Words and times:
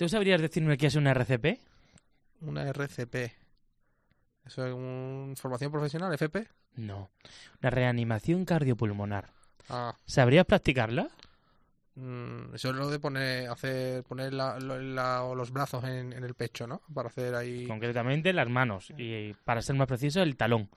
¿Tú 0.00 0.08
sabrías 0.08 0.40
decirme 0.40 0.78
qué 0.78 0.86
es 0.86 0.94
una 0.94 1.10
RCP? 1.10 1.60
Una 2.40 2.66
RCP. 2.70 3.16
¿Eso 4.46 4.66
es 4.66 4.72
una 4.72 5.36
formación 5.36 5.70
profesional, 5.70 6.10
FP? 6.14 6.48
No, 6.76 7.10
una 7.60 7.68
reanimación 7.68 8.46
cardiopulmonar. 8.46 9.28
Ah, 9.68 9.94
¿Sabrías 10.06 10.46
practicarla? 10.46 11.10
mm, 11.96 12.54
eso 12.54 12.70
es 12.70 12.76
lo 12.76 12.88
de 12.88 12.98
poner, 12.98 13.50
hacer, 13.50 14.02
poner 14.04 14.32
la- 14.32 14.58
la- 14.58 15.34
los 15.36 15.50
brazos 15.52 15.84
en, 15.84 16.14
en 16.14 16.24
el 16.24 16.32
pecho, 16.32 16.66
¿no? 16.66 16.80
Para 16.94 17.10
hacer 17.10 17.34
ahí... 17.34 17.66
Concretamente 17.66 18.32
las 18.32 18.48
manos 18.48 18.90
y, 18.96 19.34
para 19.44 19.60
ser 19.60 19.76
más 19.76 19.86
preciso, 19.86 20.22
el 20.22 20.34
talón. 20.34 20.70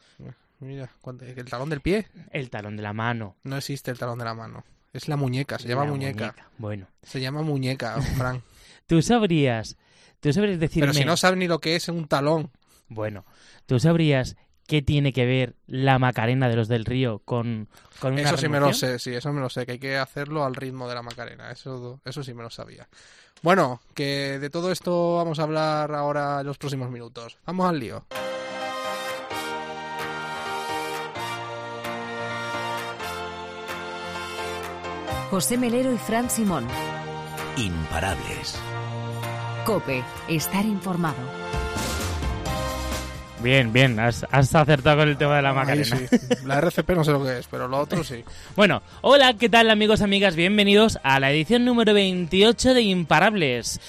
Mira, 0.59 0.89
cuánto- 0.99 1.23
el 1.23 1.45
talón 1.45 1.69
del 1.69 1.79
pie. 1.79 2.07
El 2.31 2.49
talón 2.49 2.75
de 2.75 2.83
la 2.83 2.91
mano. 2.91 3.37
No 3.45 3.55
existe 3.55 3.89
el 3.89 3.97
talón 3.97 4.19
de 4.19 4.25
la 4.25 4.33
mano. 4.33 4.65
Es 4.91 5.07
la 5.07 5.15
muñeca, 5.15 5.57
se 5.59 5.69
llama 5.69 5.85
La 5.85 5.91
muñeca. 5.91 6.35
Bueno, 6.57 6.87
Se 7.03 7.21
llama 7.21 7.41
muñeca, 7.41 8.01
Fran. 8.01 8.43
tú 8.87 9.01
sabrías, 9.01 9.77
tú 10.19 10.33
sabrías 10.33 10.59
decirme... 10.59 10.87
Pero 10.87 10.93
si 10.93 11.05
no 11.05 11.17
sabes 11.17 11.37
ni 11.37 11.47
lo 11.47 11.59
que 11.59 11.75
es 11.75 11.87
un 11.89 12.07
talón. 12.07 12.51
Bueno, 12.87 13.25
tú 13.65 13.79
sabrías 13.79 14.35
qué 14.67 14.81
tiene 14.81 15.13
que 15.13 15.25
ver 15.25 15.55
la 15.67 15.99
Macarena 15.99 16.49
de 16.49 16.55
los 16.55 16.67
del 16.67 16.85
Río 16.85 17.19
con, 17.19 17.69
con 17.99 18.13
una 18.13 18.21
Eso 18.21 18.37
sí 18.37 18.47
me 18.47 18.59
lo 18.59 18.73
sé, 18.73 18.99
sí, 18.99 19.13
eso 19.13 19.33
me 19.33 19.41
lo 19.41 19.49
sé, 19.49 19.65
que 19.65 19.73
hay 19.73 19.79
que 19.79 19.97
hacerlo 19.97 20.45
al 20.45 20.55
ritmo 20.55 20.87
de 20.87 20.95
la 20.95 21.01
Macarena, 21.01 21.51
eso, 21.51 22.01
eso 22.05 22.23
sí 22.23 22.33
me 22.33 22.43
lo 22.43 22.49
sabía. 22.49 22.87
Bueno, 23.41 23.81
que 23.93 24.39
de 24.39 24.49
todo 24.49 24.71
esto 24.71 25.17
vamos 25.17 25.39
a 25.39 25.43
hablar 25.43 25.93
ahora 25.93 26.39
en 26.39 26.47
los 26.47 26.57
próximos 26.57 26.89
minutos. 26.89 27.37
Vamos 27.45 27.69
al 27.69 27.79
lío. 27.79 28.05
José 35.29 35.57
Melero 35.57 35.91
y 35.91 35.97
Fran 35.97 36.29
Simón. 36.29 36.67
Imparables. 37.57 38.55
Cope, 39.65 40.03
estar 40.27 40.65
informado. 40.65 41.15
Bien, 43.41 43.71
bien, 43.71 43.99
has, 43.99 44.25
has 44.31 44.53
acertado 44.55 44.97
con 44.97 45.09
el 45.09 45.17
tema 45.17 45.37
de 45.37 45.41
la 45.41 45.53
Macarena. 45.53 45.85
sí. 45.97 46.05
La 46.45 46.59
RCP 46.59 46.89
no 46.91 47.03
sé 47.03 47.11
lo 47.11 47.23
que 47.23 47.39
es, 47.39 47.47
pero 47.47 47.67
lo 47.67 47.79
otro 47.79 48.03
sí. 48.03 48.23
Bueno, 48.55 48.81
hola, 49.01 49.35
¿qué 49.35 49.47
tal 49.47 49.69
amigos, 49.69 50.01
amigas? 50.01 50.35
Bienvenidos 50.35 50.99
a 51.03 51.19
la 51.19 51.31
edición 51.31 51.63
número 51.63 51.93
28 51.93 52.73
de 52.73 52.81
Imparables. 52.81 53.79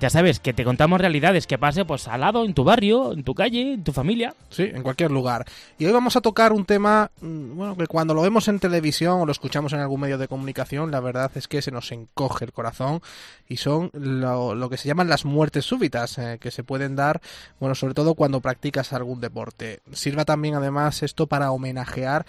Ya 0.00 0.10
sabes, 0.10 0.40
que 0.40 0.52
te 0.52 0.64
contamos 0.64 1.00
realidades 1.00 1.46
que 1.46 1.58
pase 1.58 1.84
pues 1.84 2.08
al 2.08 2.20
lado, 2.20 2.44
en 2.44 2.54
tu 2.54 2.64
barrio, 2.64 3.12
en 3.12 3.24
tu 3.24 3.34
calle, 3.34 3.74
en 3.74 3.84
tu 3.84 3.92
familia. 3.92 4.34
Sí, 4.50 4.62
en 4.62 4.82
cualquier 4.82 5.10
lugar. 5.10 5.44
Y 5.78 5.86
hoy 5.86 5.92
vamos 5.92 6.16
a 6.16 6.20
tocar 6.20 6.52
un 6.52 6.64
tema, 6.64 7.10
mm, 7.20 7.56
bueno, 7.56 7.76
que 7.76 7.86
cuando 7.86 8.14
lo 8.14 8.22
vemos 8.22 8.48
en 8.48 8.58
televisión 8.58 9.20
o 9.20 9.26
lo 9.26 9.32
escuchamos 9.32 9.72
en 9.72 9.80
algún 9.80 10.00
medio 10.00 10.18
de 10.18 10.28
comunicación, 10.28 10.90
la 10.90 11.00
verdad 11.00 11.30
es 11.34 11.48
que 11.48 11.62
se 11.62 11.70
nos 11.70 11.92
encoge 11.92 12.44
el 12.44 12.52
corazón 12.52 13.02
y 13.48 13.58
son 13.58 13.90
lo, 13.92 14.54
lo 14.54 14.70
que 14.70 14.76
se 14.76 14.88
llaman 14.88 15.08
las 15.08 15.24
muertes 15.24 15.64
súbitas, 15.64 16.18
eh, 16.18 16.38
que 16.40 16.50
se 16.50 16.64
pueden 16.64 16.96
dar, 16.96 17.20
bueno, 17.60 17.74
sobre 17.74 17.94
todo 17.94 18.14
cuando 18.14 18.40
practicas 18.40 18.92
algún 18.92 19.20
deporte. 19.20 19.80
Sirva 19.92 20.24
también 20.24 20.54
además 20.54 21.02
esto 21.02 21.26
para 21.26 21.50
homenajear 21.50 22.24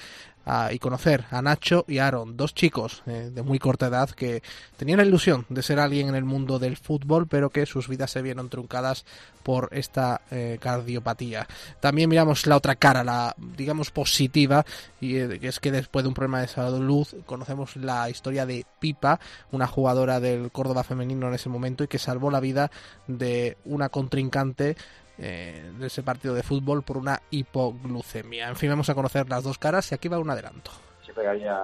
y 0.72 0.80
conocer 0.80 1.26
a 1.30 1.42
Nacho 1.42 1.84
y 1.88 1.98
Aaron, 1.98 2.38
dos 2.38 2.54
chicos 2.54 3.04
eh, 3.06 3.32
de 3.34 3.42
muy 3.42 3.60
corta 3.60 3.88
edad 3.88 4.10
que 4.10 4.42
tenían 4.78 5.00
la 5.00 5.06
ilusión 5.06 5.46
de 5.50 5.62
ser 5.62 5.78
alguien 5.80 6.08
en 6.08 6.16
el 6.16 6.24
mundo 6.24 6.58
del 6.58 6.78
fútbol, 6.78 7.28
pero 7.28 7.50
que 7.50 7.66
sus 7.66 7.90
vidas 7.90 8.12
se 8.12 8.22
vieron 8.22 8.50
truncadas 8.50 9.06
por 9.44 9.68
esta 9.72 10.22
eh, 10.32 10.58
cardiopatía. 10.62 11.48
También 11.82 12.10
miramos 12.10 12.48
la 12.48 12.56
otra 12.56 12.76
cara, 12.76 13.04
la 13.04 13.36
digamos 13.58 13.92
positiva, 13.92 14.66
y 15.02 15.18
eh, 15.18 15.40
es 15.42 15.60
que 15.60 15.72
después 15.72 16.04
de 16.04 16.10
un 16.10 16.14
problema 16.14 16.40
de 16.40 16.48
salud 16.48 17.08
conocemos 17.26 17.76
la 17.76 18.10
historia 18.10 18.46
de 18.46 18.66
Pipa, 18.80 19.20
una 19.52 19.68
jugadora 19.68 20.22
del 20.22 20.52
Córdoba 20.52 20.84
femenino 20.84 21.28
en 21.28 21.34
ese 21.34 21.50
momento 21.50 21.84
y 21.84 21.88
que 21.88 22.00
salvó 22.00 22.32
la 22.32 22.40
vida 22.40 22.72
de 23.08 23.58
una 23.66 23.90
contrincante 23.90 24.78
eh, 25.18 25.72
de 25.78 25.88
ese 25.88 26.04
partido 26.04 26.34
de 26.34 26.44
fútbol 26.44 26.84
por 26.84 26.98
una 26.98 27.22
hipoglucemia. 27.32 28.48
En 28.48 28.56
fin, 28.56 28.70
vamos 28.70 28.90
a 28.90 28.96
conocer 28.96 29.28
las 29.30 29.44
dos 29.44 29.58
caras 29.58 29.92
y 29.92 29.96
aquí 29.96 30.08
va 30.08 30.20
un 30.20 30.30
adelanto. 30.30 30.72
siempre 31.04 31.24
que 31.24 31.30
había 31.30 31.58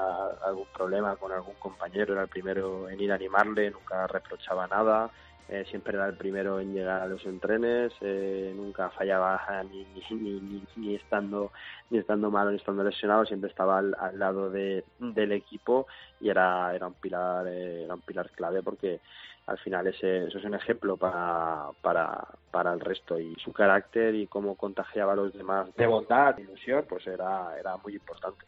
algún 0.45 0.67
problema 0.73 1.15
con 1.15 1.31
algún 1.31 1.55
compañero 1.55 2.13
era 2.13 2.23
el 2.23 2.29
primero 2.29 2.89
en 2.89 2.99
ir 2.99 3.11
a 3.11 3.15
animarle, 3.15 3.71
nunca 3.71 4.07
reprochaba 4.07 4.67
nada, 4.67 5.11
eh, 5.49 5.65
siempre 5.69 5.95
era 5.95 6.07
el 6.07 6.15
primero 6.15 6.59
en 6.61 6.73
llegar 6.73 7.01
a 7.01 7.05
los 7.05 7.23
entrenes, 7.25 7.91
eh, 7.99 8.53
nunca 8.55 8.89
fallaba 8.89 9.41
ni, 9.71 9.85
ni, 10.09 10.39
ni, 10.39 10.63
ni 10.77 10.95
estando 10.95 11.51
ni 11.89 11.97
estando 11.99 12.31
malo 12.31 12.49
ni 12.51 12.57
estando 12.57 12.83
lesionado, 12.83 13.25
siempre 13.25 13.49
estaba 13.49 13.77
al, 13.79 13.95
al 13.99 14.17
lado 14.17 14.49
de, 14.49 14.85
del 14.99 15.33
equipo 15.33 15.85
y 16.21 16.29
era, 16.29 16.73
era 16.73 16.87
un 16.87 16.93
pilar 16.93 17.45
eh, 17.47 17.83
era 17.83 17.93
un 17.93 18.01
pilar 18.01 18.31
clave 18.31 18.63
porque 18.63 19.01
al 19.45 19.57
final 19.57 19.87
ese, 19.87 20.27
eso 20.27 20.37
es 20.37 20.45
un 20.45 20.55
ejemplo 20.55 20.95
para, 20.97 21.67
para, 21.81 22.25
para 22.49 22.73
el 22.73 22.79
resto 22.79 23.19
y 23.19 23.35
su 23.43 23.51
carácter 23.51 24.15
y 24.15 24.27
cómo 24.27 24.55
contagiaba 24.55 25.13
a 25.13 25.15
los 25.15 25.33
demás 25.33 25.67
de 25.75 25.85
bondad, 25.85 26.35
de 26.35 26.43
ilusión, 26.43 26.85
pues 26.87 27.05
era, 27.07 27.57
era 27.59 27.75
muy 27.77 27.93
importante. 27.93 28.45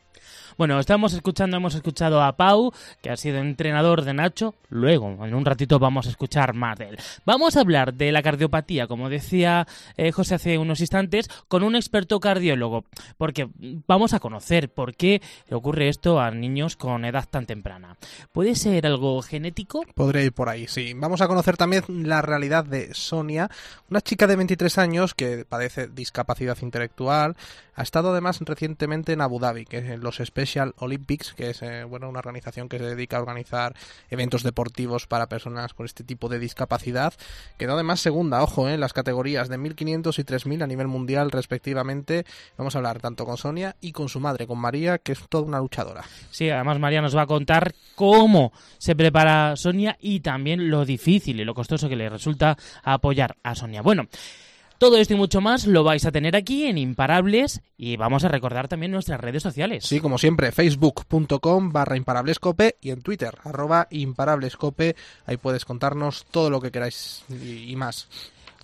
Bueno, 0.58 0.80
estamos 0.80 1.14
escuchando, 1.14 1.58
hemos 1.58 1.76
escuchado 1.76 2.22
a 2.22 2.38
Pau, 2.38 2.72
que 3.02 3.10
ha 3.10 3.18
sido 3.18 3.40
entrenador 3.40 4.04
de 4.04 4.14
Nacho. 4.14 4.56
Luego, 4.70 5.26
en 5.26 5.34
un 5.34 5.44
ratito, 5.44 5.80
vamos 5.80 6.08
a 6.08 6.10
escuchar 6.10 6.54
más 6.54 6.78
de 6.78 6.90
él. 6.90 6.98
Vamos 7.26 7.58
a 7.58 7.62
hablar 7.62 7.94
de 7.94 8.12
la 8.12 8.22
cardiopatía, 8.22 8.88
como 8.88 9.10
decía 9.10 9.68
eh, 9.98 10.12
José 10.12 10.36
hace 10.36 10.58
unos 10.58 10.80
instantes, 10.80 11.28
con 11.48 11.64
un 11.64 11.76
experto 11.76 12.20
cardiólogo, 12.20 12.86
porque 13.18 13.50
vamos 13.88 14.14
a 14.14 14.20
conocer 14.20 14.70
por 14.70 14.96
qué 14.96 15.22
le 15.50 15.56
ocurre 15.56 15.90
esto 15.90 16.20
a 16.20 16.32
niños 16.32 16.78
con 16.78 17.04
edad 17.04 17.28
tan 17.30 17.46
temprana. 17.46 17.98
¿Puede 18.32 18.56
ser 18.56 18.86
algo 18.86 19.22
genético? 19.22 19.84
Podría 19.96 20.24
ir 20.24 20.34
por 20.34 20.48
ahí, 20.48 20.68
sí. 20.68 20.84
Vamos 20.94 21.22
a 21.22 21.28
conocer 21.28 21.57
también 21.57 21.84
la 21.88 22.22
realidad 22.22 22.63
de 22.63 22.94
Sonia, 22.94 23.50
una 23.90 24.01
chica 24.01 24.28
de 24.28 24.35
23 24.35 24.78
años 24.78 25.13
que 25.13 25.46
padece 25.47 25.88
discapacidad 25.88 26.57
intelectual. 26.62 27.35
Ha 27.78 27.84
estado 27.84 28.12
además 28.12 28.40
recientemente 28.41 29.13
en 29.13 29.22
Abu 29.22 29.40
Dhabi, 29.40 29.66
que 29.66 29.79
es 29.79 30.00
los 30.00 30.18
Special 30.18 30.73
Olympics, 30.78 31.34
que 31.34 31.50
es 31.50 31.62
eh, 31.62 31.84
bueno 31.84 32.07
una 32.07 32.19
organización 32.19 32.69
que 32.69 32.78
se 32.78 32.85
dedica 32.85 33.18
a 33.18 33.19
organizar 33.19 33.75
eventos 34.09 34.44
deportivos 34.44 35.07
para 35.07 35.28
personas 35.28 35.73
con 35.73 35.85
este 35.85 36.03
tipo 36.03 36.29
de 36.29 36.40
discapacidad. 36.40 37.13
Quedó 37.57 37.73
además 37.73 38.00
segunda, 38.00 38.41
ojo, 38.44 38.69
eh, 38.69 38.75
en 38.75 38.79
las 38.79 38.94
categorías 38.94 39.50
de 39.50 39.57
1500 39.57 40.19
y 40.19 40.23
3000 40.23 40.63
a 40.63 40.67
nivel 40.67 40.88
mundial 40.88 41.31
respectivamente. 41.31 42.25
Vamos 42.57 42.75
a 42.75 42.79
hablar 42.79 43.02
tanto 43.02 43.25
con 43.25 43.38
Sonia 43.38 43.75
y 43.81 43.91
con 43.91 44.07
su 44.07 44.19
madre, 44.19 44.47
con 44.47 44.59
María, 44.59 44.97
que 44.97 45.12
es 45.12 45.19
toda 45.28 45.44
una 45.44 45.59
luchadora. 45.59 46.03
Sí, 46.31 46.50
además 46.50 46.79
María 46.79 47.02
nos 47.02 47.16
va 47.16 47.23
a 47.23 47.28
contar 47.28 47.75
cómo 47.96 48.53
se 48.78 48.96
prepara 48.96 49.56
Sonia 49.56 49.97
y 50.00 50.22
también 50.22 50.69
lo 50.69 50.75
difícil 50.84 51.40
y 51.40 51.46
lo 51.46 51.53
costoso 51.53 51.88
que 51.88 51.96
le 51.96 52.09
resulta 52.09 52.58
apoyar 52.84 53.38
a 53.44 53.56
Sonia. 53.56 53.81
Bueno, 53.81 54.08
todo 54.78 54.97
esto 54.97 55.13
y 55.13 55.18
mucho 55.18 55.40
más 55.40 55.68
lo 55.68 55.86
vais 55.86 56.06
a 56.06 56.12
tener 56.12 56.36
aquí 56.36 56.66
en 56.66 56.78
Imparables 56.78 57.62
y 57.78 57.96
vamos 57.96 58.25
a 58.25 58.28
recordar 58.28 58.68
también 58.68 58.91
nuestras 58.91 59.22
redes 59.22 59.41
sociales. 59.41 59.85
Sí, 59.85 60.02
como 60.02 60.18
siempre, 60.18 60.52
facebook.com 60.52 61.72
barra 61.72 61.96
imparablescope 61.96 62.75
y 62.81 62.90
en 62.90 63.02
Twitter, 63.02 63.38
arroba 63.46 63.88
imparablescope. 63.90 64.97
Ahí 65.25 65.38
puedes 65.38 65.64
contarnos 65.64 66.25
todo 66.25 66.50
lo 66.50 66.59
que 66.59 66.72
queráis 66.72 67.24
y, 67.30 67.72
y 67.72 67.75
más. 67.78 68.09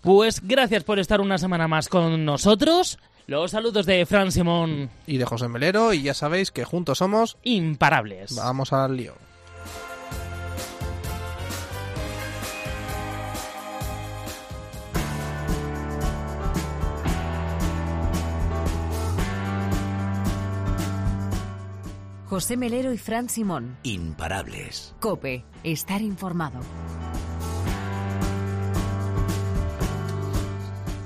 Pues 0.02 0.42
gracias 0.44 0.84
por 0.84 1.00
estar 1.00 1.22
una 1.22 1.38
semana 1.38 1.70
más 1.70 1.88
con 1.88 2.26
nosotros. 2.26 3.00
Los 3.28 3.52
saludos 3.52 3.86
de 3.86 4.06
Fran 4.06 4.32
Simón 4.32 4.90
Y 5.08 5.18
de 5.18 5.26
José 5.26 5.48
Melero, 5.48 5.94
y 5.94 6.02
ya 6.02 6.14
sabéis 6.14 6.52
que 6.52 6.66
juntos 6.66 6.98
somos. 6.98 7.38
Imparables. 7.44 8.36
Vamos 8.36 8.74
al 8.74 8.98
lío. 8.98 9.14
José 22.32 22.56
Melero 22.56 22.94
y 22.94 22.98
Fran 22.98 23.28
Simón. 23.28 23.76
Imparables. 23.84 24.96
Cope, 25.02 25.44
estar 25.66 26.02
informado. 26.02 26.62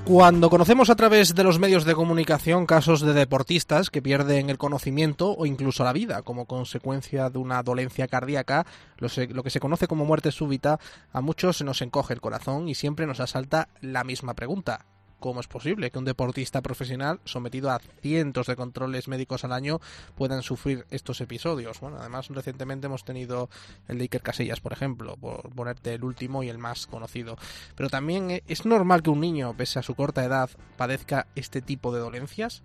Cuando 0.03 0.51
conocemos 0.51 0.91
a 0.91 0.95
través 0.95 1.33
de 1.33 1.43
los 1.43 1.57
medios 1.57 1.83
de 1.83 1.95
comunicación 1.95 2.67
casos 2.67 3.01
de 3.01 3.13
deportistas 3.13 3.89
que 3.89 4.03
pierden 4.03 4.51
el 4.51 4.59
conocimiento 4.59 5.35
o 5.35 5.47
incluso 5.47 5.83
la 5.83 5.93
vida 5.93 6.21
como 6.21 6.45
consecuencia 6.45 7.31
de 7.31 7.39
una 7.39 7.63
dolencia 7.63 8.07
cardíaca, 8.07 8.67
lo, 8.99 9.09
que 9.41 9.49
se 9.49 9.59
conoce 9.59 9.87
como 9.87 10.05
muerte 10.05 10.31
súbita, 10.31 10.79
a 11.11 11.21
muchos 11.21 11.57
se 11.57 11.63
nos 11.63 11.81
encoge 11.81 12.13
el 12.13 12.21
corazón 12.21 12.69
y 12.69 12.75
siempre 12.75 13.07
nos 13.07 13.19
asalta 13.19 13.69
la 13.81 14.03
misma 14.03 14.35
pregunta. 14.35 14.85
Cómo 15.25 15.39
es 15.39 15.47
posible 15.47 15.89
que 15.89 15.97
un 15.97 16.05
deportista 16.05 16.61
profesional 16.61 17.19
sometido 17.25 17.71
a 17.71 17.79
cientos 17.79 18.45
de 18.45 18.55
controles 18.55 19.07
médicos 19.07 19.43
al 19.43 19.53
año 19.53 19.81
puedan 20.13 20.43
sufrir 20.43 20.85
estos 20.91 21.19
episodios. 21.19 21.79
Bueno, 21.79 21.97
además 21.99 22.27
recientemente 22.27 22.85
hemos 22.85 23.03
tenido 23.03 23.49
el 23.87 23.97
de 23.97 24.03
Iker 24.03 24.21
Casillas, 24.21 24.59
por 24.59 24.71
ejemplo, 24.71 25.17
por 25.17 25.49
ponerte 25.49 25.95
el 25.95 26.03
último 26.03 26.43
y 26.43 26.49
el 26.49 26.59
más 26.59 26.85
conocido. 26.85 27.37
Pero 27.75 27.89
también 27.89 28.29
eh, 28.29 28.43
es 28.47 28.67
normal 28.67 29.01
que 29.01 29.09
un 29.09 29.19
niño, 29.19 29.55
pese 29.57 29.79
a 29.79 29.81
su 29.81 29.95
corta 29.95 30.23
edad, 30.23 30.51
padezca 30.77 31.25
este 31.33 31.59
tipo 31.63 31.91
de 31.91 32.01
dolencias. 32.01 32.61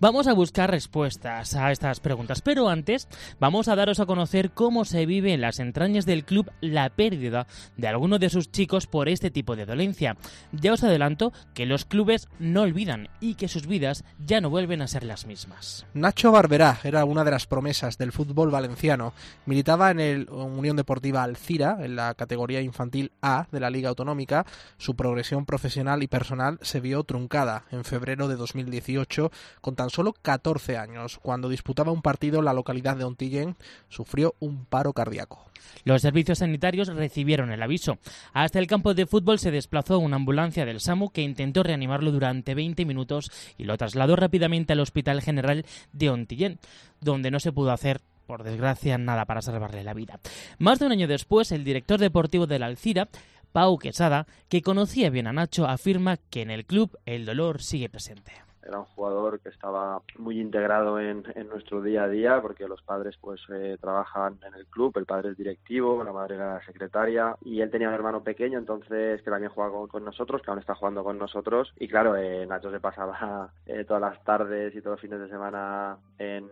Vamos 0.00 0.26
a 0.26 0.34
buscar 0.34 0.68
respuestas 0.68 1.54
a 1.54 1.70
estas 1.70 2.00
preguntas, 2.00 2.42
pero 2.42 2.68
antes 2.68 3.06
vamos 3.38 3.68
a 3.68 3.76
daros 3.76 4.00
a 4.00 4.06
conocer 4.06 4.50
cómo 4.50 4.84
se 4.84 5.06
vive 5.06 5.32
en 5.32 5.42
las 5.42 5.60
entrañas 5.60 6.06
del 6.06 6.24
club 6.24 6.50
la 6.60 6.90
pérdida 6.90 7.46
de 7.76 7.86
alguno 7.86 8.18
de 8.18 8.30
sus 8.30 8.50
chicos 8.50 8.88
por 8.88 9.08
este 9.08 9.30
tipo 9.30 9.54
de 9.54 9.64
dolencia. 9.64 10.16
Ya 10.50 10.72
os 10.72 10.82
adelanto 10.82 11.32
que 11.54 11.66
los 11.66 11.84
clubes 11.84 11.99
no 12.38 12.62
olvidan 12.62 13.08
y 13.20 13.34
que 13.34 13.48
sus 13.48 13.66
vidas 13.66 14.04
ya 14.24 14.40
no 14.40 14.50
vuelven 14.50 14.82
a 14.82 14.88
ser 14.88 15.04
las 15.04 15.26
mismas. 15.26 15.86
Nacho 15.94 16.32
Barberá 16.32 16.78
era 16.82 17.04
una 17.04 17.24
de 17.24 17.30
las 17.30 17.46
promesas 17.46 17.98
del 17.98 18.12
fútbol 18.12 18.50
valenciano. 18.50 19.12
Militaba 19.46 19.90
en 19.90 20.00
el 20.00 20.30
Unión 20.30 20.76
Deportiva 20.76 21.22
Alcira, 21.22 21.78
en 21.80 21.96
la 21.96 22.14
categoría 22.14 22.60
infantil 22.60 23.12
A 23.22 23.46
de 23.50 23.60
la 23.60 23.70
Liga 23.70 23.90
Autonómica. 23.90 24.46
Su 24.78 24.96
progresión 24.96 25.46
profesional 25.46 26.02
y 26.02 26.08
personal 26.08 26.58
se 26.62 26.80
vio 26.80 27.04
truncada 27.04 27.64
en 27.70 27.84
febrero 27.84 28.28
de 28.28 28.36
2018 28.36 29.30
con 29.60 29.76
tan 29.76 29.90
solo 29.90 30.12
14 30.12 30.78
años. 30.78 31.18
Cuando 31.22 31.48
disputaba 31.48 31.92
un 31.92 32.02
partido 32.02 32.38
en 32.38 32.44
la 32.46 32.54
localidad 32.54 32.96
de 32.96 33.04
Ontillén, 33.04 33.56
sufrió 33.88 34.34
un 34.40 34.64
paro 34.64 34.92
cardíaco. 34.92 35.50
Los 35.84 36.02
servicios 36.02 36.38
sanitarios 36.38 36.88
recibieron 36.88 37.50
el 37.50 37.62
aviso. 37.62 37.98
Hasta 38.32 38.58
el 38.58 38.66
campo 38.66 38.94
de 38.94 39.06
fútbol 39.06 39.38
se 39.38 39.50
desplazó 39.50 39.98
una 39.98 40.16
ambulancia 40.16 40.66
del 40.66 40.80
SAMU 40.80 41.10
que 41.10 41.22
intentó 41.22 41.62
durante 41.98 42.54
20 42.54 42.84
minutos 42.84 43.30
y 43.58 43.64
lo 43.64 43.76
trasladó 43.76 44.16
rápidamente 44.16 44.72
al 44.72 44.80
Hospital 44.80 45.20
General 45.20 45.64
de 45.92 46.10
Ontillén, 46.10 46.58
donde 47.00 47.30
no 47.30 47.40
se 47.40 47.52
pudo 47.52 47.72
hacer 47.72 48.00
por 48.26 48.44
desgracia, 48.44 48.96
nada 48.96 49.24
para 49.24 49.42
salvarle 49.42 49.82
la 49.82 49.92
vida. 49.92 50.20
Más 50.58 50.78
de 50.78 50.86
un 50.86 50.92
año 50.92 51.08
después, 51.08 51.50
el 51.50 51.64
director 51.64 51.98
deportivo 51.98 52.46
de 52.46 52.60
la 52.60 52.66
Alcira, 52.66 53.08
Pau 53.52 53.76
Quesada, 53.78 54.26
que 54.48 54.62
conocía 54.62 55.10
bien 55.10 55.26
a 55.26 55.32
Nacho, 55.32 55.66
afirma 55.66 56.16
que 56.16 56.42
en 56.42 56.50
el 56.50 56.64
club 56.64 56.96
el 57.06 57.26
dolor 57.26 57.60
sigue 57.60 57.88
presente 57.88 58.32
era 58.66 58.78
un 58.78 58.84
jugador 58.86 59.40
que 59.40 59.48
estaba 59.48 60.02
muy 60.18 60.40
integrado 60.40 61.00
en, 61.00 61.24
nuestro 61.48 61.82
día 61.82 62.04
a 62.04 62.08
día 62.08 62.40
porque 62.40 62.68
los 62.68 62.82
padres 62.82 63.16
pues 63.20 63.40
eh, 63.52 63.76
trabajan 63.80 64.38
en 64.46 64.54
el 64.54 64.66
club, 64.66 64.96
el 64.96 65.06
padre 65.06 65.30
es 65.30 65.36
directivo, 65.36 66.02
la 66.04 66.12
madre 66.12 66.36
era 66.36 66.64
secretaria 66.64 67.36
y 67.42 67.60
él 67.60 67.70
tenía 67.70 67.88
un 67.88 67.94
hermano 67.94 68.22
pequeño 68.22 68.58
entonces 68.58 69.22
que 69.22 69.30
también 69.30 69.52
jugaba 69.52 69.88
con, 69.88 70.04
nosotros, 70.04 70.42
que 70.42 70.50
aún 70.50 70.60
está 70.60 70.74
jugando 70.74 71.02
con 71.02 71.18
nosotros 71.18 71.72
y 71.76 71.88
claro, 71.88 72.16
eh, 72.16 72.46
Nacho 72.46 72.70
se 72.70 72.80
pasaba 72.80 73.52
eh, 73.66 73.84
todas 73.84 74.02
las 74.02 74.22
tardes 74.24 74.74
y 74.74 74.80
todos 74.80 74.94
los 74.94 75.00
fines 75.00 75.20
de 75.20 75.28
semana 75.28 75.96
en, 76.18 76.50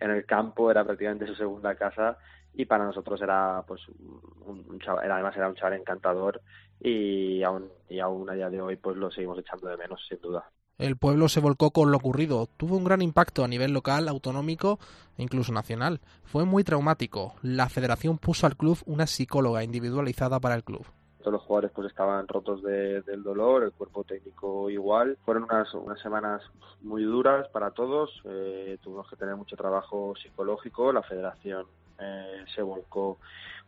el 0.00 0.26
campo, 0.26 0.70
era 0.70 0.84
prácticamente 0.84 1.26
su 1.26 1.34
segunda 1.34 1.74
casa 1.74 2.18
y 2.54 2.64
para 2.64 2.84
nosotros 2.84 3.20
era 3.20 3.62
pues 3.66 3.80
un, 3.88 4.78
chaval, 4.80 5.10
además 5.10 5.36
era 5.36 5.48
un 5.48 5.54
chaval 5.54 5.74
encantador 5.74 6.40
y 6.80 7.42
aún 7.42 7.70
y 7.88 8.00
aún 8.00 8.28
a 8.28 8.34
día 8.34 8.50
de 8.50 8.60
hoy 8.60 8.76
pues 8.76 8.96
lo 8.96 9.10
seguimos 9.10 9.38
echando 9.38 9.68
de 9.68 9.76
menos 9.76 10.04
sin 10.08 10.20
duda. 10.20 10.50
El 10.78 10.96
pueblo 10.96 11.28
se 11.28 11.40
volcó 11.40 11.70
con 11.70 11.90
lo 11.90 11.96
ocurrido. 11.96 12.48
Tuvo 12.56 12.76
un 12.76 12.84
gran 12.84 13.00
impacto 13.00 13.44
a 13.44 13.48
nivel 13.48 13.72
local, 13.72 14.08
autonómico 14.08 14.78
e 15.16 15.22
incluso 15.22 15.52
nacional. 15.52 16.00
Fue 16.24 16.44
muy 16.44 16.64
traumático. 16.64 17.34
La 17.42 17.68
federación 17.68 18.18
puso 18.18 18.46
al 18.46 18.56
club 18.56 18.78
una 18.84 19.06
psicóloga 19.06 19.64
individualizada 19.64 20.38
para 20.38 20.54
el 20.54 20.64
club 20.64 20.86
todos 21.26 21.40
los 21.40 21.42
jugadores 21.42 21.72
pues 21.74 21.88
estaban 21.88 22.28
rotos 22.28 22.62
de, 22.62 23.02
del 23.02 23.24
dolor, 23.24 23.64
el 23.64 23.72
cuerpo 23.72 24.04
técnico 24.04 24.70
igual. 24.70 25.18
Fueron 25.24 25.42
unas, 25.42 25.74
unas 25.74 26.00
semanas 26.00 26.40
muy 26.82 27.02
duras 27.02 27.48
para 27.48 27.72
todos, 27.72 28.22
eh, 28.26 28.78
tuvimos 28.80 29.10
que 29.10 29.16
tener 29.16 29.34
mucho 29.34 29.56
trabajo 29.56 30.14
psicológico, 30.22 30.92
la 30.92 31.02
federación 31.02 31.66
eh, 31.98 32.44
se 32.54 32.62
volcó 32.62 33.18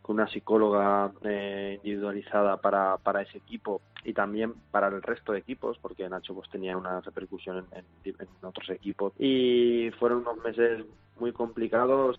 con 0.02 0.20
una 0.20 0.28
psicóloga 0.28 1.10
eh, 1.24 1.80
individualizada 1.82 2.58
para, 2.58 2.96
para 2.98 3.22
ese 3.22 3.38
equipo 3.38 3.80
y 4.08 4.14
también 4.14 4.54
para 4.70 4.88
el 4.88 5.02
resto 5.02 5.32
de 5.32 5.40
equipos, 5.40 5.76
porque 5.82 6.08
Nacho 6.08 6.34
pues 6.34 6.48
tenía 6.48 6.78
una 6.78 7.02
repercusión 7.02 7.66
en, 7.72 7.84
en 8.04 8.28
otros 8.42 8.70
equipos. 8.70 9.12
Y 9.18 9.90
fueron 9.98 10.20
unos 10.20 10.42
meses 10.42 10.86
muy 11.20 11.32
complicados. 11.32 12.18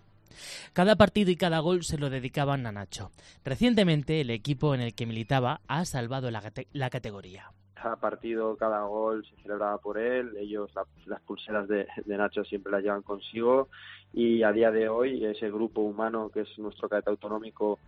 Cada 0.72 0.94
partido 0.94 1.32
y 1.32 1.36
cada 1.36 1.58
gol 1.58 1.82
se 1.82 1.98
lo 1.98 2.08
dedicaban 2.08 2.64
a 2.66 2.70
Nacho. 2.70 3.10
Recientemente 3.44 4.20
el 4.20 4.30
equipo 4.30 4.72
en 4.72 4.82
el 4.82 4.94
que 4.94 5.04
militaba 5.04 5.62
ha 5.66 5.84
salvado 5.84 6.30
la, 6.30 6.40
la 6.72 6.90
categoría 6.90 7.50
cada 7.80 7.96
partido, 7.96 8.56
cada 8.56 8.82
gol 8.84 9.24
se 9.24 9.42
celebraba 9.42 9.78
por 9.78 9.98
él. 9.98 10.36
Ellos, 10.38 10.70
las 11.06 11.20
pulseras 11.22 11.66
de, 11.68 11.86
Nacho 12.06 12.44
siempre 12.44 12.72
las 12.72 12.82
llevan 12.82 13.02
consigo. 13.02 13.68
Y 14.12 14.42
a 14.42 14.52
día 14.52 14.70
de 14.70 14.88
hoy, 14.88 15.24
ese 15.24 15.50
grupo 15.50 15.80
humano 15.80 16.30
que 16.30 16.40
es 16.40 16.58
nuestro 16.58 16.88
cadete 16.88 17.10
autonómico, 17.10 17.78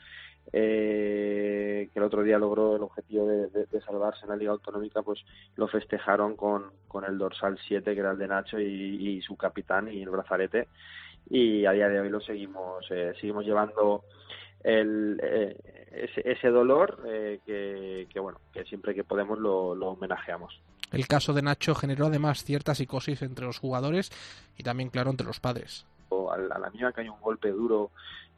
eh, 0.53 1.89
que 1.93 1.99
el 1.99 2.05
otro 2.05 2.23
día 2.23 2.39
logró 2.39 2.77
el 2.77 2.83
objetivo 2.83 3.27
de, 3.27 3.81
salvarse 3.87 4.25
en 4.25 4.31
la 4.31 4.37
Liga 4.37 4.53
Autonómica, 4.53 5.03
pues 5.03 5.21
lo 5.57 5.67
festejaron 5.69 6.37
con, 6.37 6.71
con 6.89 7.05
el 7.05 7.17
dorsal 7.19 7.59
7, 7.67 7.95
que 7.95 8.01
era 8.01 8.13
el 8.13 8.19
de 8.19 8.29
Nacho, 8.29 8.61
y, 8.61 9.21
su 9.23 9.37
capitán 9.37 9.93
y 9.93 10.03
el 10.03 10.11
brazalete. 10.11 10.69
Y 11.31 11.65
a 11.65 11.73
día 11.73 11.89
de 11.89 12.01
hoy 12.01 12.11
lo 12.11 12.21
seguimos, 12.21 12.85
eh, 12.91 13.13
seguimos 13.19 13.45
llevando 13.45 14.05
el, 14.63 15.21
eh, 15.23 15.57
ese, 15.93 16.23
ese, 16.31 16.49
dolor 16.49 17.03
eh, 17.07 17.41
que, 17.47 18.07
que, 18.13 18.21
bueno 18.21 18.39
que 18.53 18.65
siempre 18.65 18.95
que 18.95 19.05
podemos 19.05 19.39
lo, 19.39 19.75
lo, 19.75 19.91
homenajeamos. 19.91 20.61
El 20.93 21.07
caso 21.07 21.33
de 21.33 21.43
Nacho 21.43 21.75
generó 21.75 22.07
además 22.07 22.45
cierta 22.45 22.75
psicosis 22.75 23.23
entre 23.23 23.47
los 23.47 23.59
jugadores 23.59 24.11
y 24.59 24.63
también 24.63 24.91
claro 24.91 25.11
entre 25.11 25.27
los 25.27 25.41
padres. 25.41 25.87
A 26.11 26.37
la, 26.37 26.55
a 26.55 26.59
la 26.59 26.71
mínima 26.71 26.93
que 26.93 27.01
hay 27.01 27.09
un 27.09 27.21
golpe 27.21 27.51
duro 27.51 27.91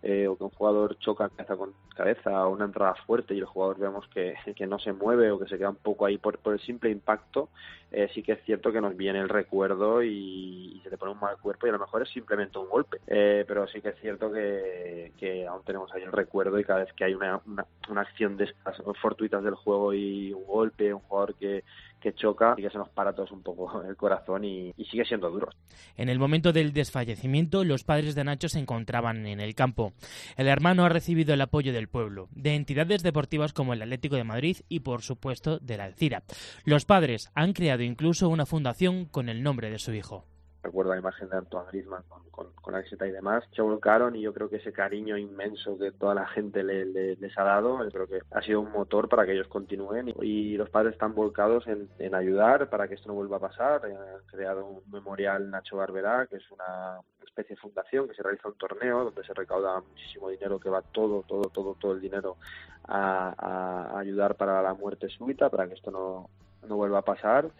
eh, 0.07 0.29
o 0.29 0.37
que 0.37 0.45
un 0.45 0.51
jugador 0.51 0.99
choca 0.99 1.31
cabeza 1.31 1.57
con 1.57 1.73
cabeza 1.95 2.47
o 2.47 2.51
una 2.51 2.67
entrada 2.67 2.95
fuerte 3.07 3.35
y 3.35 3.39
el 3.39 3.45
jugador 3.45 3.79
vemos 3.79 4.07
que, 4.09 4.35
que 4.55 4.67
no 4.67 4.79
se 4.79 4.93
mueve 4.93 5.31
o 5.31 5.39
que 5.39 5.49
se 5.49 5.57
queda 5.59 5.71
un 5.71 5.77
poco 5.77 6.07
ahí 6.07 6.19
por, 6.19 6.39
por 6.39 6.55
el 6.55 6.61
simple 6.61 6.91
impacto, 6.91 7.49
eh, 7.97 8.09
sí 8.13 8.23
que 8.23 8.33
es 8.33 8.43
cierto 8.45 8.73
que 8.73 8.81
nos 8.81 8.97
viene 8.97 9.21
el 9.21 9.29
recuerdo 9.29 10.03
y, 10.03 10.81
se 10.83 10.91
te 10.91 10.99
pone 10.99 11.13
un 11.13 11.21
mal 11.21 11.39
cuerpo 11.39 11.67
y 11.67 11.71
a 11.71 11.75
lo 11.75 11.79
mejor 11.79 12.03
es 12.03 12.11
simplemente 12.11 12.59
un 12.59 12.69
golpe. 12.69 12.99
Eh, 13.07 13.45
pero 13.47 13.67
sí 13.69 13.81
que 13.81 13.91
es 13.91 14.01
cierto 14.01 14.31
que, 14.33 15.13
que, 15.17 15.47
aún 15.47 15.63
tenemos 15.65 15.93
ahí 15.95 16.03
el 16.03 16.13
recuerdo 16.13 16.59
y 16.59 16.65
cada 16.65 16.81
vez 16.81 16.93
que 16.93 17.05
hay 17.05 17.15
una, 17.15 17.41
una, 17.47 17.65
una 17.89 18.01
acción 18.01 18.37
de 18.37 18.45
estas 18.45 18.83
fortuitas 19.01 19.43
del 19.43 19.55
juego 19.55 19.95
y 19.95 20.33
un 20.33 20.45
golpe, 20.45 20.93
un 20.93 21.01
jugador 21.01 21.35
que, 21.37 21.63
que 22.05 22.13
choca 22.15 22.55
y 22.59 22.63
que 22.63 22.71
se 22.71 22.77
nos 22.77 22.91
para 22.91 23.15
todos 23.15 23.33
un 23.33 23.43
poco 23.43 23.83
el 23.89 23.97
corazón 23.97 24.45
y, 24.45 24.73
y, 24.77 24.85
sigue 24.85 25.05
siendo 25.07 25.31
duro. 25.31 25.49
En 25.97 26.11
el 26.11 26.19
momento 26.19 26.53
del 26.53 26.73
desfallecimiento, 26.73 27.65
los 27.65 27.83
padres 27.83 28.15
de 28.15 28.25
Nacho 28.25 28.49
se 28.49 28.59
encontraban 28.59 29.27
en 29.27 29.41
el 29.41 29.55
campo. 29.55 29.95
El 30.37 30.49
hermano 30.49 30.85
ha 30.85 30.91
recibido 30.91 31.33
el 31.33 31.41
apoyo 31.41 31.73
del 31.73 31.84
pueblo, 31.89 32.29
de 32.33 32.55
entidades 32.55 33.03
deportivas 33.03 33.53
como 33.53 33.73
el 33.73 33.83
Atlético 33.83 34.17
de 34.17 34.25
Madrid 34.25 34.59
y, 34.69 34.81
por 34.81 35.03
supuesto, 35.03 35.59
de 35.59 35.77
la 35.77 35.85
Alcira. 35.85 36.25
Los 36.65 36.85
padres 36.85 37.31
han 37.35 37.53
creado 37.53 37.83
incluso 37.83 38.29
una 38.29 38.47
fundación 38.47 39.07
con 39.07 39.29
el 39.29 39.43
nombre 39.43 39.71
de 39.71 39.79
su 39.79 39.93
hijo 39.93 40.27
recuerdo 40.65 40.93
la 40.93 40.99
imagen 40.99 41.29
de 41.29 41.37
Antoine 41.37 41.69
Griezmann 41.69 42.03
con, 42.09 42.51
con, 42.55 42.73
la 42.73 42.81
y 42.81 43.11
demás, 43.11 43.45
se 43.55 43.63
volcaron 43.63 44.17
y 44.17 44.23
yo 44.23 44.33
creo 44.33 44.49
que 44.49 44.57
ese 44.57 44.73
cariño 44.73 45.17
inmenso 45.17 45.79
que 45.79 45.93
toda 45.93 46.15
la 46.15 46.27
gente 46.27 46.65
le, 46.65 46.87
les 46.87 47.39
ha 47.39 47.45
dado, 47.45 47.85
yo 47.85 47.91
creo 47.91 48.07
que 48.09 48.21
ha 48.33 48.43
sido 48.43 48.61
un 48.61 48.73
motor 48.73 49.09
para 49.09 49.25
que 49.25 49.33
ellos 49.33 49.47
continúen 49.49 50.13
y, 50.21 50.57
los 50.57 50.71
padres 50.71 50.95
están 50.95 51.15
volcados 51.15 51.65
en, 51.67 52.15
ayudar 52.15 52.71
para 52.71 52.89
que 52.89 52.95
esto 52.95 53.09
no 53.09 53.15
vuelva 53.15 53.39
a 53.39 53.41
pasar. 53.41 53.85
Han 53.85 54.27
creado 54.27 54.67
un 54.67 54.83
memorial 54.91 55.51
Nacho 55.51 55.77
Barberá, 55.77 56.27
que 56.27 56.37
es 56.37 56.51
una 56.51 57.01
especie 57.27 57.57
de 57.57 57.61
fundación 57.61 58.09
que 58.09 58.15
se 58.15 58.23
realiza 58.23 58.49
un 58.49 58.55
torneo 58.55 59.05
donde 59.05 59.25
se 59.25 59.35
recauda 59.35 59.81
muchísimo 59.81 60.29
dinero 60.31 60.61
que 60.61 60.71
va 60.71 60.81
todo, 60.81 61.25
todo, 61.27 61.51
todo, 61.51 61.75
todo 61.75 61.93
el 61.93 62.01
dinero 62.01 62.37
a, 62.85 63.35
a 63.37 63.99
ayudar 63.99 64.37
para 64.37 64.63
la 64.63 64.75
muerte 64.75 65.09
súbita, 65.09 65.51
para 65.51 65.67
que 65.67 65.75
esto 65.75 65.91
no, 65.91 66.31
no 66.69 66.77
vuelva 66.77 67.01
a 67.01 67.03
pasar 67.03 67.51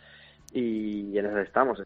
y 0.53 1.19
en 1.19 1.27
eso 1.27 1.39
estamos. 1.41 1.83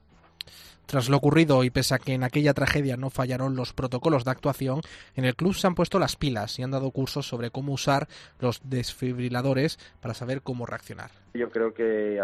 Tras 0.89 1.11
lo 1.11 1.19
ocurrido 1.19 1.65
y 1.65 1.71
pese 1.71 1.95
a 1.95 1.99
que 1.99 2.15
en 2.15 2.25
aquella 2.25 2.55
tragedia 2.55 2.97
no 2.97 3.11
fallaron 3.11 3.57
los 3.57 3.75
protocolos 3.75 4.25
de 4.25 4.31
actuación, 4.31 4.81
en 5.17 5.27
el 5.27 5.37
club 5.37 5.53
se 5.53 5.67
han 5.67 5.75
puesto 5.75 5.99
las 5.99 6.17
pilas 6.17 6.59
y 6.59 6.63
han 6.63 6.71
dado 6.71 6.91
cursos 6.93 7.29
sobre 7.29 7.51
cómo 7.51 7.75
usar 7.75 8.09
los 8.41 8.63
desfibriladores 8.71 9.77
para 10.01 10.15
saber 10.15 10.41
cómo 10.41 10.65
reaccionar. 10.65 11.11
Yo 11.35 11.51
creo 11.51 11.75
que 11.75 12.19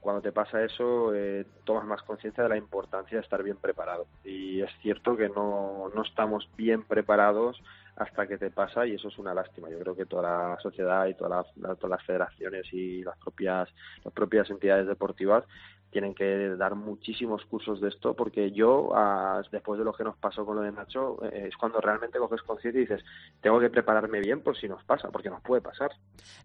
cuando 0.00 0.20
te 0.20 0.32
pasa 0.32 0.64
eso 0.64 1.14
eh, 1.14 1.46
tomas 1.62 1.84
más 1.84 2.02
conciencia 2.02 2.42
de 2.42 2.48
la 2.48 2.56
importancia 2.56 3.18
de 3.18 3.22
estar 3.22 3.40
bien 3.44 3.56
preparado. 3.56 4.08
Y 4.24 4.62
es 4.62 4.70
cierto 4.82 5.16
que 5.16 5.28
no, 5.28 5.88
no 5.94 6.02
estamos 6.02 6.48
bien 6.56 6.82
preparados 6.82 7.62
hasta 7.94 8.26
que 8.26 8.36
te 8.36 8.50
pasa 8.50 8.84
y 8.84 8.94
eso 8.94 9.08
es 9.08 9.18
una 9.18 9.34
lástima. 9.34 9.70
Yo 9.70 9.78
creo 9.78 9.94
que 9.94 10.06
toda 10.06 10.22
la 10.22 10.60
sociedad 10.60 11.06
y 11.06 11.14
todas 11.14 11.46
las, 11.56 11.78
todas 11.78 11.98
las 11.98 12.06
federaciones 12.06 12.66
y 12.72 13.04
las 13.04 13.16
propias, 13.18 13.68
las 14.04 14.12
propias 14.12 14.50
entidades 14.50 14.88
deportivas 14.88 15.44
tienen 15.90 16.14
que 16.14 16.50
dar 16.56 16.74
muchísimos 16.74 17.44
cursos 17.46 17.80
de 17.80 17.88
esto 17.88 18.14
porque 18.14 18.50
yo, 18.52 18.90
ah, 18.94 19.40
después 19.50 19.78
de 19.78 19.84
lo 19.84 19.92
que 19.92 20.04
nos 20.04 20.16
pasó 20.16 20.44
con 20.44 20.56
lo 20.56 20.62
de 20.62 20.72
Nacho, 20.72 21.18
eh, 21.24 21.46
es 21.48 21.56
cuando 21.56 21.80
realmente 21.80 22.18
coges 22.18 22.42
conciencia 22.42 22.80
y 22.80 22.84
dices, 22.84 23.04
tengo 23.40 23.58
que 23.60 23.70
prepararme 23.70 24.20
bien 24.20 24.40
por 24.40 24.56
si 24.56 24.68
nos 24.68 24.84
pasa, 24.84 25.08
porque 25.10 25.30
nos 25.30 25.42
puede 25.42 25.62
pasar. 25.62 25.90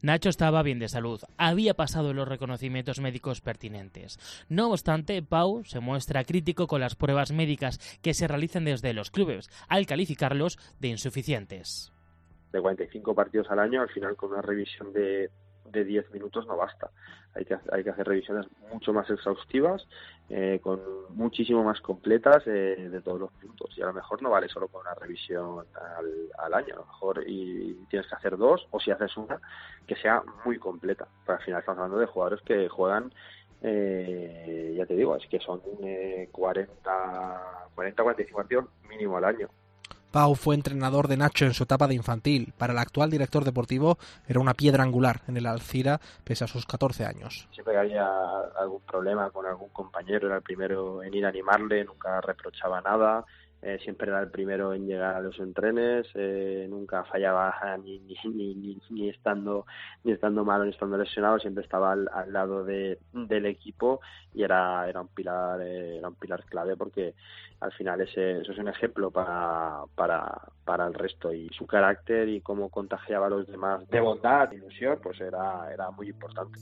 Nacho 0.01 0.29
estaba 0.29 0.63
bien 0.63 0.79
de 0.79 0.87
salud, 0.87 1.21
había 1.37 1.73
pasado 1.73 2.13
los 2.13 2.27
reconocimientos 2.27 2.99
médicos 2.99 3.41
pertinentes. 3.41 4.17
No 4.49 4.71
obstante, 4.71 5.21
Pau 5.21 5.63
se 5.65 5.79
muestra 5.79 6.23
crítico 6.23 6.67
con 6.67 6.81
las 6.81 6.95
pruebas 6.95 7.31
médicas 7.31 7.79
que 8.01 8.13
se 8.13 8.27
realizan 8.27 8.65
desde 8.65 8.93
los 8.93 9.11
clubes, 9.11 9.49
al 9.67 9.85
calificarlos 9.85 10.57
de 10.79 10.87
insuficientes. 10.89 11.91
De 12.51 12.61
45 12.61 13.15
partidos 13.15 13.49
al 13.49 13.59
año, 13.59 13.81
al 13.81 13.89
final 13.89 14.15
con 14.15 14.31
una 14.31 14.41
revisión 14.41 14.93
de 14.93 15.29
de 15.65 15.83
10 15.83 16.11
minutos 16.11 16.45
no 16.47 16.57
basta. 16.57 16.89
Hay 17.35 17.45
que, 17.45 17.57
hay 17.71 17.83
que 17.83 17.89
hacer 17.89 18.07
revisiones 18.07 18.45
mucho 18.71 18.93
más 18.93 19.09
exhaustivas, 19.09 19.87
eh, 20.29 20.59
con 20.61 20.79
muchísimo 21.09 21.63
más 21.63 21.81
completas 21.81 22.43
eh, 22.45 22.89
de 22.91 23.01
todos 23.01 23.19
los 23.19 23.31
puntos. 23.31 23.75
Y 23.77 23.81
a 23.81 23.87
lo 23.87 23.93
mejor 23.93 24.21
no 24.21 24.29
vale 24.29 24.47
solo 24.49 24.67
con 24.67 24.81
una 24.81 24.93
revisión 24.93 25.65
al, 26.37 26.53
año, 26.53 26.75
a 26.75 26.77
lo 26.77 26.85
mejor 26.85 27.23
y 27.25 27.73
tienes 27.89 28.07
que 28.07 28.15
hacer 28.15 28.37
dos, 28.37 28.67
o 28.71 28.79
si 28.79 28.91
haces 28.91 29.15
una, 29.17 29.39
que 29.87 29.95
sea 29.95 30.23
muy 30.45 30.59
completa. 30.59 31.07
Pero 31.25 31.37
al 31.37 31.43
final 31.43 31.59
estamos 31.59 31.79
hablando 31.79 31.99
de 31.99 32.07
jugadores 32.07 32.41
que 32.43 32.69
juegan 32.69 33.11
eh, 33.65 34.73
ya 34.75 34.85
te 34.85 34.93
digo, 34.93 35.15
es 35.15 35.25
que 35.27 35.39
son 35.39 35.61
40, 36.31 37.69
40, 37.73 38.03
45 38.03 38.37
partidos 38.37 38.65
mínimo 38.89 39.17
al 39.17 39.23
año. 39.23 39.49
Pau 40.13 40.35
fue 40.35 40.53
entrenador 40.53 41.07
de 41.07 41.17
Nacho 41.17 41.45
en 41.45 41.55
su 41.55 41.63
etapa 41.63 41.87
de 41.87 41.95
infantil. 41.95 42.53
Para 42.55 42.73
el 42.73 42.77
actual 42.77 43.09
director 43.09 43.43
deportivo 43.43 43.97
era 44.27 44.39
una 44.39 44.53
piedra 44.53 44.83
angular 44.83 45.21
en 45.27 45.37
el 45.37 45.47
Alcira 45.47 45.99
pese 46.23 46.43
a 46.43 46.47
sus 46.47 46.67
14 46.67 47.03
años. 47.03 47.47
Siempre 47.51 47.73
que 47.73 47.79
había 47.79 48.07
algún 48.59 48.81
problema 48.81 49.31
con 49.31 49.47
algún 49.47 49.69
compañero 49.69 50.27
era 50.27 50.35
el 50.35 50.43
primero 50.43 51.01
en 51.01 51.15
ir 51.15 51.25
a 51.25 51.29
animarle, 51.29 51.83
nunca 51.83 52.21
reprochaba 52.21 52.79
nada. 52.81 53.25
Eh, 53.65 53.79
siempre 53.81 54.09
era 54.09 54.19
el 54.19 54.29
primero 54.29 54.73
en 54.73 54.85
llegar 54.85 55.15
a 55.15 55.21
los 55.21 55.39
entrenes, 55.39 56.05
eh, 56.15 56.67
nunca 56.69 57.05
fallaba 57.05 57.55
ni, 57.83 57.99
ni, 57.99 58.55
ni, 58.55 58.77
ni, 58.89 59.09
estando 59.09 59.65
ni 60.03 60.11
estando 60.11 60.43
malo 60.43 60.65
ni 60.65 60.71
estando 60.71 60.97
lesionado, 60.97 61.39
siempre 61.39 61.63
estaba 61.63 61.93
al, 61.93 62.33
lado 62.33 62.65
de, 62.65 62.99
del 63.13 63.45
equipo 63.45 64.01
y 64.33 64.43
era 64.43 64.89
era 64.89 64.99
un 64.99 65.07
pilar 65.07 65.61
eh, 65.61 65.97
era 65.97 66.09
un 66.09 66.15
pilar 66.15 66.43
clave 66.43 66.75
porque 66.75 67.13
al 67.61 67.71
final 67.71 68.01
ese, 68.01 68.41
eso 68.41 68.51
es 68.51 68.57
un 68.57 68.67
ejemplo 68.67 69.11
para, 69.11 69.83
para, 69.95 70.41
para 70.65 70.85
el 70.85 70.93
resto 70.93 71.31
y 71.31 71.47
su 71.49 71.65
carácter 71.65 72.27
y 72.27 72.41
cómo 72.41 72.69
contagiaba 72.69 73.27
a 73.27 73.29
los 73.29 73.47
demás 73.47 73.87
de 73.89 74.01
bondad, 74.01 74.51
ilusión, 74.51 74.99
pues 75.01 75.21
era 75.21 75.71
era 75.71 75.89
muy 75.91 76.09
importante. 76.09 76.59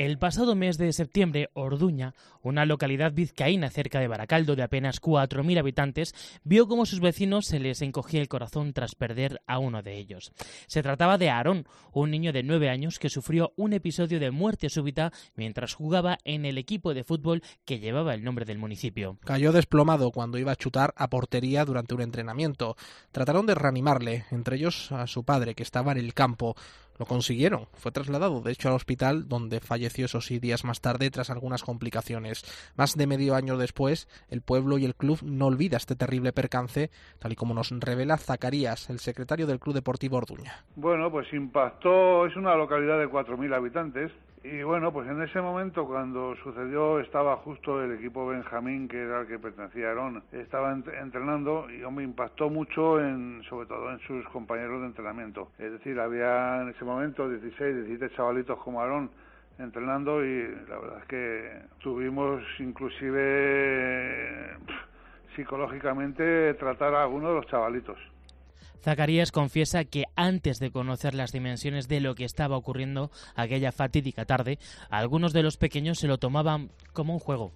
El 0.00 0.16
pasado 0.16 0.54
mes 0.54 0.78
de 0.78 0.94
septiembre, 0.94 1.50
Orduña, 1.52 2.14
una 2.40 2.64
localidad 2.64 3.12
vizcaína 3.12 3.68
cerca 3.68 4.00
de 4.00 4.08
Baracaldo 4.08 4.56
de 4.56 4.62
apenas 4.62 4.98
4.000 4.98 5.58
habitantes, 5.58 6.14
vio 6.42 6.66
cómo 6.68 6.86
sus 6.86 7.00
vecinos 7.00 7.44
se 7.44 7.60
les 7.60 7.82
encogía 7.82 8.22
el 8.22 8.28
corazón 8.28 8.72
tras 8.72 8.94
perder 8.94 9.42
a 9.46 9.58
uno 9.58 9.82
de 9.82 9.98
ellos. 9.98 10.32
Se 10.68 10.82
trataba 10.82 11.18
de 11.18 11.28
Aarón, 11.28 11.66
un 11.92 12.10
niño 12.10 12.32
de 12.32 12.42
9 12.42 12.70
años 12.70 12.98
que 12.98 13.10
sufrió 13.10 13.52
un 13.56 13.74
episodio 13.74 14.18
de 14.18 14.30
muerte 14.30 14.70
súbita 14.70 15.12
mientras 15.34 15.74
jugaba 15.74 16.16
en 16.24 16.46
el 16.46 16.56
equipo 16.56 16.94
de 16.94 17.04
fútbol 17.04 17.42
que 17.66 17.78
llevaba 17.78 18.14
el 18.14 18.24
nombre 18.24 18.46
del 18.46 18.56
municipio. 18.56 19.18
Cayó 19.26 19.52
desplomado 19.52 20.12
cuando 20.12 20.38
iba 20.38 20.52
a 20.52 20.56
chutar 20.56 20.94
a 20.96 21.10
portería 21.10 21.66
durante 21.66 21.92
un 21.92 22.00
entrenamiento. 22.00 22.74
Trataron 23.12 23.44
de 23.44 23.54
reanimarle, 23.54 24.24
entre 24.30 24.56
ellos 24.56 24.92
a 24.92 25.06
su 25.06 25.24
padre, 25.24 25.54
que 25.54 25.62
estaba 25.62 25.92
en 25.92 25.98
el 25.98 26.14
campo. 26.14 26.56
Lo 27.00 27.06
consiguieron. 27.06 27.66
Fue 27.72 27.92
trasladado, 27.92 28.42
de 28.42 28.52
hecho, 28.52 28.68
al 28.68 28.74
hospital, 28.74 29.26
donde 29.26 29.60
falleció 29.60 30.04
esos 30.04 30.28
días 30.28 30.64
más 30.64 30.82
tarde 30.82 31.10
tras 31.10 31.30
algunas 31.30 31.62
complicaciones. 31.62 32.44
Más 32.76 32.94
de 32.94 33.06
medio 33.06 33.34
año 33.34 33.56
después, 33.56 34.06
el 34.28 34.42
pueblo 34.42 34.76
y 34.76 34.84
el 34.84 34.94
club 34.94 35.18
no 35.22 35.46
olvida 35.46 35.78
este 35.78 35.96
terrible 35.96 36.34
percance, 36.34 36.90
tal 37.18 37.32
y 37.32 37.36
como 37.36 37.54
nos 37.54 37.70
revela 37.70 38.18
Zacarías, 38.18 38.90
el 38.90 38.98
secretario 38.98 39.46
del 39.46 39.60
Club 39.60 39.76
Deportivo 39.76 40.18
Orduña. 40.18 40.62
Bueno, 40.76 41.10
pues 41.10 41.32
impactó, 41.32 42.26
es 42.26 42.36
una 42.36 42.54
localidad 42.54 42.98
de 42.98 43.08
4.000 43.08 43.56
habitantes, 43.56 44.12
y 44.42 44.62
bueno, 44.62 44.90
pues 44.90 45.06
en 45.08 45.20
ese 45.22 45.40
momento 45.40 45.86
cuando 45.86 46.34
sucedió 46.36 46.98
estaba 47.00 47.36
justo 47.36 47.82
el 47.82 47.92
equipo 47.92 48.26
Benjamín, 48.26 48.88
que 48.88 48.98
era 48.98 49.20
el 49.20 49.26
que 49.26 49.38
pertenecía 49.38 49.86
a 49.86 49.88
Aarón, 49.90 50.22
estaba 50.32 50.72
entrenando 50.72 51.66
y 51.70 51.78
me 51.90 52.02
impactó 52.02 52.48
mucho 52.48 53.00
en, 53.00 53.42
sobre 53.50 53.66
todo 53.66 53.90
en 53.90 53.98
sus 54.00 54.26
compañeros 54.28 54.80
de 54.80 54.86
entrenamiento. 54.86 55.50
Es 55.58 55.72
decir, 55.72 56.00
había 56.00 56.62
en 56.62 56.70
ese 56.70 56.84
momento 56.86 57.28
16, 57.28 57.86
17 57.86 58.16
chavalitos 58.16 58.58
como 58.60 58.80
Aarón 58.80 59.10
entrenando 59.58 60.24
y 60.24 60.48
la 60.68 60.78
verdad 60.78 60.98
es 61.00 61.06
que 61.06 61.62
tuvimos 61.80 62.42
inclusive 62.60 64.56
psicológicamente 65.36 66.54
tratar 66.54 66.94
a 66.94 67.02
algunos 67.02 67.28
de 67.28 67.34
los 67.36 67.46
chavalitos. 67.46 67.98
Zacarías 68.82 69.32
confiesa 69.32 69.84
que 69.84 70.04
antes 70.16 70.58
de 70.58 70.70
conocer 70.70 71.14
las 71.14 71.32
dimensiones 71.32 71.88
de 71.88 72.00
lo 72.00 72.14
que 72.14 72.24
estaba 72.24 72.56
ocurriendo 72.56 73.10
aquella 73.36 73.72
fatídica 73.72 74.24
tarde, 74.24 74.58
algunos 74.90 75.32
de 75.32 75.42
los 75.42 75.56
pequeños 75.56 75.98
se 75.98 76.08
lo 76.08 76.18
tomaban 76.18 76.70
como 76.92 77.12
un 77.12 77.18
juego. 77.18 77.52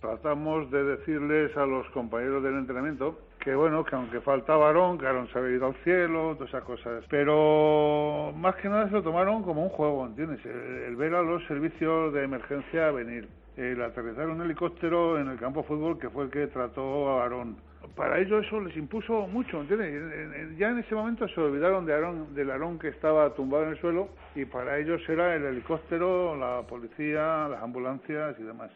Tratamos 0.00 0.70
de 0.70 0.84
decirles 0.84 1.56
a 1.56 1.66
los 1.66 1.88
compañeros 1.90 2.42
del 2.44 2.54
entrenamiento 2.54 3.18
que 3.38 3.54
bueno, 3.54 3.84
que 3.84 3.96
aunque 3.96 4.20
falta 4.20 4.56
varón, 4.56 4.98
que 4.98 5.06
Aarón 5.06 5.28
se 5.32 5.38
había 5.38 5.56
ido 5.56 5.66
al 5.66 5.74
cielo, 5.84 6.34
todas 6.34 6.50
esas 6.50 6.64
cosas. 6.64 7.04
Pero 7.08 8.32
más 8.36 8.56
que 8.56 8.68
nada 8.68 8.86
se 8.86 8.92
lo 8.92 9.02
tomaron 9.02 9.42
como 9.42 9.62
un 9.62 9.70
juego, 9.70 10.06
¿entiendes? 10.06 10.44
El, 10.44 10.96
ver 10.96 11.14
a 11.14 11.22
los 11.22 11.44
servicios 11.46 12.12
de 12.12 12.24
emergencia 12.24 12.90
venir. 12.90 13.28
El 13.56 13.82
aterrizar 13.82 14.28
un 14.28 14.42
helicóptero 14.42 15.18
en 15.18 15.28
el 15.28 15.38
campo 15.38 15.62
de 15.62 15.66
fútbol 15.66 15.98
que 15.98 16.10
fue 16.10 16.24
el 16.24 16.30
que 16.30 16.46
trató 16.48 17.08
a 17.08 17.22
Aarón 17.22 17.56
para 17.94 18.18
ellos 18.18 18.44
eso 18.46 18.60
les 18.60 18.76
impuso 18.76 19.26
mucho, 19.26 19.60
¿entiendes? 19.60 20.56
Ya 20.58 20.70
en 20.70 20.78
ese 20.78 20.94
momento 20.94 21.26
se 21.28 21.40
olvidaron 21.40 21.86
de 21.86 21.94
Aarón, 21.94 22.34
del 22.34 22.50
Aarón 22.50 22.78
que 22.78 22.88
estaba 22.88 23.34
tumbado 23.34 23.64
en 23.64 23.70
el 23.70 23.80
suelo 23.80 24.08
y 24.34 24.44
para 24.44 24.78
ellos 24.78 25.00
era 25.08 25.34
el 25.34 25.44
helicóptero, 25.44 26.36
la 26.36 26.62
policía, 26.66 27.48
las 27.48 27.62
ambulancias 27.62 28.36
y 28.38 28.42
demás. 28.42 28.70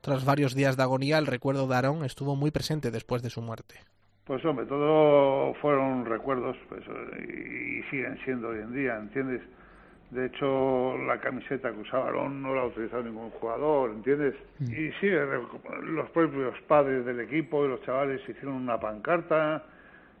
Tras 0.00 0.24
varios 0.24 0.54
días 0.54 0.76
de 0.76 0.82
agonía, 0.82 1.18
el 1.18 1.26
recuerdo 1.26 1.66
de 1.66 1.74
Aarón 1.74 2.04
estuvo 2.04 2.36
muy 2.36 2.50
presente 2.50 2.90
después 2.90 3.22
de 3.22 3.30
su 3.30 3.40
muerte. 3.40 3.76
Pues 4.24 4.44
hombre, 4.44 4.66
todo 4.66 5.54
fueron 5.54 6.04
recuerdos 6.06 6.56
pues, 6.68 6.82
y 7.28 7.82
siguen 7.90 8.18
siendo 8.24 8.48
hoy 8.48 8.58
en 8.58 8.72
día, 8.72 8.96
¿entiendes? 8.96 9.42
De 10.14 10.26
hecho, 10.26 10.96
la 11.08 11.18
camiseta 11.18 11.72
que 11.72 11.80
usaba 11.80 12.12
no 12.28 12.54
la 12.54 12.60
ha 12.60 12.66
utilizado 12.66 13.02
ningún 13.02 13.30
jugador, 13.30 13.90
¿entiendes? 13.90 14.36
Mm. 14.60 14.72
Y 14.72 14.92
sí, 15.00 15.10
los 15.82 16.08
propios 16.10 16.54
padres 16.68 17.04
del 17.04 17.18
equipo 17.18 17.64
y 17.64 17.68
los 17.68 17.82
chavales 17.82 18.20
hicieron 18.28 18.54
una 18.54 18.78
pancarta 18.78 19.64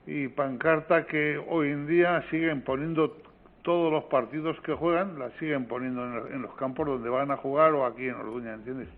y 0.04 0.26
pancarta 0.26 1.06
que 1.06 1.40
hoy 1.48 1.68
en 1.68 1.86
día 1.86 2.24
siguen 2.28 2.62
poniendo 2.62 3.18
todos 3.62 3.92
los 3.92 4.02
partidos 4.04 4.60
que 4.62 4.74
juegan, 4.74 5.16
la 5.16 5.30
siguen 5.38 5.66
poniendo 5.66 6.26
en 6.26 6.42
los 6.42 6.54
campos 6.56 6.88
donde 6.88 7.08
van 7.08 7.30
a 7.30 7.36
jugar 7.36 7.72
o 7.74 7.86
aquí 7.86 8.08
en 8.08 8.16
Orduña, 8.16 8.54
¿entiendes? 8.54 8.88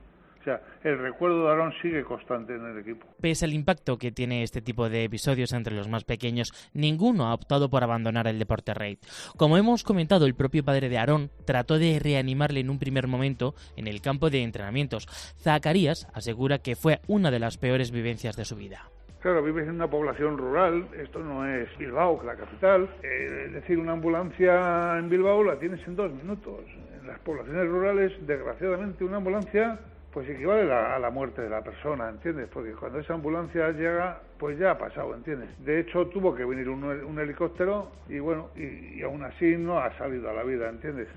Sea, 0.46 0.60
el 0.84 0.98
recuerdo 0.98 1.42
de 1.42 1.48
Aarón 1.50 1.72
sigue 1.82 2.04
constante 2.04 2.54
en 2.54 2.64
el 2.64 2.78
equipo. 2.78 3.06
Pese 3.20 3.44
al 3.44 3.52
impacto 3.52 3.98
que 3.98 4.12
tiene 4.12 4.42
este 4.42 4.62
tipo 4.62 4.88
de 4.88 5.04
episodios 5.04 5.52
entre 5.52 5.74
los 5.74 5.88
más 5.88 6.04
pequeños, 6.04 6.52
ninguno 6.72 7.26
ha 7.26 7.34
optado 7.34 7.68
por 7.68 7.82
abandonar 7.82 8.26
el 8.28 8.38
deporte 8.38 8.72
rey. 8.72 8.98
Como 9.36 9.58
hemos 9.58 9.82
comentado, 9.82 10.26
el 10.26 10.34
propio 10.34 10.64
padre 10.64 10.88
de 10.88 10.98
Aarón 10.98 11.30
trató 11.44 11.78
de 11.78 11.98
reanimarle 11.98 12.60
en 12.60 12.70
un 12.70 12.78
primer 12.78 13.08
momento 13.08 13.54
en 13.76 13.88
el 13.88 14.00
campo 14.00 14.30
de 14.30 14.42
entrenamientos. 14.42 15.06
Zacarías 15.40 16.08
asegura 16.14 16.58
que 16.58 16.76
fue 16.76 17.00
una 17.08 17.30
de 17.30 17.40
las 17.40 17.58
peores 17.58 17.90
vivencias 17.90 18.36
de 18.36 18.44
su 18.44 18.56
vida. 18.56 18.90
Claro, 19.20 19.42
vives 19.42 19.66
en 19.66 19.74
una 19.74 19.90
población 19.90 20.38
rural, 20.38 20.86
esto 21.02 21.18
no 21.18 21.44
es 21.44 21.68
Bilbao, 21.78 22.22
la 22.24 22.36
capital. 22.36 22.88
Eh, 23.02 23.46
es 23.46 23.52
decir, 23.54 23.76
una 23.78 23.92
ambulancia 23.92 24.98
en 24.98 25.08
Bilbao 25.08 25.42
la 25.42 25.58
tienes 25.58 25.84
en 25.88 25.96
dos 25.96 26.12
minutos. 26.12 26.60
En 27.00 27.08
las 27.08 27.18
poblaciones 27.20 27.66
rurales, 27.66 28.12
desgraciadamente, 28.24 29.02
una 29.02 29.16
ambulancia 29.16 29.80
pues 30.16 30.30
equivale 30.30 30.72
a 30.72 30.98
la 30.98 31.10
muerte 31.10 31.42
de 31.42 31.50
la 31.50 31.62
persona, 31.62 32.08
¿entiendes? 32.08 32.48
Porque 32.50 32.72
cuando 32.72 33.00
esa 33.00 33.12
ambulancia 33.12 33.70
llega, 33.72 34.18
pues 34.38 34.58
ya 34.58 34.70
ha 34.70 34.78
pasado, 34.78 35.14
¿entiendes? 35.14 35.50
De 35.62 35.78
hecho, 35.78 36.06
tuvo 36.06 36.34
que 36.34 36.42
venir 36.42 36.70
un, 36.70 37.18
helicóptero 37.18 37.90
y 38.08 38.18
bueno, 38.18 38.48
y, 38.56 39.02
aún 39.02 39.22
así 39.24 39.58
no 39.58 39.78
ha 39.78 39.94
salido 39.98 40.30
a 40.30 40.32
la 40.32 40.42
vida, 40.42 40.70
¿entiendes? 40.70 41.08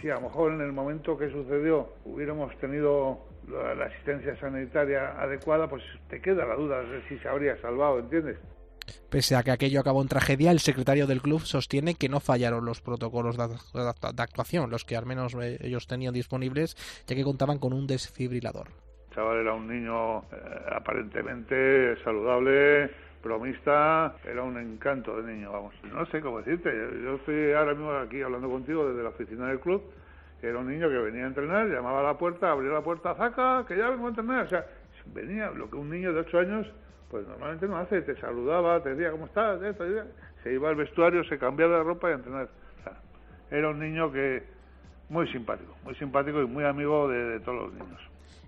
Si 0.00 0.08
a 0.08 0.14
lo 0.14 0.20
mejor 0.20 0.52
en 0.52 0.60
el 0.60 0.70
momento 0.70 1.18
que 1.18 1.30
sucedió 1.30 1.94
hubiéramos 2.04 2.56
tenido 2.58 3.18
la 3.48 3.86
asistencia 3.86 4.36
sanitaria 4.36 5.20
adecuada, 5.20 5.68
pues 5.68 5.82
te 6.08 6.20
queda 6.20 6.46
la 6.46 6.54
duda 6.54 6.80
de 6.80 7.02
si 7.08 7.18
se 7.18 7.28
habría 7.28 7.56
salvado, 7.56 7.98
¿entiendes? 7.98 8.36
Pese 9.10 9.36
a 9.36 9.42
que 9.42 9.50
aquello 9.50 9.80
acabó 9.80 10.02
en 10.02 10.08
tragedia, 10.08 10.50
el 10.50 10.60
secretario 10.60 11.06
del 11.06 11.20
club 11.20 11.42
sostiene 11.42 11.94
que 11.94 12.08
no 12.08 12.20
fallaron 12.20 12.64
los 12.64 12.80
protocolos 12.80 13.36
de, 13.36 14.22
actuación, 14.22 14.70
los 14.70 14.84
que 14.84 14.96
al 14.96 15.06
menos 15.06 15.34
eh, 15.34 15.58
ellos 15.60 15.86
tenían 15.86 16.14
disponibles, 16.14 16.76
ya 17.06 17.14
que 17.14 17.24
contaban 17.24 17.58
con 17.58 17.72
un 17.72 17.86
desfibrilador. 17.86 18.68
El 19.10 19.14
chaval 19.14 19.38
era 19.38 19.54
un 19.54 19.68
niño 19.68 20.20
eh, 20.20 20.24
aparentemente 20.72 22.02
saludable, 22.02 22.90
bromista, 23.22 24.16
era 24.24 24.42
un 24.42 24.58
encanto 24.58 25.20
de 25.20 25.32
niño, 25.32 25.52
vamos. 25.52 25.74
No 25.84 26.04
sé 26.06 26.20
cómo 26.20 26.38
decirte, 26.38 26.70
yo 27.04 27.14
estoy 27.16 27.52
ahora 27.52 27.74
mismo 27.74 27.92
aquí 27.92 28.20
hablando 28.22 28.48
contigo 28.48 28.88
desde 28.88 29.02
la 29.02 29.10
oficina 29.10 29.46
del 29.48 29.60
club, 29.60 29.82
era 30.42 30.58
un 30.58 30.68
niño 30.68 30.88
que 30.88 30.98
venía 30.98 31.24
a 31.24 31.28
entrenar, 31.28 31.68
llamaba 31.68 32.00
a 32.00 32.02
la 32.02 32.18
puerta, 32.18 32.50
abría 32.50 32.72
la 32.72 32.82
puerta, 32.82 33.14
zaca, 33.14 33.64
que 33.66 33.76
ya 33.76 33.90
vengo 33.90 34.06
a 34.06 34.08
entrenar, 34.08 34.46
o 34.46 34.48
sea, 34.48 34.66
venía, 35.06 35.50
lo 35.50 35.70
que 35.70 35.76
un 35.76 35.90
niño 35.90 36.12
de 36.12 36.20
8 36.20 36.38
años, 36.38 36.66
pues 37.12 37.28
normalmente 37.28 37.68
no 37.68 37.76
hace, 37.76 38.00
te 38.00 38.16
saludaba, 38.16 38.82
te 38.82 38.94
decía, 38.94 39.10
¿cómo 39.10 39.26
estás? 39.26 39.60
Se 40.42 40.52
iba 40.52 40.70
al 40.70 40.76
vestuario, 40.76 41.22
se 41.24 41.38
cambiaba 41.38 41.76
de 41.76 41.84
ropa 41.84 42.08
y 42.08 42.12
a 42.12 42.14
entrenar. 42.14 42.48
Era 43.50 43.68
un 43.68 43.80
niño 43.80 44.10
que 44.10 44.42
muy 45.10 45.30
simpático, 45.30 45.76
muy 45.84 45.94
simpático 45.96 46.40
y 46.40 46.46
muy 46.46 46.64
amigo 46.64 47.06
de, 47.08 47.38
todos 47.40 47.64
los 47.64 47.74
niños. 47.74 48.00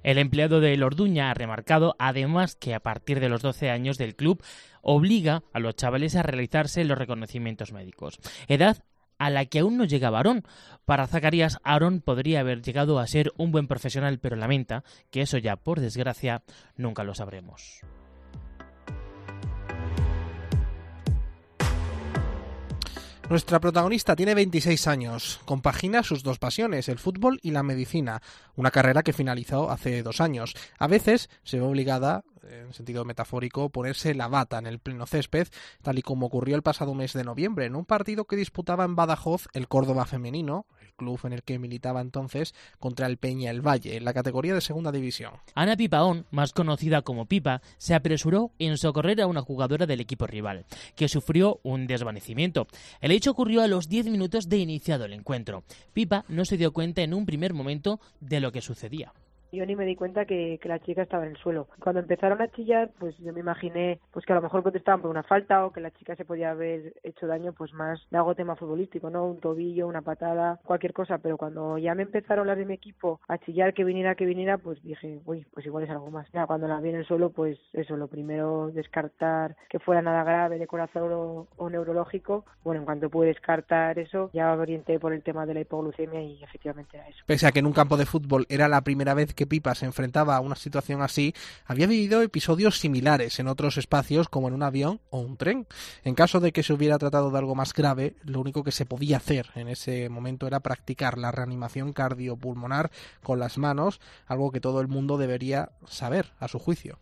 El 0.03 0.17
empleado 0.17 0.61
de 0.61 0.75
Lorduña 0.79 1.31
ha 1.31 1.35
remarcado 1.35 1.95
además 1.99 2.57
que 2.57 2.75
a 2.75 2.81
partir 2.81 3.21
de 3.21 3.29
los 3.29 3.43
12 3.43 3.69
años 3.69 3.99
del 3.99 4.17
club 4.17 4.43
obliga 4.81 5.43
a 5.53 5.59
los 5.61 5.77
chavales 5.77 6.17
a 6.17 6.23
realizarse 6.23 6.85
los 6.85 6.97
reconocimientos 6.97 7.71
médicos, 7.71 8.19
edad 8.49 8.79
a 9.19 9.29
la 9.29 9.45
que 9.45 9.59
aún 9.59 9.77
no 9.77 9.85
llega 9.85 10.09
Aarón. 10.09 10.43
Para 10.87 11.07
Zacarías, 11.07 11.59
Aaron 11.65 12.01
podría 12.01 12.41
haber 12.41 12.63
llegado 12.63 12.99
a 12.99 13.07
ser 13.07 13.31
un 13.37 13.53
buen 13.53 13.69
profesional, 13.69 14.19
pero 14.21 14.37
lamenta 14.37 14.85
que 15.11 15.21
eso 15.21 15.37
ya, 15.37 15.57
por 15.57 15.81
desgracia, 15.81 16.43
nunca 16.77 17.05
lo 17.05 17.15
sabremos. 17.15 17.83
Nuestra 23.31 23.59
protagonista 23.59 24.15
tiene 24.15 24.35
26 24.35 24.87
años, 24.87 25.41
compagina 25.47 26.03
sus 26.03 26.23
dos 26.23 26.39
pasiones, 26.39 26.91
el 26.91 26.99
fútbol 26.99 27.41
y 27.43 27.53
la 27.53 27.63
medicina, 27.63 28.21
una 28.55 28.71
carrera 28.71 29.03
que 29.03 29.15
finalizó 29.15 29.71
hace 29.71 30.03
dos 30.03 30.21
años. 30.21 30.55
A 30.79 30.87
veces 30.89 31.31
se 31.43 31.59
ve 31.59 31.65
obligada 31.65 32.23
en 32.49 32.75
sentido 32.75 33.05
metafórico, 33.07 33.71
ponerse 33.71 34.15
la 34.15 34.29
bata 34.29 34.59
en 34.59 34.67
el 34.67 34.79
pleno 34.79 35.07
césped, 35.07 35.49
tal 35.81 35.99
y 35.99 36.03
como 36.03 36.27
ocurrió 36.27 36.55
el 36.55 36.63
pasado 36.63 36.95
mes 36.95 37.15
de 37.15 37.25
noviembre, 37.25 37.65
en 37.65 37.77
un 37.77 37.87
partido 37.87 38.27
que 38.27 38.37
disputaba 38.37 38.85
en 38.85 38.95
Badajoz 38.95 39.49
el 39.55 39.69
Córdoba 39.69 40.05
femenino, 40.05 40.67
club 40.97 41.21
en 41.25 41.33
el 41.33 41.43
que 41.43 41.59
militaba 41.59 42.01
entonces, 42.01 42.55
contra 42.79 43.07
el 43.07 43.17
Peña 43.17 43.51
el 43.51 43.67
Valle, 43.67 43.97
en 43.97 44.05
la 44.05 44.15
categoría 44.15 44.55
de 44.55 44.61
segunda 44.61 44.93
división. 44.93 45.33
Ana 45.55 45.77
Pipaón, 45.77 46.27
más 46.31 46.53
conocida 46.53 47.03
como 47.03 47.27
Pipa, 47.27 47.63
se 47.79 47.95
apresuró 47.95 48.53
en 48.59 48.79
socorrer 48.79 49.21
a 49.21 49.27
una 49.27 49.43
jugadora 49.43 49.87
del 49.87 50.01
equipo 50.01 50.27
rival, 50.27 50.65
que 50.97 51.09
sufrió 51.09 51.61
un 51.63 51.87
desvanecimiento. 51.87 52.67
El 53.01 53.13
hecho 53.13 53.31
ocurrió 53.31 53.63
a 53.63 53.69
los 53.69 53.89
10 53.89 54.07
minutos 54.07 54.49
de 54.49 54.59
iniciado 54.59 55.05
el 55.05 55.13
encuentro. 55.13 55.65
Pipa 55.93 56.25
no 56.29 56.45
se 56.45 56.57
dio 56.57 56.73
cuenta 56.73 57.03
en 57.03 57.15
un 57.15 57.27
primer 57.27 57.55
momento 57.55 58.01
de 58.21 58.41
lo 58.41 58.53
que 58.53 58.61
sucedía 58.61 59.13
yo 59.55 59.67
ni 59.67 59.77
me 59.77 59.85
di 59.85 59.97
cuenta 59.97 60.25
que, 60.25 60.59
la 60.65 60.79
chica 60.79 61.03
estaba 61.03 61.25
en 61.25 61.33
el 61.33 61.37
suelo. 61.37 61.69
Cuando 61.79 62.01
empezaron 62.01 62.41
a 62.41 62.51
chillar, 62.51 62.91
pues 62.99 63.17
yo 63.19 63.33
me 63.35 63.41
imaginé 63.41 64.01
pues 64.13 64.25
que 64.25 64.33
a 64.33 64.37
lo 64.37 64.43
mejor 64.43 64.63
contestaban 64.63 65.03
por 65.03 65.11
una 65.11 65.23
falta 65.23 65.67
o 65.67 65.73
que 65.73 65.81
la 65.81 65.91
chica 65.91 66.17
se 66.17 66.25
podía 66.25 66.53
haber 66.53 66.95
hecho 67.03 67.27
daño 67.27 67.53
pues 67.53 67.75
más 67.75 68.01
de 68.11 68.17
algo 68.17 68.35
tema 68.35 68.57
futbolístico, 68.57 69.11
¿no? 69.11 69.27
Un 69.27 69.41
tobillo, 69.41 69.87
una 69.87 70.01
patada, 70.01 70.59
cualquier 70.65 70.95
cosa, 70.95 71.19
pero 71.19 71.37
cuando 71.37 71.77
ya 71.77 71.95
me 71.95 72.03
empezaron 72.03 72.47
las 72.47 72.57
de 72.57 72.65
mi 72.65 72.75
equipo 72.75 73.21
a 73.29 73.37
chillar 73.39 73.75
que 73.75 73.85
viniera, 73.85 74.15
que 74.15 74.25
viniera, 74.25 74.57
pues 74.57 74.83
dije, 74.83 75.21
uy, 75.27 75.47
pues 75.53 75.67
igual 75.67 75.85
es 75.85 75.91
algo 75.91 76.11
más. 76.11 76.27
Ya 76.33 76.47
cuando 76.47 76.67
la 76.67 76.81
vi 76.81 76.89
en 76.89 76.97
el 76.97 77.07
suelo, 77.07 77.31
pues 77.31 77.59
eso, 77.75 77.97
lo 77.97 78.09
primero 78.09 78.71
descartar 78.73 79.57
que 79.69 79.79
fuera 79.79 80.01
nada 80.01 80.25
grave 80.25 80.59
de 80.59 80.67
corazón 80.67 81.13
o, 81.13 81.49
o 81.57 81.71
neurológico. 81.71 82.45
Bueno, 82.63 82.81
en 82.81 82.87
cuanto 82.87 83.11
pude 83.11 83.29
descartar 83.29 83.99
eso, 83.99 84.31
ya 84.33 84.55
me 84.57 84.63
orienté 84.63 84.99
por 84.99 85.13
el 85.13 85.23
tema 85.23 85.47
de 85.47 85.55
la 85.55 85.61
hipoglucemia 85.61 86.23
y 86.23 86.43
efectivamente 86.43 86.97
era 86.97 87.09
eso. 87.09 87.23
Pese 87.27 87.47
a 87.47 87.53
que 87.53 87.59
en 87.59 87.67
un 87.67 87.73
campo 87.73 87.97
de 87.97 88.07
fútbol 88.07 88.47
era 88.49 88.69
la 88.69 88.83
primera 88.83 89.15
vez 89.15 89.35
que 89.35 89.44
Pipa 89.47 89.75
se 89.75 89.87
enfrentaba 89.87 90.37
a 90.37 90.41
una 90.41 90.57
situación 90.57 91.03
así, 91.03 91.35
había 91.67 91.87
vivido 91.87 92.23
episodios 92.23 92.79
similares 92.79 93.39
en 93.39 93.49
otros 93.49 93.77
espacios 93.77 94.29
como 94.29 94.49
en 94.49 94.55
un 94.55 94.63
avión 94.63 95.01
o 95.11 95.21
un 95.21 95.37
tren. 95.37 95.67
En 96.05 96.15
caso 96.15 96.41
de 96.41 96.53
que 96.53 96.63
se 96.63 96.73
hubiera 96.73 96.99
tratado 96.99 97.31
de 97.31 97.39
algo 97.39 97.55
más 97.55 97.73
grave, 97.75 98.17
lo 98.25 98.41
único 98.41 98.65
que 98.65 98.73
se 98.73 98.87
podía 98.87 99.19
hacer 99.19 99.47
en 99.55 99.69
ese 99.69 100.09
momento 100.09 100.47
era 100.47 100.61
practicar 100.61 101.19
la 101.19 101.33
reanimación 101.33 101.93
cardiopulmonar 101.93 102.91
con 103.23 103.39
las 103.39 103.59
manos, 103.59 104.01
algo 104.27 104.51
que 104.51 104.61
todo 104.61 104.81
el 104.81 104.89
mundo 104.89 105.19
debería 105.19 105.71
saber 105.87 106.33
a 106.39 106.49
su 106.49 106.59
juicio. 106.59 106.99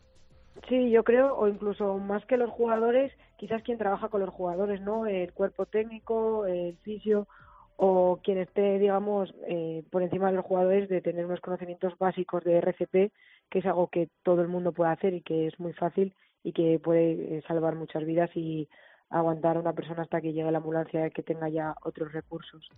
Sí, 0.69 0.91
yo 0.91 1.03
creo, 1.03 1.35
o 1.37 1.49
incluso 1.49 1.99
más 1.99 2.25
que 2.27 2.37
los 2.37 2.51
jugadores, 2.51 3.13
quizás 3.37 3.63
quien 3.63 3.79
trabaja 3.79 4.09
con 4.09 4.21
los 4.21 4.31
jugadores, 4.31 4.81
¿no? 4.81 5.07
El 5.07 5.33
cuerpo 5.33 5.67
técnico, 5.67 6.47
el 6.47 6.77
fisio 6.79 7.27
o 7.77 8.21
quien 8.23 8.39
esté, 8.39 8.79
digamos, 8.79 9.35
eh, 9.49 9.83
por 9.91 10.03
encima 10.03 10.31
de 10.31 10.37
los 10.37 10.45
jugadores 10.45 10.89
de 10.89 11.01
tener 11.01 11.27
unos 11.27 11.41
conocimientos 11.41 11.95
básicos 11.99 12.45
de 12.45 12.59
RCP, 12.59 13.13
que 13.51 13.59
es 13.59 13.67
algo 13.67 13.89
que 13.89 14.09
todo 14.23 14.43
el 14.43 14.49
mundo 14.49 14.73
puede 14.73 14.93
hacer 14.93 15.15
y 15.15 15.21
que 15.23 15.47
es 15.47 15.59
muy 15.59 15.73
fácil 15.73 16.15
y 16.45 16.53
que 16.53 16.79
puede 16.79 17.39
eh, 17.39 17.43
salvar 17.47 17.75
muchas 17.75 18.05
vidas 18.05 18.31
y 18.35 18.69
aguantar 19.13 19.57
a 19.57 19.61
una 19.61 19.73
persona 19.73 20.03
hasta 20.03 20.21
que 20.21 20.33
llegue 20.33 20.51
la 20.51 20.59
ambulancia 20.59 21.07
y 21.07 21.11
que 21.11 21.23
tenga 21.23 21.49
ya 21.49 21.75
otros 21.85 22.13
recursos. 22.13 22.69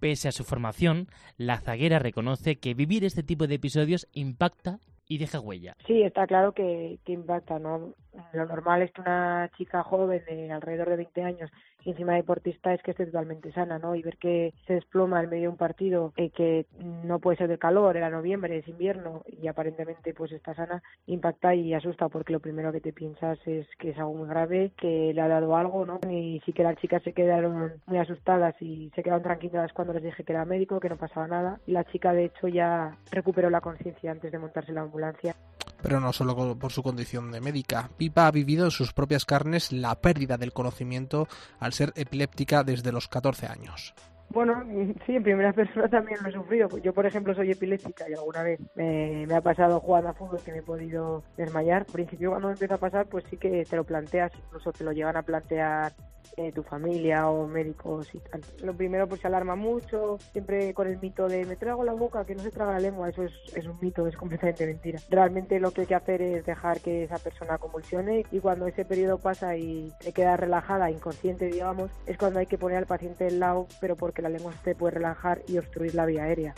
Pese 0.00 0.28
a 0.28 0.32
su 0.32 0.44
formación, 0.44 1.08
la 1.36 1.58
zaguera 1.58 1.98
reconoce 1.98 2.56
que 2.56 2.74
vivir 2.74 3.04
este 3.04 3.22
tipo 3.22 3.46
de 3.46 3.56
episodios 3.56 4.08
impacta 4.12 4.78
y 5.08 5.18
deja 5.18 5.40
huella. 5.40 5.76
Sí, 5.86 6.02
está 6.02 6.26
claro 6.26 6.52
que, 6.52 6.98
que 7.04 7.12
impacta, 7.12 7.58
¿no? 7.58 7.94
Lo 8.32 8.46
normal 8.46 8.82
es 8.82 8.92
que 8.92 9.00
una 9.00 9.50
chica 9.56 9.82
joven 9.82 10.22
de 10.26 10.52
alrededor 10.52 10.90
de 10.90 10.96
20 10.96 11.22
años 11.22 11.50
y 11.84 11.90
encima 11.90 12.14
deportista 12.14 12.72
es 12.72 12.82
que 12.82 12.92
esté 12.92 13.06
totalmente 13.06 13.52
sana, 13.52 13.78
¿no? 13.78 13.94
Y 13.94 14.02
ver 14.02 14.16
que 14.16 14.54
se 14.66 14.74
desploma 14.74 15.22
en 15.22 15.30
medio 15.30 15.42
de 15.42 15.48
un 15.48 15.56
partido 15.56 16.12
eh, 16.16 16.30
que 16.30 16.66
no 16.78 17.18
puede 17.18 17.38
ser 17.38 17.48
de 17.48 17.58
calor, 17.58 17.96
era 17.96 18.10
noviembre, 18.10 18.58
es 18.58 18.68
invierno 18.68 19.22
y 19.26 19.48
aparentemente 19.48 20.14
pues 20.14 20.32
está 20.32 20.54
sana, 20.54 20.82
impacta 21.06 21.54
y 21.54 21.74
asusta 21.74 22.08
porque 22.08 22.32
lo 22.32 22.40
primero 22.40 22.72
que 22.72 22.80
te 22.80 22.92
piensas 22.92 23.38
es 23.46 23.66
que 23.78 23.90
es 23.90 23.98
algo 23.98 24.14
muy 24.14 24.28
grave, 24.28 24.72
que 24.76 25.12
le 25.12 25.20
ha 25.20 25.28
dado 25.28 25.56
algo, 25.56 25.84
¿no? 25.84 26.00
Y 26.08 26.40
sí 26.44 26.52
que 26.52 26.62
las 26.62 26.76
chicas 26.76 27.02
se 27.02 27.12
quedaron 27.12 27.72
muy 27.86 27.98
asustadas 27.98 28.54
y 28.60 28.90
se 28.94 29.02
quedaron 29.02 29.22
tranquilas 29.22 29.72
cuando 29.72 29.92
les 29.92 30.02
dije 30.02 30.24
que 30.24 30.32
era 30.32 30.44
médico, 30.44 30.80
que 30.80 30.88
no 30.88 30.96
pasaba 30.96 31.26
nada. 31.26 31.60
La 31.66 31.84
chica 31.84 32.12
de 32.12 32.26
hecho 32.26 32.48
ya 32.48 32.96
recuperó 33.10 33.50
la 33.50 33.60
conciencia 33.60 34.12
antes 34.12 34.30
de 34.30 34.38
montarse 34.38 34.72
la 34.72 34.82
ambulancia. 34.82 35.34
Pero 35.82 36.00
no 36.00 36.12
solo 36.12 36.58
por 36.58 36.72
su 36.72 36.82
condición 36.82 37.30
de 37.30 37.40
médica. 37.40 37.90
Pipa 37.96 38.26
ha 38.26 38.30
vivido 38.30 38.64
en 38.64 38.70
sus 38.70 38.92
propias 38.92 39.24
carnes 39.24 39.72
la 39.72 40.00
pérdida 40.00 40.38
del 40.38 40.52
conocimiento 40.52 41.28
al 41.58 41.72
ser 41.72 41.92
epiléptica 41.96 42.64
desde 42.64 42.92
los 42.92 43.08
14 43.08 43.46
años. 43.46 43.94
Bueno, 44.32 44.64
sí, 45.04 45.16
en 45.16 45.22
primera 45.22 45.52
persona 45.52 45.88
también 45.88 46.18
lo 46.22 46.30
he 46.30 46.32
sufrido. 46.32 46.68
Yo, 46.78 46.94
por 46.94 47.04
ejemplo, 47.04 47.34
soy 47.34 47.50
epiléptica 47.50 48.08
y 48.08 48.14
alguna 48.14 48.42
vez 48.42 48.60
me, 48.74 49.26
ha 49.34 49.40
pasado 49.42 49.80
jugando 49.80 50.08
a 50.08 50.14
fútbol 50.14 50.40
que 50.42 50.52
me 50.52 50.58
he 50.58 50.62
podido 50.62 51.22
desmayar. 51.36 51.82
Al 51.82 51.92
principio, 51.92 52.30
cuando 52.30 52.50
empieza 52.50 52.76
a 52.76 52.78
pasar, 52.78 53.06
pues 53.06 53.24
sí 53.28 53.36
que 53.36 53.64
te 53.68 53.76
lo 53.76 53.84
planteas, 53.84 54.32
incluso 54.34 54.72
te 54.72 54.84
lo 54.84 54.92
llegan 54.92 55.16
a 55.16 55.22
plantear 55.22 55.92
eh, 56.36 56.50
tu 56.52 56.62
familia 56.62 57.28
o 57.28 57.46
médicos 57.46 58.08
y 58.14 58.18
tal. 58.18 58.40
Lo 58.62 58.74
primero 58.74 59.06
pues 59.06 59.20
se 59.20 59.26
alarma 59.26 59.54
mucho, 59.54 60.18
siempre 60.32 60.72
con 60.72 60.86
el 60.86 60.98
mito 60.98 61.28
de 61.28 61.44
me 61.44 61.56
trago 61.56 61.84
la 61.84 61.92
boca, 61.92 62.24
que 62.24 62.34
no 62.34 62.42
se 62.42 62.50
traga 62.50 62.72
la 62.72 62.80
lengua, 62.80 63.10
eso 63.10 63.22
es, 63.22 63.32
es 63.54 63.66
un 63.66 63.78
mito, 63.80 64.06
es 64.06 64.16
completamente 64.16 64.64
mentira. 64.66 64.98
Realmente 65.10 65.60
lo 65.60 65.72
que 65.72 65.82
hay 65.82 65.86
que 65.86 65.94
hacer 65.94 66.22
es 66.22 66.46
dejar 66.46 66.80
que 66.80 67.04
esa 67.04 67.18
persona 67.18 67.58
convulsione 67.58 68.24
y 68.30 68.40
cuando 68.40 68.66
ese 68.66 68.86
periodo 68.86 69.18
pasa 69.18 69.56
y 69.56 69.92
te 70.02 70.12
queda 70.12 70.38
relajada, 70.38 70.90
inconsciente 70.90 71.46
digamos, 71.46 71.90
es 72.06 72.16
cuando 72.16 72.38
hay 72.38 72.46
que 72.46 72.56
poner 72.56 72.78
al 72.78 72.86
paciente 72.86 73.24
del 73.24 73.38
lado, 73.38 73.66
pero 73.80 73.96
porque 73.96 74.21
la 74.22 74.28
lengua 74.28 74.52
se 74.64 74.74
puede 74.74 74.94
relajar 74.94 75.42
y 75.48 75.58
obstruir 75.58 75.94
la 75.94 76.06
vía 76.06 76.24
aérea. 76.24 76.54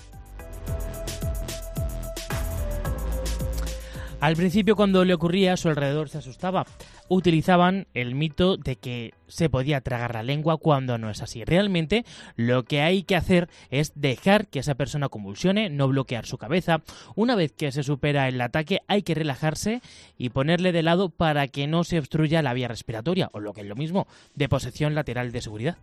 Al 4.24 4.36
principio 4.36 4.74
cuando 4.74 5.04
le 5.04 5.12
ocurría 5.12 5.52
a 5.52 5.56
su 5.58 5.68
alrededor 5.68 6.08
se 6.08 6.16
asustaba. 6.16 6.64
Utilizaban 7.08 7.86
el 7.92 8.14
mito 8.14 8.56
de 8.56 8.76
que 8.76 9.12
se 9.28 9.50
podía 9.50 9.82
tragar 9.82 10.14
la 10.14 10.22
lengua 10.22 10.56
cuando 10.56 10.96
no 10.96 11.10
es 11.10 11.20
así. 11.20 11.44
Realmente 11.44 12.06
lo 12.34 12.62
que 12.62 12.80
hay 12.80 13.02
que 13.02 13.16
hacer 13.16 13.50
es 13.68 13.92
dejar 13.94 14.46
que 14.46 14.60
esa 14.60 14.76
persona 14.76 15.10
convulsione, 15.10 15.68
no 15.68 15.88
bloquear 15.88 16.24
su 16.24 16.38
cabeza. 16.38 16.80
Una 17.14 17.36
vez 17.36 17.52
que 17.52 17.70
se 17.70 17.82
supera 17.82 18.26
el 18.26 18.40
ataque 18.40 18.80
hay 18.88 19.02
que 19.02 19.14
relajarse 19.14 19.82
y 20.16 20.30
ponerle 20.30 20.72
de 20.72 20.82
lado 20.82 21.10
para 21.10 21.46
que 21.48 21.66
no 21.66 21.84
se 21.84 21.98
obstruya 21.98 22.40
la 22.40 22.54
vía 22.54 22.68
respiratoria 22.68 23.28
o 23.34 23.40
lo 23.40 23.52
que 23.52 23.60
es 23.60 23.66
lo 23.66 23.76
mismo, 23.76 24.06
de 24.34 24.48
posesión 24.48 24.94
lateral 24.94 25.32
de 25.32 25.42
seguridad. 25.42 25.76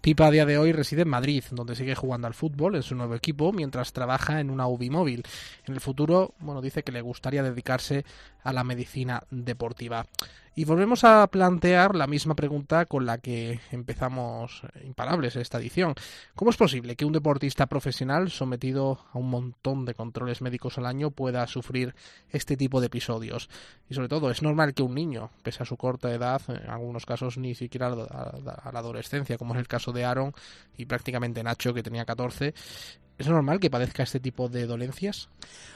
Pipa 0.00 0.26
a 0.26 0.30
día 0.30 0.46
de 0.46 0.56
hoy 0.56 0.72
reside 0.72 1.02
en 1.02 1.08
Madrid, 1.08 1.44
donde 1.50 1.76
sigue 1.76 1.94
jugando 1.94 2.26
al 2.26 2.34
fútbol 2.34 2.74
en 2.74 2.82
su 2.82 2.94
nuevo 2.94 3.14
equipo 3.14 3.52
mientras 3.52 3.92
trabaja 3.92 4.40
en 4.40 4.50
una 4.50 4.66
UBI 4.66 4.90
móvil. 4.90 5.22
En 5.66 5.74
el 5.74 5.80
futuro, 5.80 6.34
bueno, 6.40 6.62
dice 6.62 6.82
que 6.82 6.92
le 6.92 7.02
gustaría 7.02 7.42
dedicarse 7.42 8.04
a 8.42 8.52
la 8.52 8.64
medicina 8.64 9.22
deportiva. 9.30 10.06
Y 10.54 10.64
volvemos 10.64 11.04
a 11.04 11.24
plantear 11.28 11.94
la 11.94 12.08
misma 12.08 12.34
pregunta 12.34 12.86
con 12.86 13.06
la 13.06 13.18
que 13.18 13.60
empezamos 13.70 14.62
imparables 14.84 15.36
esta 15.36 15.58
edición. 15.58 15.94
¿Cómo 16.34 16.50
es 16.50 16.56
posible 16.56 16.96
que 16.96 17.04
un 17.04 17.12
deportista 17.12 17.66
profesional 17.66 18.30
sometido 18.30 18.98
a 19.12 19.18
un 19.18 19.30
montón 19.30 19.84
de 19.84 19.94
controles 19.94 20.42
médicos 20.42 20.76
al 20.76 20.86
año 20.86 21.12
pueda 21.12 21.46
sufrir 21.46 21.94
este 22.30 22.56
tipo 22.56 22.80
de 22.80 22.88
episodios? 22.88 23.48
Y 23.88 23.94
sobre 23.94 24.08
todo, 24.08 24.28
¿es 24.30 24.42
normal 24.42 24.74
que 24.74 24.82
un 24.82 24.94
niño, 24.94 25.30
pese 25.44 25.62
a 25.62 25.66
su 25.66 25.76
corta 25.76 26.12
edad, 26.12 26.42
en 26.48 26.68
algunos 26.68 27.06
casos 27.06 27.38
ni 27.38 27.54
siquiera 27.54 27.86
a 27.86 28.72
la 28.72 28.78
adolescencia, 28.80 29.38
como 29.38 29.54
es 29.54 29.60
el 29.60 29.68
caso 29.68 29.92
de 29.92 30.04
Aaron 30.04 30.32
y 30.76 30.86
prácticamente 30.86 31.44
Nacho, 31.44 31.72
que 31.72 31.84
tenía 31.84 32.04
14, 32.04 32.54
¿Es 33.20 33.28
normal 33.28 33.60
que 33.60 33.68
padezca 33.68 34.02
este 34.02 34.18
tipo 34.18 34.48
de 34.48 34.64
dolencias? 34.64 35.28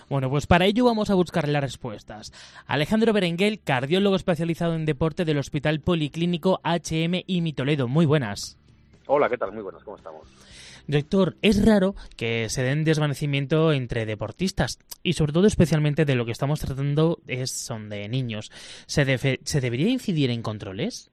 Bueno, 0.09 0.31
pues 0.31 0.47
para 0.47 0.65
ello 0.65 0.87
vamos 0.87 1.11
a 1.11 1.15
buscar 1.15 1.47
las 1.47 1.63
respuestas. 1.63 2.33
Alejandro 2.67 3.13
Berenguel, 3.13 3.61
cardiólogo 3.63 4.17
especializado 4.17 4.75
en 4.75 4.87
deporte 4.87 5.27
del 5.27 5.37
Hospital 5.37 5.81
Policlínico 5.81 6.63
HM 6.65 7.23
y 7.27 7.53
Toledo. 7.53 7.87
Muy 7.87 8.07
buenas. 8.07 8.59
Hola, 9.09 9.29
¿qué 9.29 9.37
tal? 9.37 9.53
Muy 9.53 9.63
buenas, 9.63 9.85
¿cómo 9.85 9.99
estamos? 9.99 10.27
Doctor, 10.87 11.37
es 11.43 11.63
raro 11.63 11.95
que 12.17 12.49
se 12.49 12.63
den 12.63 12.83
desvanecimiento 12.83 13.75
entre 13.75 14.07
deportistas 14.07 14.79
y 15.03 15.13
sobre 15.13 15.35
todo 15.35 15.47
especialmente 15.47 16.07
de 16.07 16.15
lo 16.15 16.25
que 16.25 16.33
estamos 16.33 16.61
tratando 16.61 17.19
es 17.27 17.51
son 17.51 17.91
de 17.91 18.09
niños. 18.09 18.51
¿Se, 18.87 19.05
¿se 19.19 19.61
debería 19.61 19.91
incidir 19.91 20.31
en 20.31 20.41
controles? 20.41 21.11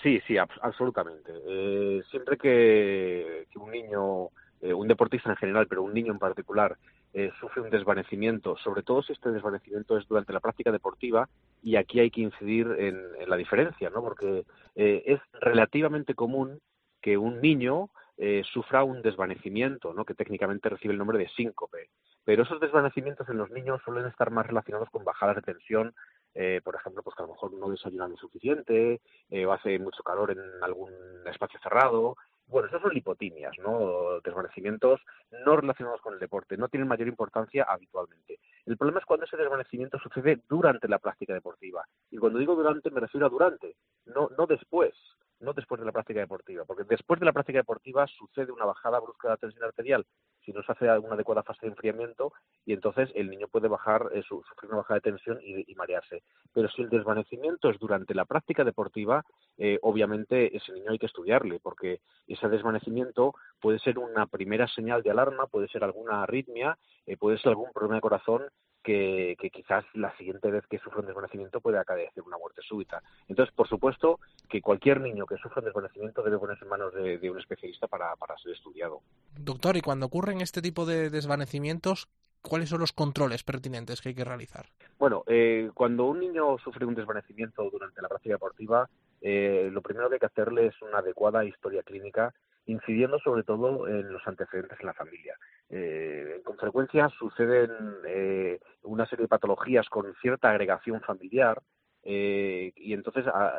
Sí, 0.00 0.20
sí, 0.26 0.36
absolutamente. 0.38 1.32
Eh, 1.46 2.02
siempre 2.08 2.38
que, 2.38 3.46
un 3.56 3.70
niño, 3.70 4.30
eh, 4.60 4.74
un 4.74 4.88
deportista 4.88 5.30
en 5.30 5.36
general, 5.36 5.66
pero 5.66 5.82
un 5.82 5.94
niño 5.94 6.12
en 6.12 6.18
particular, 6.18 6.76
eh, 7.12 7.30
sufre 7.40 7.62
un 7.62 7.70
desvanecimiento, 7.70 8.56
sobre 8.58 8.82
todo 8.82 9.02
si 9.02 9.12
este 9.12 9.30
desvanecimiento 9.30 9.96
es 9.96 10.06
durante 10.06 10.32
la 10.32 10.40
práctica 10.40 10.70
deportiva, 10.70 11.28
y 11.62 11.76
aquí 11.76 12.00
hay 12.00 12.10
que 12.10 12.22
incidir 12.22 12.66
en, 12.78 13.28
la 13.28 13.36
diferencia, 13.36 13.90
¿no? 13.90 14.00
Porque 14.00 14.44
es 14.74 15.20
relativamente 15.40 16.14
común 16.14 16.60
que 17.00 17.18
un 17.18 17.40
niño 17.40 17.90
eh, 18.22 18.42
sufra 18.52 18.84
un 18.84 19.00
desvanecimiento, 19.00 19.94
¿no? 19.94 20.04
que 20.04 20.12
técnicamente 20.12 20.68
recibe 20.68 20.92
el 20.92 20.98
nombre 20.98 21.16
de 21.16 21.30
síncope. 21.30 21.88
Pero 22.22 22.42
esos 22.42 22.60
desvanecimientos 22.60 23.26
en 23.30 23.38
los 23.38 23.50
niños 23.50 23.80
suelen 23.82 24.04
estar 24.04 24.30
más 24.30 24.46
relacionados 24.46 24.90
con 24.90 25.04
bajadas 25.04 25.36
de 25.36 25.42
tensión, 25.42 25.94
eh, 26.34 26.60
por 26.62 26.74
ejemplo, 26.74 27.02
pues 27.02 27.16
que 27.16 27.22
a 27.22 27.26
lo 27.26 27.32
mejor 27.32 27.54
no 27.54 27.70
desayunan 27.70 28.10
lo 28.10 28.18
suficiente, 28.18 29.00
eh, 29.30 29.46
o 29.46 29.52
hace 29.52 29.78
mucho 29.78 30.02
calor 30.02 30.32
en 30.32 30.38
algún 30.62 30.92
espacio 31.24 31.58
cerrado. 31.62 32.18
Bueno, 32.50 32.66
esos 32.66 32.82
son 32.82 32.92
lipotimias, 32.92 33.56
¿no? 33.58 34.20
Desvanecimientos 34.24 35.00
no 35.46 35.56
relacionados 35.56 36.00
con 36.00 36.14
el 36.14 36.18
deporte, 36.18 36.56
no 36.56 36.68
tienen 36.68 36.88
mayor 36.88 37.06
importancia 37.06 37.62
habitualmente. 37.62 38.40
El 38.66 38.76
problema 38.76 38.98
es 38.98 39.06
cuando 39.06 39.24
ese 39.24 39.36
desvanecimiento 39.36 39.98
sucede 40.00 40.42
durante 40.48 40.88
la 40.88 40.98
práctica 40.98 41.32
deportiva. 41.32 41.84
Y 42.10 42.18
cuando 42.18 42.40
digo 42.40 42.56
durante, 42.56 42.90
me 42.90 43.00
refiero 43.00 43.26
a 43.26 43.30
durante, 43.30 43.76
no, 44.06 44.30
no 44.36 44.46
después 44.46 44.92
no 45.40 45.52
después 45.52 45.80
de 45.80 45.86
la 45.86 45.92
práctica 45.92 46.20
deportiva, 46.20 46.64
porque 46.64 46.84
después 46.84 47.18
de 47.18 47.26
la 47.26 47.32
práctica 47.32 47.58
deportiva 47.58 48.06
sucede 48.06 48.52
una 48.52 48.64
bajada 48.64 49.00
brusca 49.00 49.28
de 49.28 49.32
la 49.32 49.36
tensión 49.38 49.64
arterial 49.64 50.06
si 50.44 50.52
no 50.52 50.62
se 50.62 50.72
hace 50.72 50.98
una 50.98 51.14
adecuada 51.14 51.42
fase 51.42 51.66
de 51.66 51.72
enfriamiento 51.72 52.32
y 52.64 52.72
entonces 52.72 53.10
el 53.14 53.30
niño 53.30 53.48
puede 53.48 53.68
bajar, 53.68 54.08
eh, 54.12 54.22
sufrir 54.22 54.68
una 54.68 54.78
bajada 54.78 54.96
de 54.96 55.10
tensión 55.10 55.38
y, 55.42 55.74
marearse. 55.74 56.22
Pero 56.52 56.68
si 56.68 56.82
el 56.82 56.90
desvanecimiento 56.90 57.70
es 57.70 57.78
durante 57.78 58.14
la 58.14 58.24
práctica 58.24 58.64
deportiva, 58.64 59.24
eh, 59.56 59.78
obviamente 59.82 60.54
ese 60.56 60.72
niño 60.72 60.90
hay 60.90 60.98
que 60.98 61.06
estudiarle, 61.06 61.58
porque 61.60 62.00
ese 62.26 62.48
desvanecimiento 62.48 63.34
puede 63.60 63.78
ser 63.78 63.98
una 63.98 64.26
primera 64.26 64.66
señal 64.68 65.02
de 65.02 65.10
alarma, 65.10 65.46
puede 65.46 65.68
ser 65.68 65.84
alguna 65.84 66.22
arritmia, 66.22 66.76
eh, 67.06 67.16
puede 67.16 67.38
ser 67.38 67.50
algún 67.50 67.72
problema 67.72 67.96
de 67.96 68.00
corazón 68.02 68.42
que, 68.82 69.36
quizás 69.52 69.84
la 69.94 70.16
siguiente 70.16 70.50
vez 70.50 70.66
que 70.66 70.78
sufra 70.78 71.00
un 71.00 71.06
desvanecimiento 71.06 71.60
puede 71.60 71.78
acaecer 71.78 72.22
una 72.22 72.38
muerte 72.38 72.62
súbita. 72.66 73.02
Entonces, 73.28 73.54
por 73.54 73.68
supuesto 73.68 74.20
que 74.48 74.60
cualquier 74.60 75.00
niño 75.00 75.26
que 75.26 75.36
sufra 75.36 75.60
un 75.60 75.66
desvanecimiento 75.66 76.22
debe 76.22 76.38
ponerse 76.38 76.64
en 76.64 76.70
manos 76.70 76.94
de, 76.94 77.30
un 77.30 77.38
especialista 77.38 77.86
para, 77.86 78.14
ser 78.42 78.52
estudiado. 78.52 79.02
Doctor, 79.38 79.76
y 79.76 79.80
cuando 79.80 80.06
ocurren 80.06 80.40
este 80.40 80.62
tipo 80.62 80.86
de 80.86 81.10
desvanecimientos, 81.10 82.08
¿cuáles 82.42 82.68
son 82.68 82.80
los 82.80 82.92
controles 82.92 83.44
pertinentes 83.44 84.00
que 84.00 84.10
hay 84.10 84.14
que 84.14 84.24
realizar? 84.24 84.66
Bueno, 84.98 85.24
eh, 85.26 85.70
cuando 85.74 86.06
un 86.06 86.20
niño 86.20 86.58
sufre 86.58 86.86
un 86.86 86.94
desvanecimiento 86.94 87.68
durante 87.70 88.00
la 88.02 88.08
práctica 88.08 88.34
deportiva, 88.34 88.88
eh, 89.20 89.68
lo 89.70 89.82
primero 89.82 90.08
que 90.08 90.14
hay 90.14 90.20
que 90.20 90.26
hacerle 90.26 90.66
es 90.66 90.82
una 90.82 90.98
adecuada 90.98 91.44
historia 91.44 91.82
clínica 91.82 92.32
incidiendo 92.66 93.18
sobre 93.18 93.42
todo 93.42 93.88
en 93.88 94.12
los 94.12 94.26
antecedentes 94.26 94.78
en 94.80 94.86
la 94.86 94.94
familia. 94.94 95.36
Eh, 95.68 96.40
con 96.44 96.56
frecuencia 96.56 97.08
suceden 97.10 97.70
eh, 98.06 98.58
una 98.82 99.06
serie 99.06 99.24
de 99.24 99.28
patologías 99.28 99.88
con 99.88 100.12
cierta 100.20 100.50
agregación 100.50 101.00
familiar 101.00 101.62
eh, 102.02 102.72
y 102.76 102.92
entonces 102.94 103.26
va 103.26 103.52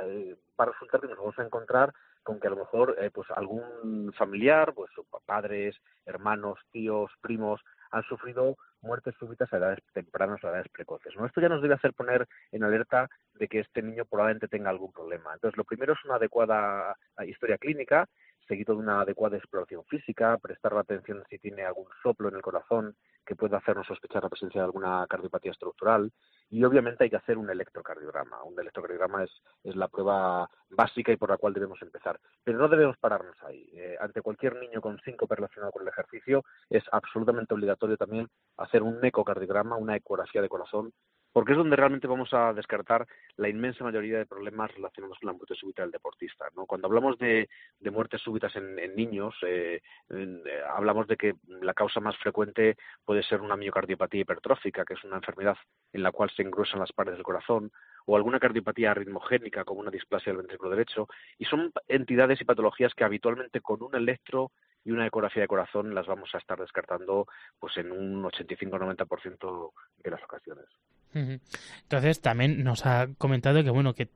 a 0.58 0.66
resultar 0.66 1.00
que 1.00 1.08
nos 1.08 1.18
vamos 1.18 1.38
a 1.38 1.44
encontrar 1.44 1.94
con 2.24 2.40
que 2.40 2.48
a 2.48 2.52
lo 2.52 2.58
mejor 2.58 2.96
pues 3.14 3.28
algún 3.32 4.14
familiar, 4.14 4.74
pues 4.74 4.92
padres, 5.26 5.76
hermanos, 6.06 6.60
tíos, 6.72 7.12
primos, 7.22 7.62
han 7.92 8.04
sufrido 8.04 8.58
muertes 8.82 9.16
súbitas 9.20 9.52
a 9.54 9.58
edades 9.58 9.80
tempranas, 9.94 10.44
a 10.44 10.50
edades 10.50 10.70
precoces. 10.70 11.16
¿no? 11.16 11.26
Esto 11.26 11.42
ya 11.42 11.50
nos 11.50 11.62
debe 11.62 11.76
hacer 11.76 11.94
poner 11.94 12.28
en 12.52 12.64
alerta 12.64 13.10
de 13.36 13.48
que 13.48 13.60
este 13.60 13.82
niño 13.82 14.06
probablemente 14.06 14.48
tenga 14.48 14.70
algún 14.70 14.92
problema. 14.92 15.34
Entonces, 15.34 15.58
lo 15.58 15.64
primero 15.64 15.94
es 15.94 16.04
una 16.06 16.16
adecuada 16.16 16.96
historia 17.26 17.58
clínica 17.58 18.08
seguido 18.48 18.76
de 18.76 18.82
una 18.82 19.02
adecuada 19.02 19.38
exploración 19.38 19.84
física, 19.86 20.38
prestar 20.38 20.78
atención 20.78 21.24
si 21.30 21.40
tiene 21.40 21.64
algún 21.64 21.88
soplo 22.02 22.30
en 22.30 22.36
el 22.36 22.42
corazón 22.42 22.96
que 23.26 23.36
pueda 23.36 23.58
hacernos 23.58 23.88
sospechar 23.88 24.24
la 24.24 24.30
presencia 24.30 24.62
de 24.62 24.66
alguna 24.66 25.06
cardiopatía 25.08 25.52
estructural 25.52 26.12
y 26.50 26.64
obviamente 26.64 27.04
hay 27.04 27.10
que 27.10 27.16
hacer 27.16 27.38
un 27.38 27.50
electrocardiograma. 27.50 28.44
Un 28.44 28.60
electrocardiograma 28.60 29.24
es, 29.24 29.32
es 29.64 29.76
la 29.76 29.88
prueba 29.88 30.50
básica 30.70 31.12
y 31.12 31.18
por 31.18 31.30
la 31.30 31.38
cual 31.38 31.54
debemos 31.54 31.82
empezar. 31.82 32.20
Pero 32.44 32.58
no 32.58 32.68
debemos 32.68 32.98
pararnos 32.98 33.36
ahí. 33.44 33.70
Eh, 33.74 33.96
ante 34.00 34.22
cualquier 34.22 34.56
niño 34.58 34.82
con 34.82 35.00
síncope 35.02 35.36
relacionado 35.36 35.72
con 35.72 35.84
el 35.84 35.90
ejercicio 35.90 36.44
es 36.70 36.84
absolutamente 36.92 37.54
obligatorio 37.54 37.98
también 37.98 38.28
hacer 38.58 38.84
un 38.84 39.04
ecocardiograma, 39.04 39.78
una 39.78 39.96
ecografía 39.96 40.42
de 40.42 40.50
corazón 40.50 40.92
porque 41.34 41.54
es 41.54 41.58
donde 41.58 41.76
realmente 41.76 42.08
vamos 42.08 42.34
a 42.34 42.54
descartar 42.54 43.08
la 43.38 43.50
inmensa 43.50 43.84
mayoría 43.84 44.18
de 44.18 44.26
problemas 44.26 44.74
relacionados 44.74 45.18
con 45.20 45.28
la 45.28 45.34
muerte 45.34 45.56
súbita 45.56 45.82
del 45.82 45.92
deportista. 45.92 46.50
Cuando 46.68 46.88
hablamos 46.88 47.18
de, 47.18 47.50
muertes 47.92 48.22
súbitas 48.22 48.56
en, 48.56 48.96
niños, 48.96 49.36
eh, 49.46 49.82
eh, 50.10 50.44
hablamos 50.70 51.08
de 51.08 51.18
que 51.18 51.36
la 51.62 51.74
causa 51.74 52.00
más 52.00 52.18
frecuente 52.18 52.78
puede 53.06 53.24
ser 53.24 53.42
una 53.42 53.56
miocardiopatía 53.56 54.22
hipertrófica, 54.22 54.86
que 54.86 54.94
es 54.96 55.04
una 55.04 55.18
enfermedad 55.18 55.58
en 55.94 56.04
la 56.04 56.12
cual 56.12 56.30
se 56.36 56.42
engruesan 56.42 56.80
las 56.80 56.92
paredes 56.92 57.18
del 57.18 57.26
corazón, 57.26 57.72
o 58.06 58.16
alguna 58.16 58.40
cardiopatía 58.40 58.92
arritmogénica, 58.92 59.64
como 59.64 59.82
una 59.82 59.92
displasia 59.92 60.32
del 60.32 60.42
ventrículo 60.42 60.72
derecho, 60.72 61.08
y 61.38 61.46
son 61.46 61.72
entidades 61.88 62.42
y 62.42 62.46
patologías 62.46 62.94
que 62.94 63.04
habitualmente 63.04 63.62
con 63.62 63.82
un 63.84 63.96
electro 63.96 64.52
y 64.84 64.92
una 64.92 65.06
ecografía 65.06 65.44
de 65.44 65.48
corazón 65.48 65.94
las 65.94 66.08
vamos 66.08 66.34
a 66.34 66.40
estar 66.40 66.60
descartando 66.60 67.28
pues 67.60 67.78
en 67.78 67.92
un 67.92 68.24
85-90% 68.24 69.72
de 70.04 70.12
las 70.12 70.24
ocasiones. 70.24 70.66
Entonces 71.14 72.22
también 72.22 72.64
nos 72.64 72.86
ha 72.86 73.08
comentado 73.18 73.64
que 73.64 73.70
bueno 73.70 73.94
que 73.94 74.10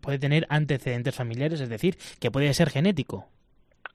puede 0.00 0.18
tener 0.18 0.46
antecedentes 0.48 1.14
familiares, 1.14 1.60
es 1.60 1.68
decir, 1.68 1.96
que 2.20 2.30
puede 2.30 2.52
ser 2.54 2.70
genético. 2.70 3.26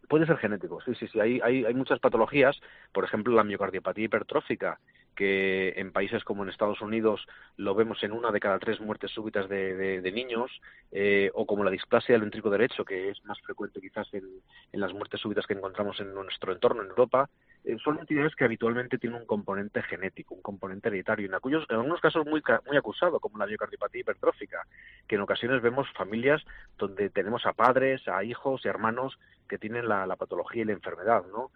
Puede 0.10 0.26
ser 0.26 0.38
genético, 0.38 0.82
sí, 0.82 0.94
sí, 0.96 1.08
sí. 1.08 1.20
Hay, 1.22 1.40
hay, 1.42 1.64
hay 1.64 1.74
muchas 1.74 2.00
patologías, 2.00 2.60
por 2.92 3.06
ejemplo, 3.06 3.34
la 3.34 3.46
miocardiopatía 3.46 4.06
hipertrófica, 4.06 4.80
que 5.16 5.74
en 5.76 5.92
países 5.92 6.24
como 6.24 6.44
en 6.44 6.50
Estados 6.50 6.82
Unidos 6.82 7.28
lo 7.58 7.76
vemos 7.76 8.02
en 8.04 8.12
una 8.12 8.32
de 8.32 8.40
cada 8.40 8.60
tres 8.60 8.80
muertes 8.80 9.12
súbitas 9.12 9.50
de, 9.50 10.02
de, 10.02 10.12
niños, 10.12 10.52
eh, 10.92 11.30
o 11.34 11.46
como 11.46 11.64
la 11.64 11.72
displasia 11.72 12.14
del 12.14 12.22
ventrículo 12.22 12.54
derecho, 12.54 12.86
que 12.86 13.10
es 13.10 13.24
más 13.26 13.40
frecuente 13.42 13.82
quizás 13.82 14.08
en, 14.14 14.26
las 14.72 14.94
muertes 14.94 15.20
súbitas 15.20 15.46
que 15.46 15.54
encontramos 15.54 16.00
en 16.00 16.14
nuestro 16.14 16.54
entorno 16.54 16.82
en 16.82 16.90
Europa, 16.90 17.30
eh, 17.64 17.78
son 17.84 18.00
entidades 18.00 18.36
que 18.36 18.46
habitualmente 18.46 18.98
tienen 18.98 19.20
un 19.20 19.28
componente 19.28 19.82
genético, 19.84 20.34
un 20.34 20.42
componente 20.42 20.88
hereditario, 20.88 21.28
en, 21.28 21.34
en 21.34 21.76
algunos 21.76 22.02
casos 22.02 22.26
muy, 22.26 22.42
muy 22.66 22.78
acusado, 22.78 23.20
como 23.20 23.38
la 23.38 23.46
miocardiopatía 23.46 24.02
hipertrófica, 24.02 24.66
que 25.08 25.16
en 25.16 25.22
ocasiones 25.22 25.62
vemos 25.62 25.88
familias 25.94 26.44
donde 26.78 27.10
tenemos 27.10 27.46
a 27.46 27.54
padres, 27.54 28.08
a 28.08 28.24
hijos 28.24 28.66
y 28.66 28.70
hermanos 28.70 29.20
que 29.48 29.58
tienen 29.58 29.88
la, 29.88 30.08
la 30.08 30.16
patología 30.16 30.64
y 30.64 30.66
la 30.66 30.74
enfermedad, 30.74 31.26
¿no? 31.32 31.52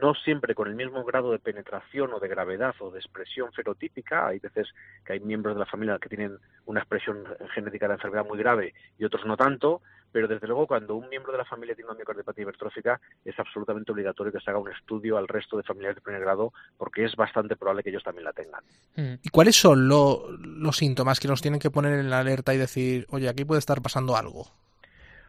No 0.00 0.14
siempre 0.14 0.54
con 0.54 0.68
el 0.68 0.74
mismo 0.74 1.02
grado 1.04 1.32
de 1.32 1.38
penetración 1.38 2.12
o 2.12 2.20
de 2.20 2.28
gravedad 2.28 2.74
o 2.80 2.90
de 2.90 2.98
expresión 2.98 3.52
fenotípica. 3.52 4.26
Hay 4.26 4.38
veces 4.38 4.68
que 5.04 5.14
hay 5.14 5.20
miembros 5.20 5.54
de 5.54 5.60
la 5.60 5.66
familia 5.66 5.98
que 5.98 6.08
tienen 6.08 6.38
una 6.66 6.80
expresión 6.80 7.24
genética 7.54 7.86
de 7.86 7.88
la 7.88 7.94
enfermedad 7.94 8.26
muy 8.26 8.38
grave 8.38 8.74
y 8.98 9.04
otros 9.04 9.24
no 9.24 9.36
tanto, 9.36 9.80
pero 10.12 10.28
desde 10.28 10.46
luego 10.46 10.66
cuando 10.66 10.94
un 10.94 11.08
miembro 11.08 11.32
de 11.32 11.38
la 11.38 11.44
familia 11.44 11.74
tiene 11.74 11.90
una 11.90 11.96
miocardiopatía 11.96 12.42
hipertrófica 12.42 13.00
es 13.24 13.38
absolutamente 13.38 13.92
obligatorio 13.92 14.32
que 14.32 14.40
se 14.40 14.50
haga 14.50 14.58
un 14.58 14.70
estudio 14.70 15.16
al 15.16 15.28
resto 15.28 15.56
de 15.56 15.62
familiares 15.62 15.96
de 15.96 16.02
primer 16.02 16.20
grado 16.20 16.52
porque 16.76 17.04
es 17.04 17.16
bastante 17.16 17.56
probable 17.56 17.82
que 17.82 17.90
ellos 17.90 18.04
también 18.04 18.24
la 18.24 18.32
tengan. 18.32 18.62
Mm. 18.96 19.20
¿Y 19.22 19.28
cuáles 19.30 19.56
son 19.56 19.88
los 19.88 20.76
síntomas 20.76 21.18
que 21.18 21.28
nos 21.28 21.40
tienen 21.40 21.60
que 21.60 21.70
poner 21.70 21.98
en 21.98 22.10
la 22.10 22.20
alerta 22.20 22.54
y 22.54 22.58
decir, 22.58 23.06
oye, 23.10 23.28
aquí 23.28 23.44
puede 23.44 23.60
estar 23.60 23.80
pasando 23.80 24.16
algo? 24.16 24.46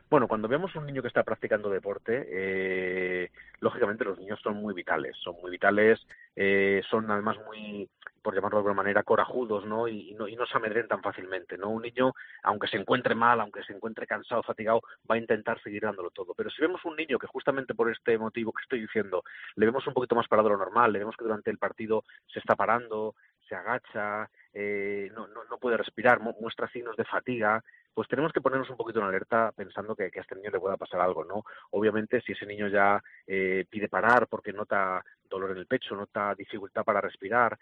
Bueno, 0.10 0.28
cuando 0.28 0.48
vemos 0.48 0.76
un 0.76 0.88
niño 0.88 1.04
que 1.04 1.08
está 1.08 1.22
practicando 1.22 1.70
deporte, 1.70 2.26
eh, 2.32 3.30
lógicamente 3.60 4.04
los 4.04 4.18
niños 4.18 4.40
son 4.42 4.56
muy 4.56 4.74
vitales, 4.74 5.16
son 5.18 5.36
muy 5.40 5.52
vitales, 5.52 6.00
eh, 6.36 6.82
son 6.90 7.12
además 7.12 7.38
muy, 7.46 7.88
por 8.24 8.34
llamarlo 8.34 8.58
de 8.58 8.62
alguna 8.62 8.82
manera, 8.82 9.04
corajudos, 9.04 9.68
¿no? 9.68 9.88
Y, 9.88 10.16
no, 10.16 10.28
y 10.28 10.36
no 10.36 10.48
se 10.48 10.58
amedrentan 10.58 11.04
fácilmente, 11.04 11.60
¿no? 11.60 11.70
Un 11.70 11.84
niño, 11.84 12.14
aunque 12.42 12.68
se 12.68 12.78
encuentre 12.78 13.14
mal, 13.14 13.40
aunque 13.40 13.62
se 13.64 13.74
encuentre 13.74 14.08
cansado, 14.08 14.42
fatigado, 14.42 14.82
va 15.10 15.14
a 15.14 15.20
intentar 15.20 15.62
seguir 15.62 15.84
dándolo 15.84 16.10
todo. 16.10 16.34
Pero 16.34 16.50
si 16.50 16.60
vemos 16.60 16.84
un 16.86 16.96
niño 16.96 17.20
que 17.20 17.28
justamente 17.28 17.76
por 17.76 17.92
este 17.92 18.18
motivo 18.18 18.52
que 18.52 18.64
estoy 18.64 18.82
diciendo, 18.82 19.24
le 19.58 19.68
vemos 19.68 19.86
un 19.86 19.94
poquito 19.94 20.16
más 20.16 20.28
parado 20.28 20.50
de 20.50 20.54
lo 20.56 20.60
normal, 20.60 20.92
le 20.92 21.00
vemos 21.00 21.16
que 21.18 21.26
durante 21.26 21.52
el 21.52 21.60
partido 21.60 22.04
se 22.34 22.40
está 22.40 22.56
parando, 22.56 23.14
se 23.48 23.56
agacha, 23.56 24.30
eh, 24.54 25.12
no, 25.14 25.28
no, 25.28 25.44
no 25.50 25.58
puede 25.58 25.78
respirar, 25.78 26.20
muestra 26.20 26.68
signos 26.70 26.96
de 26.96 27.06
fatiga, 27.06 27.64
pues 28.00 28.08
tenemos 28.08 28.32
que 28.32 28.40
ponernos 28.40 28.70
un 28.70 28.78
poquito 28.78 29.00
en 29.00 29.08
alerta 29.08 29.52
pensando 29.54 29.94
que, 29.94 30.04
a 30.06 30.08
este 30.22 30.34
niño 30.34 30.52
le 30.52 30.60
pueda 30.62 30.78
pasar 30.78 31.02
algo, 31.02 31.26
¿no? 31.26 31.44
Obviamente, 31.72 32.22
si 32.22 32.32
ese 32.32 32.46
niño 32.46 32.70
ya 32.70 33.04
eh, 33.28 33.66
pide 33.70 33.90
parar 33.90 34.28
porque 34.30 34.54
nota 34.54 35.04
dolor 35.30 35.52
en 35.52 35.58
el 35.58 35.68
pecho, 35.68 35.96
nota 35.96 36.36
dificultad 36.36 36.84
para 36.84 37.02
respirar, 37.02 37.58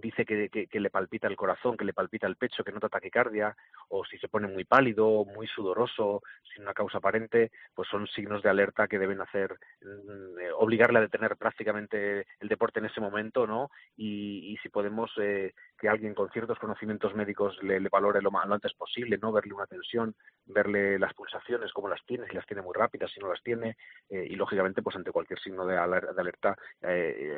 dice 0.00 0.24
que, 0.24 0.68
le 0.72 0.90
palpita 0.90 1.26
el 1.26 1.36
corazón, 1.36 1.76
que 1.76 1.84
le 1.84 1.92
palpita 1.92 2.26
el 2.26 2.36
pecho, 2.36 2.64
que 2.64 2.72
nota 2.72 2.88
taquicardia, 2.88 3.56
o 3.88 4.04
si 4.04 4.18
se 4.18 4.28
pone 4.28 4.48
muy 4.48 4.64
pálido, 4.64 5.24
muy 5.24 5.46
sudoroso, 5.46 6.22
sin 6.52 6.62
una 6.62 6.74
causa 6.74 6.98
aparente, 6.98 7.50
pues 7.74 7.88
son 7.88 8.06
signos 8.08 8.42
de 8.42 8.50
alerta 8.50 8.88
que 8.88 8.98
deben 8.98 9.20
hacer, 9.20 9.56
mm, 9.82 10.38
eh, 10.38 10.52
obligarle 10.52 10.98
a 10.98 11.02
detener 11.02 11.36
prácticamente 11.36 12.26
el 12.40 12.48
deporte 12.48 12.80
en 12.80 12.86
ese 12.86 13.00
momento, 13.00 13.46
¿no? 13.46 13.70
Y, 13.96 14.58
si 14.62 14.68
podemos 14.68 15.10
eh, 15.18 15.54
que 15.78 15.88
alguien 15.88 16.12
con 16.14 16.28
ciertos 16.30 16.58
conocimientos 16.58 17.14
médicos 17.14 17.56
le, 17.62 17.78
valore 17.88 18.20
lo, 18.20 18.30
lo, 18.30 18.54
antes 18.54 18.74
posible, 18.74 19.16
¿no? 19.16 19.32
Verle 19.32 19.54
una 19.54 19.66
tensión, 19.66 20.14
verle 20.44 20.98
las 20.98 21.14
pulsaciones, 21.14 21.72
cómo 21.72 21.88
las 21.88 22.04
tiene, 22.04 22.26
si 22.26 22.34
las 22.34 22.46
tiene 22.46 22.62
muy 22.62 22.74
rápidas, 22.74 23.10
si 23.12 23.20
no 23.20 23.28
las 23.28 23.42
tiene, 23.42 23.76
eh, 24.10 24.26
y 24.28 24.36
lógicamente, 24.36 24.82
pues 24.82 24.96
ante 24.96 25.12
cualquier 25.12 25.40
signo 25.40 25.64
de, 25.64 25.76
alerta, 25.78 26.56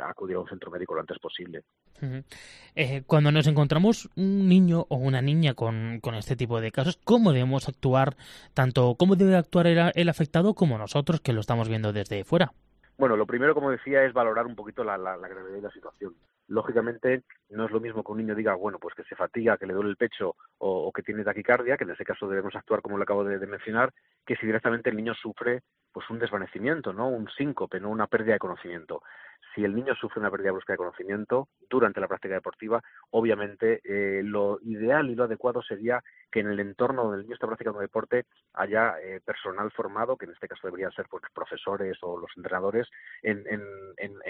acudir 0.02 0.37
a 0.37 0.40
un 0.40 0.48
centro 0.48 0.70
médico 0.70 0.94
lo 0.94 1.00
antes 1.00 1.18
posible. 1.18 1.62
Eh, 2.74 3.02
cuando 3.06 3.30
nos 3.30 3.46
encontramos 3.46 4.08
un 4.16 4.48
niño 4.48 4.87
o 4.88 4.96
una 4.96 5.22
niña 5.22 5.54
con, 5.54 6.00
este 6.14 6.37
tipo 6.37 6.61
de 6.61 6.72
casos, 6.72 6.98
¿cómo 7.04 7.32
debemos 7.32 7.68
actuar? 7.68 8.16
Tanto 8.54 8.96
cómo 8.98 9.16
debe 9.16 9.37
actuar 9.37 9.66
el, 9.66 10.08
afectado 10.08 10.54
como 10.54 10.78
nosotros 10.78 11.20
que 11.20 11.32
lo 11.32 11.40
estamos 11.40 11.68
viendo 11.68 11.92
desde 11.92 12.24
fuera. 12.24 12.52
Bueno, 12.98 13.16
lo 13.16 13.26
primero, 13.26 13.54
como 13.54 13.70
decía, 13.70 14.04
es 14.04 14.12
valorar 14.12 14.46
un 14.46 14.54
poquito 14.54 14.85
la, 14.85 14.96
gravedad 14.96 15.54
de 15.54 15.62
la 15.62 15.70
situación. 15.70 16.14
Lógicamente, 16.48 17.22
no 17.50 17.64
es 17.64 17.70
lo 17.70 17.80
mismo 17.80 18.04
que 18.04 18.12
un 18.12 18.18
niño 18.18 18.35
diga, 18.35 18.54
bueno, 18.54 18.78
pues 18.78 18.94
que 18.94 19.04
se 19.04 19.16
fatiga, 19.16 19.56
que 19.56 19.66
le 19.66 19.74
duele 19.74 19.90
el 19.90 19.96
pecho 19.96 20.37
o, 20.58 20.92
que 20.92 21.02
tiene 21.02 21.24
taquicardia, 21.24 21.76
que 21.76 21.85
en 21.85 21.90
ese 21.90 22.04
caso 22.04 22.28
debemos 22.28 22.54
actuar 22.54 22.82
como 22.82 22.98
lo 22.98 23.04
acabo 23.04 23.24
de, 23.24 23.38
de 23.38 23.46
mencionar, 23.46 23.92
que 24.26 24.37
si 24.37 24.46
directamente 24.46 24.90
el 24.90 24.96
niño 24.96 25.14
sufre 25.14 25.62
pues 25.92 26.08
un 26.11 26.18
desvanecimiento, 26.18 26.92
¿no? 26.92 27.08
Un 27.08 27.28
síncope, 27.30 27.80
no 27.80 27.90
una 27.90 28.06
pérdida 28.06 28.35
de 28.35 28.38
conocimiento 28.38 29.02
si 29.55 29.64
el 29.64 29.74
niño 29.74 29.94
sufre 29.94 30.20
una 30.20 30.31
pérdida 30.31 30.52
brusca 30.52 30.72
de 30.72 30.78
conocimiento 30.78 31.48
durante 31.68 32.00
la 32.00 32.09
práctica 32.09 32.35
deportiva, 32.35 32.83
obviamente 33.11 33.81
eh, 33.85 34.22
lo 34.22 34.59
ideal 34.62 35.11
y 35.11 35.14
lo 35.14 35.24
adecuado 35.24 35.62
sería 35.62 36.02
que 36.31 36.40
en 36.40 36.48
el 36.48 36.61
entorno 36.61 37.02
donde 37.02 37.18
el 37.18 37.22
niño 37.24 37.35
está 37.35 37.46
practicando 37.46 37.81
deporte 37.81 38.24
haya 38.55 38.98
eh, 39.00 39.20
personal 39.24 39.70
formado, 39.70 40.16
que 40.16 40.24
en 40.24 40.33
este 40.33 40.48
caso 40.48 40.66
deberían 40.66 40.92
ser 40.92 41.07
pues, 41.09 41.22
profesores 41.35 41.98
o 42.00 42.18
los 42.18 42.31
entrenadores, 42.37 42.88
en, 43.22 43.42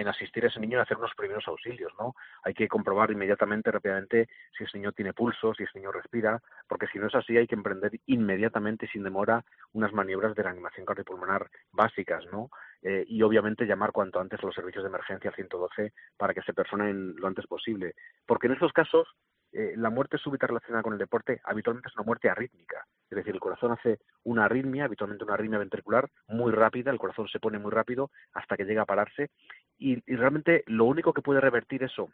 asistir 0.08 0.44
a 0.44 0.48
ese 0.48 0.60
niño 0.60 0.78
y 0.78 0.80
hacer 0.80 0.98
unos 0.98 1.14
primeros 1.16 1.46
auxilios, 1.48 1.92
¿no? 1.98 2.14
Hay 2.42 2.52
que 2.52 2.68
comprobar 2.68 3.10
inmediatamente, 3.12 3.70
rápidamente, 3.70 4.28
si 4.56 4.64
ese 4.64 4.76
niño 4.76 4.92
tiene 4.92 5.14
pulso, 5.14 5.54
si 5.54 5.62
ese 5.62 5.78
niño 5.78 5.92
respira, 5.92 6.42
porque 6.68 6.86
si 6.88 6.98
no 6.98 7.06
es 7.06 7.14
así 7.14 7.36
hay 7.36 7.46
que 7.46 7.54
emprender 7.54 7.92
inmediatamente, 8.06 8.88
sin 8.88 9.04
demora, 9.04 9.42
unas 9.72 9.92
maniobras 9.92 10.34
de 10.34 10.42
reanimación 10.42 10.84
cardiopulmonar 10.84 11.48
básicas, 11.72 12.24
¿no? 12.30 12.50
Eh, 12.82 13.04
y 13.06 13.22
obviamente 13.22 13.64
llamar 13.64 13.92
cuanto 13.92 14.18
antes 14.18 14.40
a 14.42 14.46
los 14.46 14.54
servicios 14.54 14.82
de 14.82 14.88
emergencia 14.88 15.30
112 15.30 15.92
para 16.16 16.34
que 16.34 16.42
se 16.42 16.52
personen 16.52 17.14
lo 17.16 17.28
antes 17.28 17.46
posible. 17.46 17.94
Porque 18.26 18.48
en 18.48 18.54
estos 18.54 18.72
casos 18.72 19.08
eh, 19.52 19.74
la 19.76 19.90
muerte 19.90 20.18
súbita 20.18 20.46
relacionada 20.46 20.82
con 20.82 20.94
el 20.94 20.98
deporte 20.98 21.40
habitualmente 21.44 21.88
es 21.88 21.96
una 21.96 22.06
muerte 22.06 22.28
arrítmica. 22.28 22.84
Es 23.08 23.16
decir, 23.16 23.34
el 23.34 23.40
corazón 23.40 23.72
hace 23.72 24.00
una 24.24 24.46
arritmia, 24.46 24.86
habitualmente 24.86 25.24
una 25.24 25.34
arritmia 25.34 25.58
ventricular 25.58 26.08
muy 26.26 26.50
rápida, 26.50 26.90
el 26.90 26.98
corazón 26.98 27.28
se 27.28 27.38
pone 27.38 27.58
muy 27.58 27.70
rápido 27.70 28.10
hasta 28.32 28.56
que 28.56 28.64
llega 28.64 28.82
a 28.82 28.86
pararse 28.86 29.30
y, 29.78 30.02
y 30.10 30.16
realmente 30.16 30.64
lo 30.66 30.86
único 30.86 31.12
que 31.12 31.22
puede 31.22 31.40
revertir 31.40 31.84
eso 31.84 32.08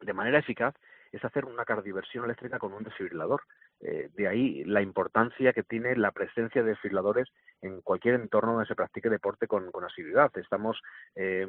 de 0.00 0.12
manera 0.12 0.38
eficaz 0.38 0.74
es 1.12 1.24
hacer 1.24 1.44
una 1.44 1.64
cardioversión 1.64 2.24
eléctrica 2.24 2.58
con 2.58 2.72
un 2.72 2.84
desfibrilador. 2.84 3.42
Eh, 3.82 4.10
de 4.14 4.28
ahí 4.28 4.62
la 4.64 4.82
importancia 4.82 5.54
que 5.54 5.62
tiene 5.62 5.96
la 5.96 6.10
presencia 6.10 6.62
de 6.62 6.70
desfibriladores 6.70 7.28
en 7.62 7.80
cualquier 7.80 8.14
entorno 8.14 8.52
donde 8.52 8.66
se 8.66 8.74
practique 8.74 9.08
deporte 9.08 9.46
con, 9.46 9.70
asiduidad. 9.84 10.30
Estamos 10.36 10.80
eh, 11.14 11.46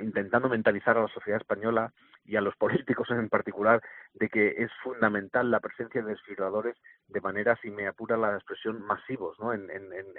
intentando 0.00 0.48
mentalizar 0.48 0.96
a 0.96 1.02
la 1.02 1.08
sociedad 1.08 1.40
española 1.40 1.92
y 2.24 2.36
a 2.36 2.40
los 2.40 2.56
políticos 2.56 3.08
en 3.10 3.28
particular 3.28 3.82
de 4.14 4.28
que 4.28 4.54
es 4.58 4.70
fundamental 4.82 5.50
la 5.50 5.60
presencia 5.60 6.02
de 6.02 6.10
desfibriladores 6.10 6.76
de 7.08 7.20
manera, 7.20 7.56
si 7.62 7.70
me 7.70 7.86
apura 7.86 8.16
la 8.16 8.34
expresión, 8.34 8.82
masivos 8.82 9.38
¿no? 9.38 9.52
en 9.52 9.66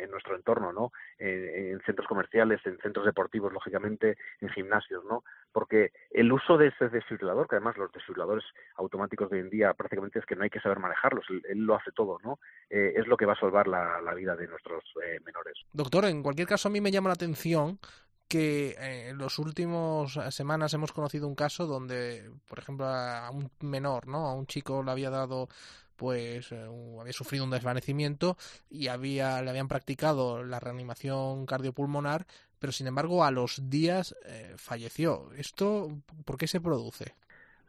nuestro 0.10 0.36
entorno, 0.36 0.72
¿no? 0.72 0.92
en 1.18 1.80
centros 1.82 2.08
comerciales, 2.08 2.66
en 2.66 2.78
centros 2.78 3.06
deportivos, 3.06 3.52
lógicamente, 3.52 4.18
en 4.40 4.50
gimnasios, 4.50 5.04
¿no? 5.06 5.24
porque 5.52 5.92
el 6.12 6.32
uso 6.32 6.58
de 6.58 6.68
ese 6.68 6.88
desfibrilador, 6.90 7.48
que 7.48 7.56
además 7.56 7.78
los 7.78 7.92
desfibriladores 7.92 8.46
automáticos 8.76 9.30
de 9.30 9.38
hoy 9.38 9.42
en 9.42 9.50
día 9.50 9.74
prácticamente 9.74 10.20
es 10.20 10.26
que 10.26 10.36
no 10.36 10.44
hay 10.44 10.50
que 10.50 10.62
saber 10.62 10.80
manejarlos, 10.80 11.26
él, 11.50 11.60
lo 11.60 11.76
hace 11.76 11.92
todo, 11.92 12.18
¿no? 12.24 12.40
Eh, 12.70 12.94
es 12.96 13.08
lo 13.08 13.16
que 13.16 13.26
va 13.26 13.34
a 13.34 13.40
salvar 13.40 13.68
la, 13.68 14.14
vida 14.14 14.36
de 14.36 14.48
nuestros 14.48 14.84
eh, 15.04 15.20
menores. 15.26 15.58
Doctor, 15.72 16.06
en 16.06 16.24
cualquier 16.24 16.48
caso 16.48 16.68
a 16.68 16.72
mí 16.72 16.82
me 16.82 16.92
llama 16.92 17.10
la 17.10 17.14
atención 17.14 17.80
que 18.28 18.76
eh, 18.80 19.10
en 19.10 19.18
los 19.18 19.40
últimos 19.40 20.20
semanas 20.32 20.74
hemos 20.74 20.92
conocido 20.92 21.28
un 21.28 21.36
caso 21.36 21.66
donde, 21.66 22.30
por 22.48 22.60
ejemplo, 22.60 22.86
a 22.86 23.30
un 23.32 23.50
menor, 23.62 24.08
¿no? 24.08 24.28
A 24.28 24.34
un 24.34 24.48
chico 24.48 24.84
le 24.84 24.92
había 24.92 25.10
dado 25.10 25.48
pues 25.96 26.52
había 26.52 27.12
sufrido 27.12 27.44
un 27.44 27.50
desvanecimiento 27.50 28.38
y 28.70 28.88
había 28.88 29.42
le 29.42 29.50
habían 29.50 29.68
practicado 29.68 30.44
la 30.44 30.60
reanimación 30.60 31.48
cardiopulmonar, 31.48 32.28
pero 32.60 32.72
sin 32.72 32.86
embargo 32.86 33.24
a 33.24 33.32
los 33.32 33.68
días 33.68 34.16
falleció. 34.58 35.32
¿Esto 35.36 35.90
por 36.24 36.38
qué 36.38 36.46
se 36.46 36.62
produce? 36.62 37.16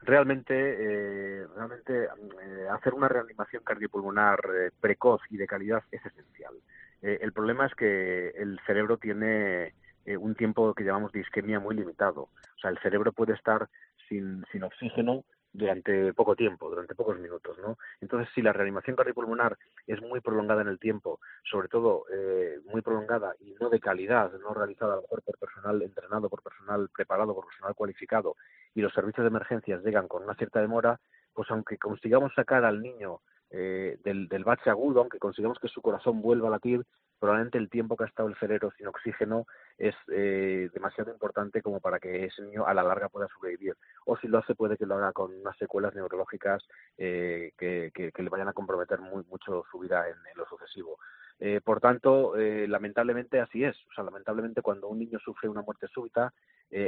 Realmente, 0.03 0.55
eh, 0.55 1.47
realmente 1.55 2.05
eh, 2.05 2.69
hacer 2.71 2.95
una 2.95 3.09
reanimación 3.09 3.63
cardiopulmonar 3.65 4.41
eh, 4.55 4.71
precoz 4.81 5.21
y 5.31 5.37
de 5.37 5.47
calidad 5.47 5.83
es 5.91 6.05
esencial. 6.05 6.55
el 7.01 7.33
problema 7.33 7.67
es 7.67 7.75
que 7.75 8.31
el 8.31 8.59
cerebro 8.67 8.97
tiene 8.97 9.73
un 10.19 10.35
tiempo 10.35 10.75
que 10.75 10.85
llamamos 10.85 11.13
de 11.13 11.21
isquemia 11.21 11.61
muy 11.61 11.77
limitado. 11.77 12.23
O 12.23 12.59
sea, 12.61 12.71
el 12.71 12.79
cerebro 12.79 13.13
puede 13.13 13.35
estar 13.35 13.69
sin, 14.09 14.45
sin 14.51 14.65
oxígeno 14.65 15.25
durante 15.53 16.13
poco 16.15 16.37
tiempo, 16.37 16.69
durante 16.69 16.95
pocos 16.95 17.19
minutos, 17.19 17.59
¿no? 17.59 17.79
Entonces, 18.01 18.29
si 18.35 18.43
la 18.43 18.53
reanimación 18.53 18.97
cardiopulmonar 18.97 19.57
es 19.87 20.01
muy 20.01 20.21
prolongada 20.21 20.63
en 20.63 20.69
el 20.69 20.79
tiempo, 20.79 21.21
sobre 21.51 21.69
todo 21.69 22.05
eh, 22.13 22.61
muy 22.67 22.83
prolongada 22.83 23.35
y 23.41 23.55
no 23.61 23.71
de 23.71 23.81
calidad, 23.81 24.33
no 24.41 24.55
realizada 24.55 24.93
a 24.93 24.97
lo 24.97 25.03
mejor 25.03 25.23
por 25.23 25.39
personal 25.39 25.83
entrenado, 25.83 26.29
por 26.29 26.43
personal 26.43 26.89
preparado, 26.95 27.35
por 27.35 27.47
personal 27.47 27.75
cualificado, 27.75 28.37
y 28.79 28.81
los 28.81 28.93
servicios 28.93 29.25
de 29.25 29.29
emergencias 29.29 29.83
llegan 29.83 30.07
con 30.07 30.23
una 30.23 30.37
cierta 30.37 30.61
demora, 30.61 31.01
pues 31.35 31.51
aunque 31.51 31.79
consigamos 31.79 32.33
sacar 32.33 32.65
al 32.65 32.81
niño 32.81 33.19
eh, 33.51 33.99
del, 34.05 34.29
bache 34.45 34.71
agudo, 34.71 35.01
aunque 35.01 35.19
consigamos 35.19 35.59
que 35.59 35.67
su 35.67 35.83
corazón 35.83 36.23
vuelva 36.23 36.47
a 36.47 36.53
latir, 36.53 36.85
probablemente 37.19 37.59
el 37.59 37.71
tiempo 37.71 37.97
que 37.97 38.05
ha 38.05 38.07
estado 38.07 38.29
el 38.29 38.37
cerebro 38.37 38.71
sin 38.77 38.87
oxígeno 38.87 39.47
es 39.79 39.97
eh, 40.13 40.71
demasiado 40.73 41.11
importante 41.11 41.61
como 41.61 41.81
para 41.81 41.99
que 41.99 42.27
ese 42.27 42.41
niño 42.43 42.69
a 42.69 42.73
la 42.73 42.85
larga 42.85 43.09
pueda 43.09 43.27
sobrevivir. 43.27 43.75
O 44.07 44.17
si 44.17 44.29
lo 44.29 44.39
hace, 44.39 44.55
puede 44.55 44.77
que 44.77 44.87
lo 44.87 44.95
haga 44.95 45.13
con 45.13 45.35
unas 45.35 45.57
secuelas 45.57 45.93
neurológicas 45.97 46.63
eh, 46.99 47.51
que, 47.59 47.91
que, 47.93 48.23
le 48.23 48.31
vayan 48.31 48.47
a 48.47 48.53
comprometer 48.53 49.01
muy, 49.01 49.25
mucho 49.25 49.65
su 49.73 49.81
vida 49.81 50.09
en, 50.09 50.17
lo 50.37 50.47
sucesivo. 50.47 51.01
Eh, 51.41 51.61
por 51.65 51.81
tanto, 51.81 52.35
lamentablemente 52.37 53.41
así 53.41 53.65
es. 53.65 53.77
O 53.91 53.95
sea, 53.95 54.05
lamentablemente 54.05 54.63
cuando 54.63 54.89
un 54.89 54.99
niño 54.99 55.19
sufre 55.21 55.49
una 55.49 55.63
muerte 55.63 55.87
súbita, 55.89 56.33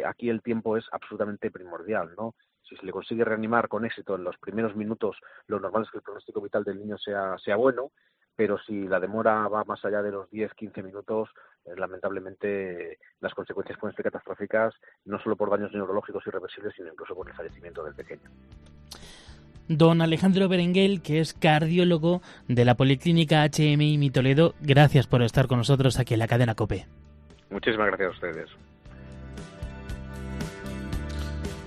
aquí 0.05 0.29
el 0.29 0.43
tiempo 0.43 0.77
es 0.77 0.85
absolutamente 0.93 1.51
primordial, 1.51 2.15
¿no? 2.17 2.35
Si 2.63 2.77
se 2.77 2.85
le 2.85 2.93
consigue 2.93 3.25
reanimar 3.25 3.69
con 3.69 3.85
éxito 3.85 4.15
en 4.17 4.25
los 4.25 4.37
primeros 4.39 4.77
minutos, 4.77 5.17
lo 5.47 5.59
normal 5.59 5.83
es 5.83 5.91
que 5.91 5.99
el 5.99 6.03
pronóstico 6.03 6.41
vital 6.41 6.65
del 6.65 6.79
niño 6.79 6.99
sea, 6.99 7.37
sea 7.39 7.57
bueno 7.57 7.91
pero 8.41 8.59
si 8.59 8.89
la 8.89 8.99
demora 8.99 9.47
va 9.49 9.65
más 9.65 9.85
allá 9.85 10.01
de 10.01 10.13
los 10.13 10.31
10-15 10.31 10.83
minutos, 10.83 11.29
eh, 11.67 11.75
lamentablemente 11.77 12.99
las 13.21 13.35
consecuencias 13.35 13.79
pueden 13.79 13.95
ser 13.95 14.05
catastróficas, 14.05 14.75
no 15.05 15.21
solo 15.21 15.37
por 15.37 15.51
daños 15.51 15.71
neurológicos 15.75 16.27
irreversibles, 16.27 16.73
sino 16.75 16.89
incluso 16.89 17.15
por 17.15 17.29
el 17.29 17.35
fallecimiento 17.35 17.85
del 17.85 17.95
pequeño. 17.95 18.31
Don 19.71 20.03
Alejandro 20.03 20.49
Berenguel, 20.49 21.01
que 21.01 21.21
es 21.21 21.33
cardiólogo 21.33 22.23
de 22.49 22.65
la 22.65 22.75
Policlínica 22.75 23.49
HMI 23.49 23.99
Mi 23.99 24.11
Toledo, 24.11 24.57
gracias 24.61 25.07
por 25.07 25.23
estar 25.23 25.47
con 25.47 25.59
nosotros 25.59 26.01
aquí 26.01 26.15
en 26.15 26.19
la 26.19 26.27
cadena 26.27 26.57
COPE. 26.57 26.89
Muchísimas 27.51 27.87
gracias 27.87 28.09
a 28.09 28.11
ustedes. 28.11 28.51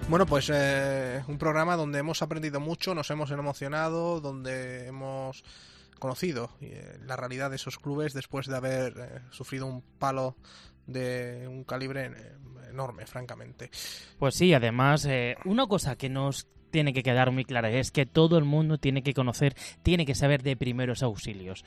Bueno, 0.09 0.25
pues 0.25 0.51
eh, 0.53 1.23
un 1.29 1.37
programa 1.37 1.77
donde 1.77 1.99
hemos 1.99 2.21
aprendido 2.21 2.59
mucho, 2.59 2.93
nos 2.93 3.09
hemos 3.09 3.31
emocionado, 3.31 4.19
donde 4.19 4.85
hemos 4.87 5.45
conocido 5.97 6.49
eh, 6.59 6.97
la 7.05 7.15
realidad 7.15 7.51
de 7.51 7.55
esos 7.55 7.79
clubes 7.79 8.11
después 8.11 8.47
de 8.47 8.57
haber 8.57 8.93
eh, 8.97 9.19
sufrido 9.31 9.65
un 9.65 9.81
palo 9.81 10.35
de 10.87 11.47
un 11.47 11.63
calibre 11.63 12.11
enorme, 12.69 13.05
francamente. 13.05 13.71
Pues 14.19 14.35
sí, 14.35 14.53
además, 14.53 15.07
una 15.45 15.67
cosa 15.67 15.95
que 15.95 16.09
nos 16.09 16.49
tiene 16.73 16.91
que 16.91 17.03
quedar 17.03 17.31
muy 17.31 17.45
clara 17.45 17.69
es 17.69 17.91
que 17.91 18.07
todo 18.07 18.37
el 18.39 18.45
mundo 18.45 18.79
tiene 18.79 19.03
que 19.03 19.13
conocer, 19.13 19.55
tiene 19.83 20.07
que 20.07 20.15
saber 20.15 20.41
de 20.41 20.57
primeros 20.57 21.03
auxilios. 21.03 21.63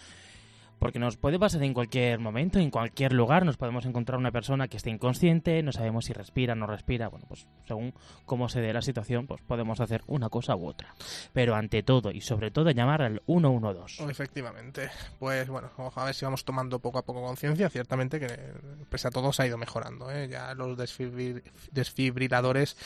porque 0.78 0.98
nos 0.98 1.16
puede 1.16 1.38
pasar 1.38 1.62
en 1.62 1.72
cualquier 1.72 2.18
momento, 2.18 2.58
en 2.58 2.70
cualquier 2.70 3.14
lugar, 3.14 3.46
nos 3.46 3.56
podemos 3.56 3.86
encontrar 3.86 4.18
una 4.18 4.30
persona 4.30 4.68
que 4.68 4.76
esté 4.76 4.90
inconsciente, 4.90 5.62
no 5.62 5.72
sabemos 5.72 6.04
si 6.04 6.12
respira, 6.12 6.54
no 6.54 6.66
respira, 6.66 7.08
bueno, 7.08 7.24
pues 7.28 7.46
según 7.66 7.94
cómo 8.26 8.50
se 8.50 8.60
dé 8.60 8.74
la 8.74 8.82
situación, 8.82 9.26
pues 9.26 9.40
podemos 9.40 9.80
hacer 9.80 10.02
una 10.06 10.28
cosa 10.28 10.54
u 10.54 10.66
otra. 10.66 10.94
Pero 11.32 11.54
ante 11.54 11.82
todo 11.82 12.10
y 12.10 12.20
sobre 12.20 12.50
todo 12.50 12.70
llamar 12.72 13.00
al 13.00 13.22
112. 13.24 14.04
Efectivamente. 14.10 14.90
Pues 15.18 15.48
bueno, 15.48 15.70
a 15.94 16.04
ver 16.04 16.14
si 16.14 16.26
vamos 16.26 16.44
tomando 16.44 16.78
poco 16.78 16.98
a 16.98 17.06
poco 17.06 17.22
conciencia, 17.22 17.70
ciertamente 17.70 18.20
que 18.20 18.26
pese 18.90 19.08
a 19.08 19.10
todo 19.10 19.32
se 19.32 19.44
ha 19.44 19.46
ido 19.46 19.56
mejorando, 19.56 20.10
¿eh? 20.10 20.28
ya 20.28 20.52
los 20.52 20.76
desfibriladores 21.72 22.76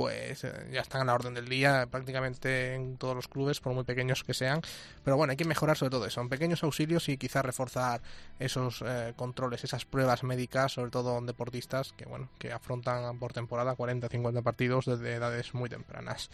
pues 0.00 0.44
eh, 0.44 0.70
ya 0.72 0.80
están 0.80 1.02
a 1.02 1.04
la 1.04 1.12
orden 1.12 1.34
del 1.34 1.46
día 1.46 1.86
prácticamente 1.90 2.74
en 2.74 2.96
todos 2.96 3.14
los 3.14 3.28
clubes, 3.28 3.60
por 3.60 3.74
muy 3.74 3.84
pequeños 3.84 4.24
que 4.24 4.32
sean. 4.32 4.62
Pero 5.04 5.18
bueno, 5.18 5.32
hay 5.32 5.36
que 5.36 5.44
mejorar 5.44 5.76
sobre 5.76 5.90
todo 5.90 6.06
eso, 6.06 6.14
son 6.14 6.30
pequeños 6.30 6.64
auxilios 6.64 7.10
y 7.10 7.18
quizás 7.18 7.44
reforzar 7.44 8.00
esos 8.38 8.82
eh, 8.86 9.12
controles, 9.14 9.62
esas 9.62 9.84
pruebas 9.84 10.22
médicas, 10.22 10.72
sobre 10.72 10.90
todo 10.90 11.18
en 11.18 11.26
deportistas 11.26 11.92
que 11.92 12.06
bueno, 12.06 12.30
que 12.38 12.50
afrontan 12.50 13.18
por 13.18 13.34
temporada 13.34 13.74
40, 13.74 14.08
50 14.08 14.40
partidos 14.40 14.86
desde 14.86 15.16
edades 15.16 15.52
muy 15.52 15.68
tempranas. 15.68 16.30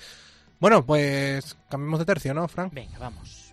Bueno, 0.60 0.86
pues 0.86 1.56
cambiemos 1.68 1.98
de 1.98 2.04
tercio, 2.04 2.34
¿no, 2.34 2.46
Frank? 2.46 2.72
Venga, 2.72 3.00
vamos. 3.00 3.52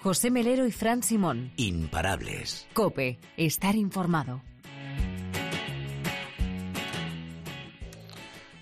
José 0.00 0.30
Melero 0.30 0.66
y 0.66 0.70
Fran 0.70 1.02
Simón. 1.02 1.52
Imparables. 1.56 2.68
Cope, 2.72 3.18
estar 3.36 3.74
informado. 3.74 4.42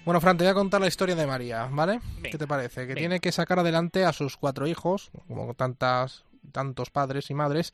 Bueno, 0.06 0.20
Fran, 0.20 0.36
te 0.36 0.44
voy 0.44 0.50
a 0.52 0.54
contar 0.54 0.80
la 0.80 0.86
historia 0.86 1.16
de 1.16 1.26
María, 1.26 1.68
¿vale? 1.70 2.00
¿Qué 2.22 2.38
te 2.38 2.46
parece? 2.46 2.86
Que 2.86 2.94
tiene 2.94 3.20
que 3.20 3.32
sacar 3.32 3.58
adelante 3.58 4.04
a 4.04 4.12
sus 4.12 4.36
cuatro 4.36 4.66
hijos, 4.66 5.10
como 5.26 5.52
tantas 5.54 6.24
tantos 6.52 6.90
padres 6.90 7.30
y 7.30 7.34
madres. 7.34 7.72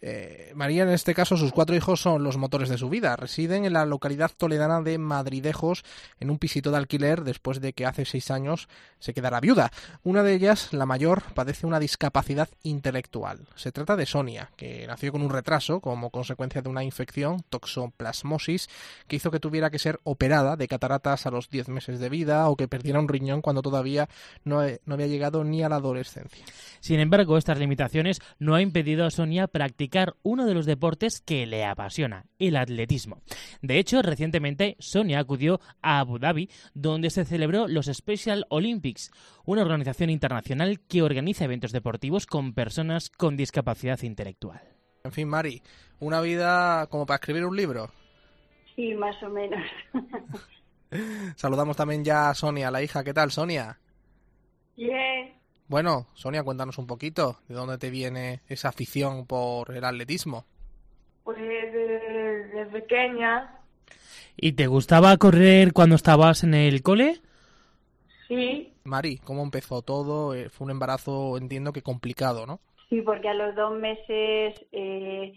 Eh, 0.00 0.52
María, 0.54 0.82
en 0.82 0.90
este 0.90 1.14
caso, 1.14 1.36
sus 1.36 1.52
cuatro 1.52 1.76
hijos 1.76 2.00
son 2.00 2.24
los 2.24 2.36
motores 2.36 2.68
de 2.68 2.78
su 2.78 2.88
vida. 2.88 3.16
Residen 3.16 3.64
en 3.64 3.72
la 3.72 3.86
localidad 3.86 4.32
toledana 4.36 4.80
de 4.82 4.98
Madridejos, 4.98 5.84
en 6.18 6.30
un 6.30 6.38
pisito 6.38 6.70
de 6.70 6.78
alquiler, 6.78 7.22
después 7.22 7.60
de 7.60 7.72
que 7.72 7.86
hace 7.86 8.04
seis 8.04 8.30
años 8.30 8.68
se 8.98 9.14
quedara 9.14 9.40
viuda. 9.40 9.70
Una 10.02 10.22
de 10.22 10.34
ellas, 10.34 10.72
la 10.72 10.86
mayor, 10.86 11.22
padece 11.34 11.66
una 11.66 11.78
discapacidad 11.78 12.48
intelectual. 12.62 13.46
Se 13.54 13.72
trata 13.72 13.96
de 13.96 14.06
Sonia, 14.06 14.50
que 14.56 14.86
nació 14.86 15.12
con 15.12 15.22
un 15.22 15.30
retraso 15.30 15.80
como 15.80 16.10
consecuencia 16.10 16.62
de 16.62 16.68
una 16.68 16.84
infección, 16.84 17.42
toxoplasmosis, 17.48 18.68
que 19.06 19.16
hizo 19.16 19.30
que 19.30 19.40
tuviera 19.40 19.70
que 19.70 19.78
ser 19.78 20.00
operada 20.04 20.56
de 20.56 20.68
cataratas 20.68 21.26
a 21.26 21.30
los 21.30 21.48
diez 21.48 21.68
meses 21.68 22.00
de 22.00 22.08
vida 22.08 22.48
o 22.48 22.56
que 22.56 22.68
perdiera 22.68 22.98
un 22.98 23.08
riñón 23.08 23.42
cuando 23.42 23.62
todavía 23.62 24.08
no 24.44 24.60
había 24.60 25.06
llegado 25.06 25.44
ni 25.44 25.62
a 25.62 25.68
la 25.68 25.76
adolescencia. 25.76 26.44
Sin 26.80 27.00
embargo, 27.00 27.38
estas 27.38 27.58
limitaciones 27.58 28.11
no 28.38 28.54
ha 28.54 28.62
impedido 28.62 29.04
a 29.04 29.10
Sonia 29.10 29.46
practicar 29.46 30.14
uno 30.22 30.46
de 30.46 30.54
los 30.54 30.66
deportes 30.66 31.20
que 31.20 31.46
le 31.46 31.64
apasiona, 31.64 32.26
el 32.38 32.56
atletismo. 32.56 33.22
De 33.60 33.78
hecho, 33.78 34.02
recientemente 34.02 34.76
Sonia 34.78 35.20
acudió 35.20 35.60
a 35.80 35.98
Abu 36.00 36.18
Dhabi, 36.18 36.50
donde 36.74 37.10
se 37.10 37.24
celebró 37.24 37.68
los 37.68 37.86
Special 37.86 38.46
Olympics, 38.48 39.10
una 39.44 39.62
organización 39.62 40.10
internacional 40.10 40.80
que 40.80 41.02
organiza 41.02 41.44
eventos 41.44 41.72
deportivos 41.72 42.26
con 42.26 42.54
personas 42.54 43.10
con 43.10 43.36
discapacidad 43.36 44.00
intelectual. 44.02 44.60
En 45.04 45.12
fin, 45.12 45.28
Mari, 45.28 45.62
una 45.98 46.20
vida 46.20 46.86
como 46.88 47.06
para 47.06 47.16
escribir 47.16 47.44
un 47.44 47.56
libro. 47.56 47.90
Sí, 48.76 48.94
más 48.94 49.20
o 49.22 49.28
menos. 49.28 49.60
Saludamos 51.36 51.76
también 51.76 52.04
ya 52.04 52.30
a 52.30 52.34
Sonia, 52.34 52.70
la 52.70 52.82
hija. 52.82 53.02
¿Qué 53.02 53.12
tal, 53.14 53.30
Sonia? 53.30 53.78
Bien. 54.76 55.41
Bueno, 55.72 56.06
Sonia, 56.12 56.42
cuéntanos 56.42 56.76
un 56.76 56.86
poquito 56.86 57.38
de 57.48 57.54
dónde 57.54 57.78
te 57.78 57.88
viene 57.88 58.40
esa 58.46 58.68
afición 58.68 59.26
por 59.26 59.74
el 59.74 59.82
atletismo. 59.86 60.44
Pues 61.24 61.38
de, 61.38 62.68
pequeña. 62.70 63.58
¿Y 64.36 64.52
te 64.52 64.66
gustaba 64.66 65.16
correr 65.16 65.72
cuando 65.72 65.96
estabas 65.96 66.44
en 66.44 66.52
el 66.52 66.82
cole? 66.82 67.22
Sí. 68.28 68.74
Mari, 68.84 69.16
¿cómo 69.16 69.42
empezó 69.42 69.80
todo? 69.80 70.34
Eh, 70.34 70.50
fue 70.50 70.66
un 70.66 70.72
embarazo, 70.72 71.38
entiendo 71.38 71.72
que 71.72 71.80
complicado, 71.80 72.44
¿no? 72.44 72.60
Sí, 72.90 73.00
porque 73.00 73.30
a 73.30 73.34
los 73.34 73.54
dos 73.54 73.72
meses 73.72 74.54
eh, 74.72 75.32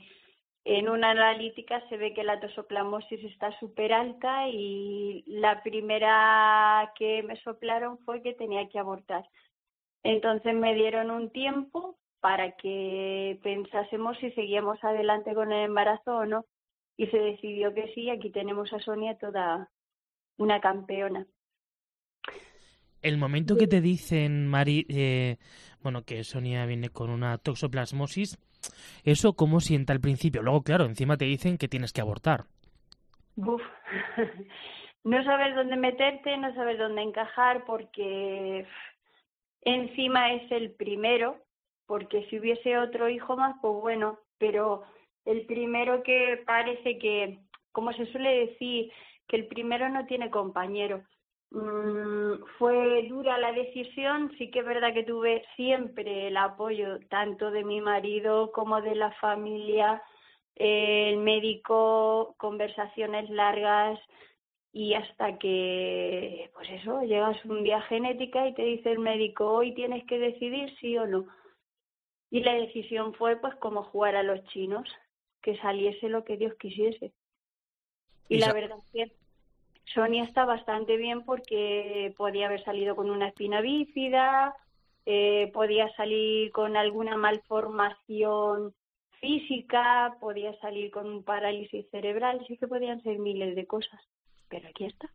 en 0.65 0.89
una 0.89 1.11
analítica 1.11 1.81
se 1.87 1.95
ve 1.95 2.13
que 2.13 2.25
la 2.25 2.41
tosoplamosis 2.41 3.23
está 3.23 3.57
súper 3.57 3.93
alta 3.93 4.49
y 4.49 5.23
la 5.27 5.63
primera 5.63 6.91
que 6.99 7.23
me 7.23 7.41
soplaron 7.41 7.99
fue 7.99 8.21
que 8.21 8.33
tenía 8.33 8.67
que 8.67 8.79
abortar. 8.79 9.23
Entonces 10.05 10.53
me 10.53 10.75
dieron 10.75 11.09
un 11.09 11.31
tiempo 11.31 11.97
para 12.19 12.51
que 12.57 13.39
pensásemos 13.41 14.15
si 14.19 14.29
seguíamos 14.33 14.77
adelante 14.83 15.33
con 15.33 15.51
el 15.51 15.65
embarazo 15.65 16.17
o 16.17 16.25
no. 16.27 16.45
Y 16.95 17.07
se 17.07 17.17
decidió 17.17 17.73
que 17.73 17.91
sí, 17.95 18.11
aquí 18.11 18.29
tenemos 18.29 18.71
a 18.71 18.79
Sonia 18.79 19.17
toda 19.17 19.67
una 20.37 20.61
campeona. 20.61 21.25
El 23.01 23.17
momento 23.17 23.57
que 23.57 23.65
te 23.65 23.81
dicen, 23.81 24.45
Mari, 24.47 24.85
eh, 24.89 25.37
bueno, 25.81 26.03
que 26.03 26.23
Sonia 26.23 26.67
viene 26.67 26.89
con 26.89 27.09
una 27.09 27.39
toxoplasmosis, 27.39 28.37
¿eso 29.03 29.33
cómo 29.33 29.59
sienta 29.59 29.91
al 29.91 30.01
principio? 30.01 30.43
Luego, 30.43 30.61
claro, 30.61 30.85
encima 30.85 31.17
te 31.17 31.25
dicen 31.25 31.57
que 31.57 31.67
tienes 31.67 31.93
que 31.93 32.01
abortar. 32.01 32.45
Uf. 33.37 33.61
no 35.03 35.23
sabes 35.23 35.55
dónde 35.55 35.77
meterte, 35.77 36.37
no 36.37 36.53
sabes 36.53 36.77
dónde 36.77 37.01
encajar, 37.01 37.65
porque 37.65 38.67
encima 39.65 40.31
es 40.33 40.49
el 40.51 40.71
primero, 40.71 41.37
porque 41.85 42.25
si 42.29 42.39
hubiese 42.39 42.77
otro 42.77 43.09
hijo 43.09 43.35
más, 43.35 43.55
pues 43.61 43.73
bueno, 43.81 44.19
pero 44.37 44.83
el 45.25 45.45
primero 45.45 46.03
que 46.03 46.41
parece 46.45 46.97
que, 46.97 47.39
como 47.71 47.91
se 47.93 48.05
suele 48.11 48.47
decir, 48.47 48.91
que 49.27 49.37
el 49.37 49.47
primero 49.47 49.89
no 49.89 50.05
tiene 50.05 50.29
compañero. 50.29 51.03
Mm, 51.51 52.43
fue 52.57 53.07
dura 53.07 53.37
la 53.37 53.51
decisión, 53.51 54.31
sí 54.37 54.51
que 54.51 54.59
es 54.59 54.65
verdad 54.65 54.93
que 54.93 55.03
tuve 55.03 55.43
siempre 55.55 56.27
el 56.27 56.37
apoyo 56.37 56.99
tanto 57.09 57.51
de 57.51 57.63
mi 57.63 57.81
marido 57.81 58.51
como 58.51 58.81
de 58.81 58.95
la 58.95 59.11
familia, 59.13 60.01
el 60.55 61.17
médico, 61.17 62.35
conversaciones 62.37 63.29
largas, 63.29 63.99
y 64.75 64.93
hasta 64.93 65.37
que, 65.37 66.51
pues 66.53 66.69
eso, 66.69 67.01
llegas 67.03 67.37
un 67.45 67.63
día 67.63 67.81
genética 67.83 68.45
y 68.45 68.53
te 68.53 68.63
dice 68.63 68.91
el 68.91 68.99
médico, 68.99 69.49
hoy 69.49 69.73
tienes 69.73 70.03
que 70.03 70.19
decidir 70.19 70.69
sí 70.81 70.97
o 70.97 71.07
no. 71.07 71.25
Y 72.29 72.41
la 72.41 72.55
decisión 72.55 73.13
fue 73.13 73.37
pues 73.37 73.55
como 73.55 73.83
jugar 73.83 74.17
a 74.17 74.23
los 74.23 74.43
chinos, 74.47 74.85
que 75.41 75.57
saliese 75.59 76.09
lo 76.09 76.25
que 76.25 76.35
Dios 76.35 76.55
quisiese. 76.55 77.13
Y, 78.27 78.39
la 78.39 78.51
verdad 78.51 78.77
es 78.79 78.91
que 78.91 79.15
Sonia 79.93 80.25
está 80.25 80.43
bastante 80.43 80.97
bien 80.97 81.23
porque 81.23 82.13
podía 82.17 82.47
haber 82.47 82.61
salido 82.65 82.97
con 82.97 83.09
una 83.09 83.29
espina 83.29 83.61
bífida, 83.61 84.57
eh, 85.05 85.51
podía 85.53 85.89
salir 85.95 86.51
con 86.51 86.75
alguna 86.75 87.15
malformación 87.15 88.73
física, 89.21 90.17
podía 90.19 90.53
salir 90.59 90.91
con 90.91 91.07
un 91.07 91.23
parálisis 91.23 91.89
cerebral, 91.91 92.43
sí 92.45 92.57
que 92.57 92.67
podían 92.67 93.01
ser 93.03 93.19
miles 93.19 93.55
de 93.55 93.65
cosas 93.65 94.01
pero 94.49 94.67
aquí 94.69 94.85
está. 94.85 95.09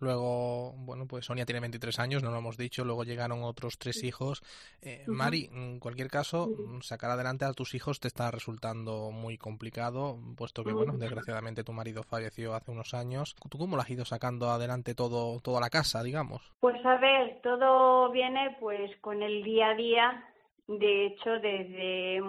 Luego, 0.00 0.72
bueno, 0.76 1.06
pues 1.06 1.24
Sonia 1.24 1.46
tiene 1.46 1.60
23 1.60 1.98
años, 1.98 2.22
no 2.22 2.30
lo 2.30 2.38
hemos 2.38 2.56
dicho, 2.56 2.84
luego 2.84 3.04
llegaron 3.04 3.42
otros 3.42 3.78
tres 3.78 4.02
hijos. 4.02 4.42
Eh, 4.82 5.04
Mari, 5.06 5.48
en 5.52 5.78
cualquier 5.78 6.08
caso, 6.08 6.48
sacar 6.82 7.10
adelante 7.10 7.44
a 7.44 7.52
tus 7.52 7.74
hijos 7.74 8.00
te 8.00 8.08
está 8.08 8.30
resultando 8.30 9.10
muy 9.12 9.38
complicado, 9.38 10.18
puesto 10.36 10.64
que, 10.64 10.72
bueno, 10.72 10.94
desgraciadamente 10.98 11.64
tu 11.64 11.72
marido 11.72 12.02
falleció 12.02 12.54
hace 12.54 12.72
unos 12.72 12.92
años. 12.92 13.34
¿Tú 13.48 13.56
cómo 13.56 13.76
lo 13.76 13.82
has 13.82 13.90
ido 13.90 14.04
sacando 14.04 14.50
adelante 14.50 14.94
todo, 14.94 15.40
toda 15.40 15.60
la 15.60 15.70
casa, 15.70 16.02
digamos? 16.02 16.52
Pues 16.60 16.84
a 16.84 16.96
ver, 16.96 17.40
todo 17.42 18.10
viene 18.10 18.56
pues 18.60 18.90
con 19.00 19.22
el 19.22 19.42
día 19.44 19.70
a 19.70 19.74
día. 19.74 20.24
De 20.66 21.06
hecho, 21.06 21.30
desde 21.40 22.20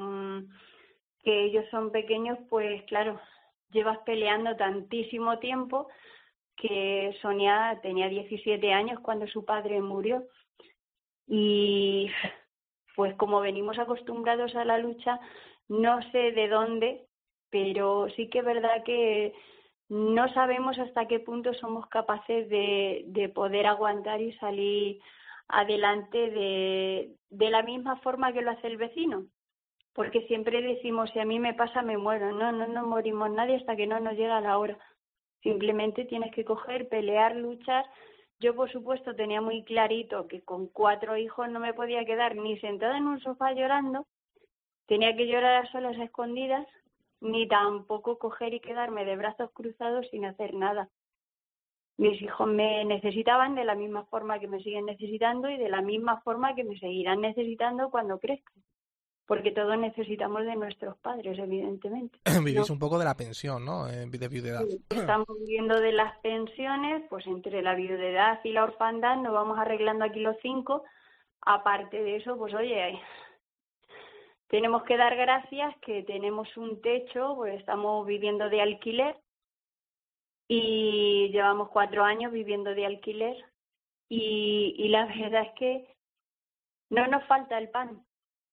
que 1.23 1.45
ellos 1.45 1.65
son 1.71 1.91
pequeños, 1.91 2.37
pues 2.49 2.83
claro, 2.83 3.19
llevas 3.71 3.99
peleando 3.99 4.55
tantísimo 4.55 5.39
tiempo 5.39 5.87
que 6.55 7.15
Sonia 7.21 7.79
tenía 7.81 8.07
17 8.07 8.73
años 8.73 8.99
cuando 9.01 9.27
su 9.27 9.45
padre 9.45 9.81
murió. 9.81 10.23
Y 11.27 12.09
pues 12.95 13.15
como 13.15 13.41
venimos 13.41 13.77
acostumbrados 13.77 14.55
a 14.55 14.65
la 14.65 14.77
lucha, 14.77 15.19
no 15.67 16.01
sé 16.11 16.31
de 16.31 16.47
dónde, 16.47 17.05
pero 17.49 18.07
sí 18.15 18.29
que 18.29 18.39
es 18.39 18.45
verdad 18.45 18.83
que 18.83 19.33
no 19.89 20.31
sabemos 20.33 20.79
hasta 20.79 21.07
qué 21.07 21.19
punto 21.19 21.53
somos 21.53 21.87
capaces 21.87 22.49
de, 22.49 23.03
de 23.07 23.29
poder 23.29 23.67
aguantar 23.67 24.21
y 24.21 24.33
salir 24.37 24.99
adelante 25.47 26.31
de, 26.31 27.11
de 27.29 27.49
la 27.49 27.61
misma 27.61 27.97
forma 27.97 28.33
que 28.33 28.41
lo 28.41 28.51
hace 28.51 28.67
el 28.67 28.77
vecino 28.77 29.25
porque 29.95 30.27
siempre 30.27 30.61
decimos, 30.61 31.09
si 31.11 31.19
a 31.19 31.25
mí 31.25 31.39
me 31.39 31.53
pasa, 31.53 31.81
me 31.81 31.97
muero. 31.97 32.33
No, 32.33 32.51
no 32.51 32.67
nos 32.67 32.85
morimos 32.85 33.31
nadie 33.31 33.55
hasta 33.55 33.77
que 33.77 33.87
no 33.87 33.97
nos 34.01 34.15
llega 34.15 34.41
la 34.41 34.57
hora. 34.57 34.77
Simplemente 35.41 36.03
tienes 36.03 36.33
que 36.33 36.43
coger, 36.43 36.89
pelear, 36.89 37.33
luchar. 37.37 37.85
Yo, 38.39 38.53
por 38.53 38.69
supuesto, 38.69 39.15
tenía 39.15 39.39
muy 39.39 39.63
clarito 39.63 40.27
que 40.27 40.41
con 40.41 40.67
cuatro 40.67 41.15
hijos 41.15 41.49
no 41.49 41.61
me 41.61 41.73
podía 41.73 42.03
quedar 42.03 42.35
ni 42.35 42.59
sentada 42.59 42.97
en 42.97 43.07
un 43.07 43.21
sofá 43.21 43.53
llorando, 43.53 44.05
tenía 44.85 45.15
que 45.15 45.27
llorar 45.27 45.63
a 45.63 45.71
solas, 45.71 45.97
escondidas, 45.97 46.67
ni 47.21 47.47
tampoco 47.47 48.19
coger 48.19 48.53
y 48.53 48.59
quedarme 48.59 49.05
de 49.05 49.15
brazos 49.15 49.49
cruzados 49.53 50.09
sin 50.09 50.25
hacer 50.25 50.53
nada. 50.53 50.89
Mis 51.97 52.21
hijos 52.21 52.47
me 52.49 52.83
necesitaban 52.83 53.55
de 53.55 53.63
la 53.63 53.75
misma 53.75 54.03
forma 54.07 54.39
que 54.39 54.49
me 54.49 54.61
siguen 54.61 54.87
necesitando 54.87 55.49
y 55.49 55.57
de 55.57 55.69
la 55.69 55.81
misma 55.81 56.19
forma 56.19 56.53
que 56.53 56.65
me 56.65 56.77
seguirán 56.77 57.21
necesitando 57.21 57.89
cuando 57.89 58.19
crezcan. 58.19 58.61
Porque 59.25 59.51
todos 59.51 59.77
necesitamos 59.77 60.45
de 60.45 60.55
nuestros 60.55 60.97
padres, 60.97 61.39
evidentemente. 61.39 62.19
Vivís 62.43 62.69
un 62.69 62.79
poco 62.79 62.99
de 62.99 63.05
la 63.05 63.15
pensión, 63.15 63.65
¿no? 63.65 63.87
Eh, 63.89 64.05
de 64.05 64.27
viudedad. 64.27 64.61
estamos 64.89 65.27
viviendo 65.39 65.79
de 65.79 65.91
las 65.91 66.17
pensiones, 66.19 67.03
pues 67.09 67.25
entre 67.25 67.61
la 67.61 67.73
viudedad 67.73 68.39
y 68.43 68.51
la 68.51 68.63
orfandad 68.63 69.17
nos 69.17 69.33
vamos 69.33 69.57
arreglando 69.57 70.05
aquí 70.05 70.19
los 70.19 70.37
cinco. 70.41 70.83
Aparte 71.41 72.01
de 72.01 72.17
eso, 72.17 72.37
pues 72.37 72.53
oye, 72.53 72.99
tenemos 74.47 74.83
que 74.83 74.97
dar 74.97 75.15
gracias 75.15 75.75
que 75.81 76.03
tenemos 76.03 76.55
un 76.57 76.81
techo, 76.81 77.35
pues 77.35 77.59
estamos 77.59 78.05
viviendo 78.05 78.49
de 78.49 78.61
alquiler 78.61 79.17
y 80.47 81.29
llevamos 81.31 81.69
cuatro 81.69 82.03
años 82.03 82.31
viviendo 82.31 82.75
de 82.75 82.85
alquiler 82.85 83.35
y, 84.07 84.75
y 84.77 84.89
la 84.89 85.05
verdad 85.07 85.47
es 85.47 85.53
que 85.57 85.95
no 86.91 87.07
nos 87.07 87.25
falta 87.25 87.57
el 87.57 87.69
pan 87.69 88.05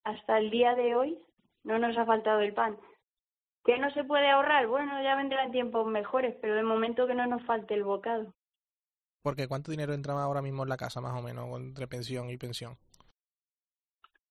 hasta 0.04 0.38
el 0.38 0.50
día 0.50 0.74
de 0.74 0.94
hoy 0.94 1.18
no 1.64 1.78
nos 1.78 1.96
ha 1.96 2.04
faltado 2.04 2.40
el 2.40 2.54
pan. 2.54 2.76
¿Qué 3.64 3.78
no 3.78 3.90
se 3.92 4.04
puede 4.04 4.28
ahorrar? 4.28 4.66
Bueno, 4.66 5.00
ya 5.02 5.14
vendrán 5.14 5.52
tiempos 5.52 5.86
mejores, 5.86 6.34
pero 6.40 6.54
de 6.54 6.64
momento 6.64 7.06
que 7.06 7.14
no 7.14 7.26
nos 7.26 7.44
falte 7.44 7.74
el 7.74 7.84
bocado. 7.84 8.34
Porque 9.22 9.46
¿cuánto 9.46 9.70
dinero 9.70 9.94
entra 9.94 10.20
ahora 10.20 10.42
mismo 10.42 10.64
en 10.64 10.68
la 10.68 10.76
casa, 10.76 11.00
más 11.00 11.16
o 11.16 11.22
menos, 11.22 11.48
entre 11.60 11.86
pensión 11.86 12.28
y 12.28 12.36
pensión? 12.36 12.76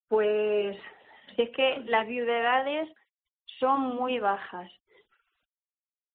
Pues 0.09 0.77
si 1.35 1.43
es 1.43 1.49
que 1.51 1.79
las 1.85 2.05
viudedades 2.05 2.89
son 3.59 3.95
muy 3.95 4.19
bajas. 4.19 4.69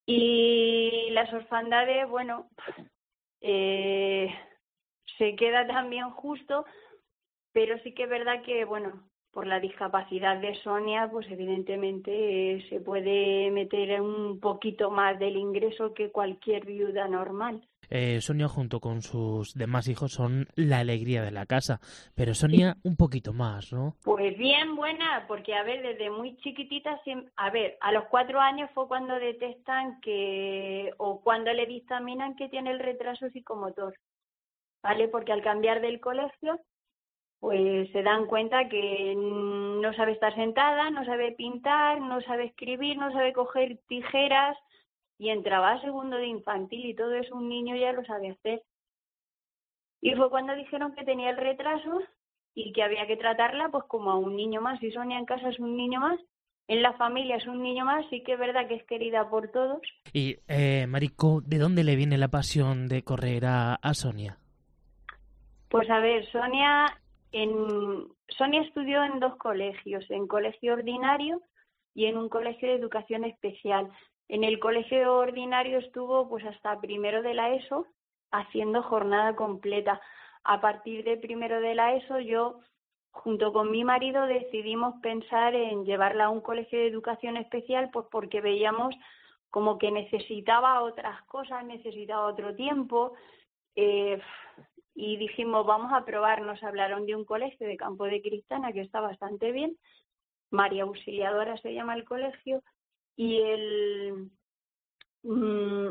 Y 0.05 1.09
las 1.13 1.33
orfandades, 1.33 2.07
bueno, 2.09 2.51
eh, 3.41 4.29
se 5.17 5.35
queda 5.37 5.67
también 5.67 6.11
justo, 6.11 6.67
pero 7.53 7.79
sí 7.79 7.95
que 7.95 8.05
es 8.05 8.11
verdad 8.11 8.43
que, 8.43 8.65
bueno, 8.67 9.09
por 9.37 9.47
la 9.47 9.61
discapacidad 9.61 10.41
de 10.41 10.55
Sonia, 10.63 11.11
pues 11.13 11.31
evidentemente 11.31 12.11
eh, 12.55 12.67
se 12.71 12.81
puede 12.81 13.51
meter 13.51 14.01
un 14.01 14.41
poquito 14.41 14.91
más 14.91 15.19
del 15.19 15.37
ingreso 15.37 15.93
que 15.93 16.11
cualquier 16.11 16.65
viuda 16.65 17.07
normal. 17.07 17.61
Eh, 17.91 18.23
Sonia 18.23 18.49
junto 18.49 18.81
con 18.81 19.03
sus 19.03 19.53
demás 19.53 19.89
hijos 19.89 20.13
son 20.13 20.47
la 20.55 20.79
alegría 20.79 21.23
de 21.23 21.33
la 21.33 21.45
casa, 21.45 21.81
pero 22.15 22.33
Sonia 22.33 22.79
un 22.83 22.97
poquito 22.97 23.35
más, 23.35 23.75
¿no? 23.75 23.97
Pues 24.05 24.39
bien 24.39 24.75
buena, 24.75 25.27
porque 25.29 25.55
a 25.55 25.65
ver, 25.65 25.83
desde 25.83 26.09
muy 26.09 26.39
chiquitita, 26.39 26.99
a 27.37 27.51
ver, 27.51 27.77
a 27.83 27.93
los 27.93 28.05
cuatro 28.05 28.41
años 28.41 28.71
fue 28.73 28.89
cuando 28.89 29.17
detectan 29.17 30.01
que, 30.01 30.95
o 30.97 31.21
cuando 31.21 31.53
le 31.53 31.67
dictaminan 31.67 32.37
que 32.37 32.49
tiene 32.49 32.71
el 32.71 32.79
retraso 32.79 33.29
psicomotor, 33.29 33.99
¿vale? 34.83 35.09
Porque 35.09 35.33
al 35.33 35.43
cambiar 35.43 35.83
del 35.83 36.01
colegio, 36.01 36.59
pues 37.41 37.91
se 37.93 38.03
dan 38.03 38.27
cuenta 38.27 38.69
que 38.69 39.15
no 39.17 39.93
sabe 39.95 40.13
estar 40.13 40.35
sentada, 40.35 40.91
no 40.91 41.05
sabe 41.05 41.33
pintar, 41.33 42.01
no 42.01 42.21
sabe 42.23 42.47
escribir, 42.47 42.97
no 42.97 43.13
sabe 43.13 43.33
coger 43.33 43.79
tijeras 43.89 44.57
y 45.19 45.31
entraba 45.31 45.73
a 45.73 45.81
segundo 45.81 46.17
de 46.17 46.27
infantil 46.27 46.87
y 46.87 46.95
todo 46.95 47.15
eso 47.15 47.35
un 47.35 47.49
niño 47.49 47.77
ya 47.77 47.93
lo 47.93 48.05
sabe 48.05 48.31
hacer. 48.31 48.63
Y 50.01 50.15
fue 50.15 50.31
cuando 50.31 50.55
dijeron 50.55 50.95
que 50.95 51.05
tenía 51.05 51.31
el 51.31 51.37
retraso 51.37 52.03
y 52.55 52.73
que 52.73 52.83
había 52.83 53.07
que 53.07 53.17
tratarla 53.17 53.69
pues 53.71 53.85
como 53.89 54.11
a 54.11 54.19
un 54.19 54.37
niño 54.37 54.61
más. 54.61 54.79
Si 54.81 54.91
Sonia 54.91 55.19
en 55.19 55.27
casa 55.27 55.49
es 55.49 55.59
un 55.59 55.77
niño 55.77 56.01
más, 56.01 56.19
en 56.69 56.83
la 56.83 56.95
familia 56.95 57.37
es 57.37 57.47
un 57.47 57.63
niño 57.63 57.85
más, 57.85 58.05
sí 58.11 58.23
que 58.23 58.33
es 58.33 58.39
verdad 58.39 58.67
que 58.67 58.77
es 58.77 58.85
querida 58.85 59.29
por 59.29 59.51
todos. 59.51 59.81
Y, 60.13 60.37
eh, 60.49 60.87
Marico, 60.89 61.41
¿de 61.43 61.59
dónde 61.59 61.85
le 61.85 61.97
viene 61.97 62.19
la 62.19 62.29
pasión 62.29 62.89
de 62.89 63.03
correr 63.03 63.47
a, 63.47 63.75
a 63.75 63.95
Sonia? 63.95 64.39
Pues 65.69 65.89
a 65.91 66.01
ver, 66.01 66.25
Sonia 66.31 66.87
en, 67.43 68.09
Sonia 68.29 68.63
estudió 68.63 69.05
en 69.05 69.21
dos 69.21 69.37
colegios, 69.37 70.11
en 70.11 70.27
colegio 70.27 70.73
ordinario 70.73 71.43
y 71.95 72.07
en 72.07 72.17
un 72.17 72.31
colegio 72.31 72.69
de 72.69 72.77
educación 72.77 73.25
especial. 73.25 73.91
En 74.29 74.43
el 74.43 74.59
colegio 74.59 75.19
ordinario 75.19 75.79
estuvo 75.79 76.29
pues 76.31 76.45
hasta 76.47 76.81
primero 76.81 77.21
de 77.21 77.35
la 77.35 77.55
ESO 77.55 77.87
haciendo 78.33 78.83
jornada 78.83 79.37
completa. 79.37 80.01
A 80.45 80.63
partir 80.63 81.05
de 81.05 81.19
primero 81.19 81.61
de 81.61 81.75
la 81.75 81.95
ESO 81.95 82.21
yo 82.21 82.61
junto 83.11 83.53
con 83.53 83.71
mi 83.71 83.85
marido 83.85 84.27
decidimos 84.27 84.95
pensar 85.03 85.55
en 85.55 85.85
llevarla 85.85 86.27
a 86.27 86.31
un 86.31 86.41
colegio 86.41 86.79
de 86.79 86.89
educación 86.89 87.37
especial 87.37 87.91
pues 87.93 88.07
porque 88.11 88.41
veíamos 88.41 88.95
como 89.51 89.77
que 89.77 89.91
necesitaba 89.91 90.83
otras 90.83 91.23
cosas, 91.25 91.67
necesitaba 91.67 92.29
otro 92.29 92.55
tiempo. 92.55 93.13
Eh, 93.75 94.21
y 94.97 95.19
dijimos, 95.19 95.67
vamos 95.67 95.93
a 95.93 96.07
probar. 96.07 96.41
Nos 96.41 96.63
hablaron 96.63 97.05
de 97.05 97.15
un 97.15 97.27
colegio 97.27 97.69
de 97.69 97.77
Campo 97.77 98.07
de 98.07 98.23
Cristana 98.23 98.73
que 98.73 98.81
está 98.81 99.01
bastante 99.01 99.53
bien. 99.53 99.77
María 100.51 100.85
Auxiliadora 100.85 101.59
se 101.59 101.75
llama 101.75 101.95
el 101.95 102.05
colegio. 102.05 102.63
Y 103.15 103.37
el, 103.43 104.31
mm, 105.23 105.89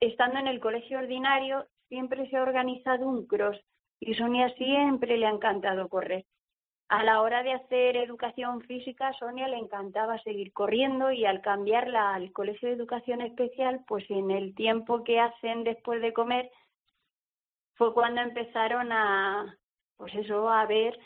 estando 0.00 0.40
en 0.40 0.48
el 0.48 0.58
colegio 0.58 0.98
ordinario, 0.98 1.66
siempre 1.88 2.28
se 2.28 2.36
ha 2.36 2.42
organizado 2.42 3.06
un 3.06 3.26
cross. 3.26 3.58
Y 4.00 4.14
Sonia 4.14 4.52
siempre 4.54 5.16
le 5.16 5.26
ha 5.26 5.30
encantado 5.30 5.88
correr. 5.88 6.26
A 6.88 7.04
la 7.04 7.20
hora 7.20 7.44
de 7.44 7.52
hacer 7.52 7.96
educación 7.96 8.62
física, 8.62 9.12
Sonia 9.20 9.46
le 9.46 9.58
encantaba 9.58 10.18
seguir 10.22 10.52
corriendo 10.52 11.12
y 11.12 11.26
al 11.26 11.42
cambiarla 11.42 12.14
al 12.14 12.32
colegio 12.32 12.68
de 12.68 12.74
educación 12.74 13.20
especial, 13.20 13.84
pues 13.86 14.04
en 14.10 14.32
el 14.32 14.54
tiempo 14.54 15.04
que 15.04 15.20
hacen 15.20 15.64
después 15.64 16.00
de 16.00 16.12
comer, 16.12 16.50
fue 17.78 17.94
cuando 17.94 18.20
empezaron 18.20 18.90
a, 18.90 19.56
pues 19.96 20.12
eso, 20.16 20.50
a 20.50 20.66
ver 20.66 20.98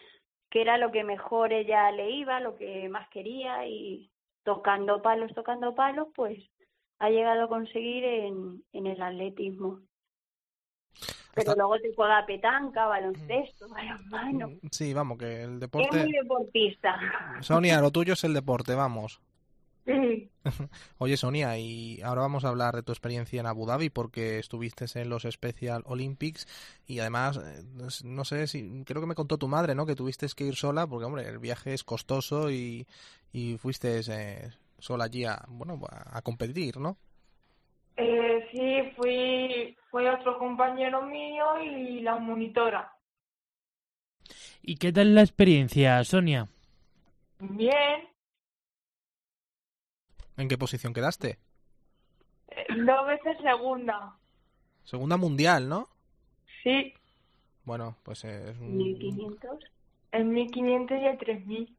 qué 0.51 0.63
era 0.63 0.79
lo 0.79 0.91
que 0.91 1.05
mejor 1.05 1.53
ella 1.53 1.91
le 1.93 2.11
iba, 2.11 2.41
lo 2.41 2.57
que 2.57 2.89
más 2.89 3.09
quería 3.11 3.67
y 3.67 4.11
tocando 4.43 5.03
palos, 5.03 5.33
tocando 5.35 5.75
palos, 5.75 6.09
pues 6.15 6.39
ha 6.99 7.11
llegado 7.11 7.45
a 7.45 7.49
conseguir 7.49 8.05
en, 8.05 8.65
en 8.73 8.87
el 8.87 9.03
atletismo. 9.03 9.81
Pero 11.35 11.55
luego 11.55 11.79
te 11.79 11.95
juega 11.95 12.25
petanca, 12.27 12.87
baloncesto, 12.87 13.69
balonmano. 13.69 14.51
Sí, 14.71 14.93
vamos, 14.93 15.19
que 15.19 15.43
el 15.43 15.61
deporte... 15.61 15.97
Es 15.97 16.05
muy 16.05 16.13
deportista. 16.13 16.99
Sonia, 17.41 17.81
lo 17.81 17.91
tuyo 17.91 18.15
es 18.15 18.25
el 18.25 18.35
deporte, 18.35 18.75
vamos. 18.75 19.21
Sí. 19.85 20.31
Oye, 20.99 21.17
Sonia, 21.17 21.59
y 21.59 22.01
ahora 22.03 22.23
vamos 22.23 22.45
a 22.45 22.49
hablar 22.49 22.75
de 22.75 22.83
tu 22.83 22.93
experiencia 22.93 23.41
en 23.41 23.47
Abu 23.47 23.67
Dhabi 23.67 23.91
porque 23.91 24.39
estuviste 24.39 24.87
en 24.95 25.09
los 25.09 25.23
Special 25.23 25.83
Olympics 25.87 26.47
y 26.87 27.01
además, 27.01 27.39
eh, 27.39 27.63
no 28.05 28.25
sé 28.25 28.47
si, 28.47 28.85
creo 28.85 29.01
que 29.01 29.07
me 29.07 29.15
contó 29.15 29.39
tu 29.39 29.49
madre, 29.49 29.75
¿no? 29.75 29.87
Que 29.87 29.97
tuviste 29.97 30.27
que 30.37 30.45
ir 30.45 30.55
sola 30.55 30.87
porque, 30.87 31.07
hombre, 31.07 31.27
el 31.29 31.39
viaje 31.39 31.75
es 31.75 31.85
costoso 31.85 32.51
y, 32.51 32.87
y 33.33 33.57
fuiste 33.59 34.01
eh, 34.09 34.51
sola 34.79 35.05
allí 35.05 35.25
a, 35.25 35.45
bueno, 35.49 35.81
a 35.91 36.23
competir, 36.23 36.79
¿no? 36.79 36.97
Eh, 37.97 38.49
sí, 38.51 38.93
fui, 38.97 39.77
fue 39.91 40.09
otro 40.11 40.39
compañero 40.39 41.03
mío 41.03 41.61
y 41.61 42.01
la 42.01 42.17
monitora. 42.17 42.93
¿Y 44.63 44.77
qué 44.77 44.93
tal 44.93 45.15
la 45.15 45.23
experiencia, 45.23 46.03
Sonia? 46.05 46.49
Bien, 47.41 48.09
¿En 50.43 50.49
qué 50.49 50.59
posición 50.59 50.93
quedaste? 50.93 51.39
Eh, 52.49 52.67
dos 52.85 53.07
veces 53.07 53.37
segunda. 53.41 54.17
Segunda 54.83 55.17
mundial, 55.17 55.69
¿no? 55.69 55.89
Sí. 56.65 56.93
Bueno, 57.65 57.97
pues 58.03 58.25
es 58.25 58.59
un... 58.59 58.77
1500. 58.77 59.65
En 60.11 60.33
1500 60.33 60.99
y 61.01 61.07
en 61.07 61.19
3000. 61.19 61.77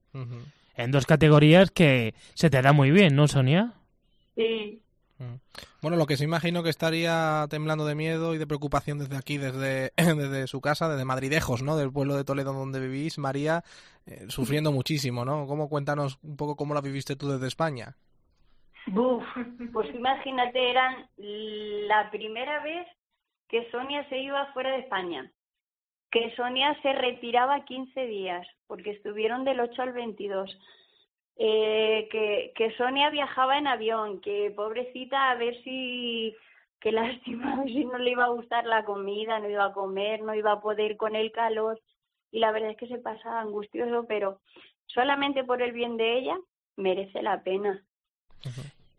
En 0.78 0.92
dos 0.92 1.06
categorías 1.06 1.72
que 1.72 2.16
se 2.36 2.50
te 2.50 2.62
da 2.62 2.72
muy 2.72 2.92
bien, 2.92 3.18
¿no, 3.18 3.28
Sonia? 3.28 3.74
Sí. 4.36 4.82
Bueno, 5.82 5.98
lo 5.98 6.06
que 6.06 6.16
se 6.16 6.24
imagino 6.24 6.64
que 6.64 6.70
estaría 6.70 7.46
temblando 7.50 7.86
de 7.86 7.96
miedo 7.96 8.34
y 8.34 8.38
de 8.38 8.48
preocupación 8.48 8.98
desde 8.98 9.18
aquí, 9.18 9.38
desde, 9.38 9.92
desde 9.98 10.48
su 10.48 10.62
casa, 10.62 10.88
desde 10.88 11.04
Madridejos, 11.04 11.64
¿no? 11.64 11.76
Del 11.76 11.92
pueblo 11.92 12.16
de 12.16 12.24
Toledo 12.24 12.54
donde 12.54 12.80
vivís, 12.80 13.18
María, 13.18 13.64
eh, 14.06 14.26
sufriendo 14.30 14.72
muchísimo, 14.72 15.26
¿no? 15.26 15.48
¿Cómo 15.48 15.68
cuéntanos 15.68 16.18
un 16.24 16.38
poco 16.38 16.56
cómo 16.56 16.74
la 16.74 16.82
viviste 16.82 17.18
tú 17.18 17.28
desde 17.30 17.48
España? 17.48 17.98
Buf, 18.88 19.24
pues 19.72 19.94
imagínate, 19.96 20.70
eran 20.70 21.08
la 21.18 22.10
primera 22.12 22.62
vez 22.64 22.88
que 23.48 23.70
Sonia 23.72 24.08
se 24.10 24.18
iba 24.18 24.52
fuera 24.54 24.72
de 24.72 24.80
España, 24.80 25.32
que 26.12 26.36
Sonia 26.36 26.78
se 26.82 26.94
retiraba 26.94 27.64
15 27.66 28.06
días, 28.08 28.48
porque 28.68 28.92
estuvieron 28.92 29.46
del 29.46 29.60
8 29.60 29.82
al 29.82 29.94
22, 29.94 30.60
eh, 31.38 32.08
que, 32.12 32.52
que 32.56 32.76
Sonia 32.78 33.10
viajaba 33.10 33.58
en 33.58 33.68
avión, 33.68 34.22
que 34.22 34.52
pobrecita 34.56 35.32
a 35.32 35.36
ver 35.36 35.56
si 35.64 36.36
qué 36.84 36.92
lástima, 36.92 37.64
si 37.66 37.86
no 37.86 37.98
le 37.98 38.12
iba 38.12 38.26
a 38.26 38.36
gustar 38.36 38.66
la 38.66 38.84
comida, 38.84 39.40
no 39.40 39.50
iba 39.50 39.66
a 39.66 39.74
comer, 39.74 40.22
no 40.22 40.36
iba 40.36 40.52
a 40.52 40.62
poder 40.62 40.98
con 40.98 41.16
el 41.16 41.32
calor. 41.32 41.82
Y 42.32 42.40
la 42.40 42.52
verdad 42.52 42.72
es 42.72 42.78
que 42.78 42.88
se 42.88 42.98
pasa 42.98 43.40
angustioso, 43.40 44.06
pero 44.08 44.42
solamente 44.88 45.44
por 45.44 45.62
el 45.62 45.72
bien 45.72 45.98
de 45.98 46.18
ella 46.18 46.38
merece 46.76 47.22
la 47.22 47.42
pena. 47.42 47.82